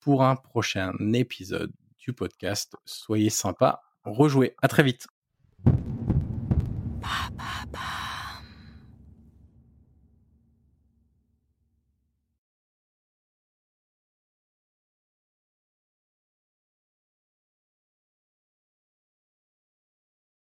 pour 0.00 0.22
un 0.22 0.36
prochain 0.36 0.92
épisode 1.12 1.72
du 1.98 2.12
podcast. 2.12 2.76
Soyez 2.84 3.30
sympas, 3.30 3.82
rejouez. 4.04 4.54
À 4.62 4.68
très 4.68 4.82
vite. 4.82 5.06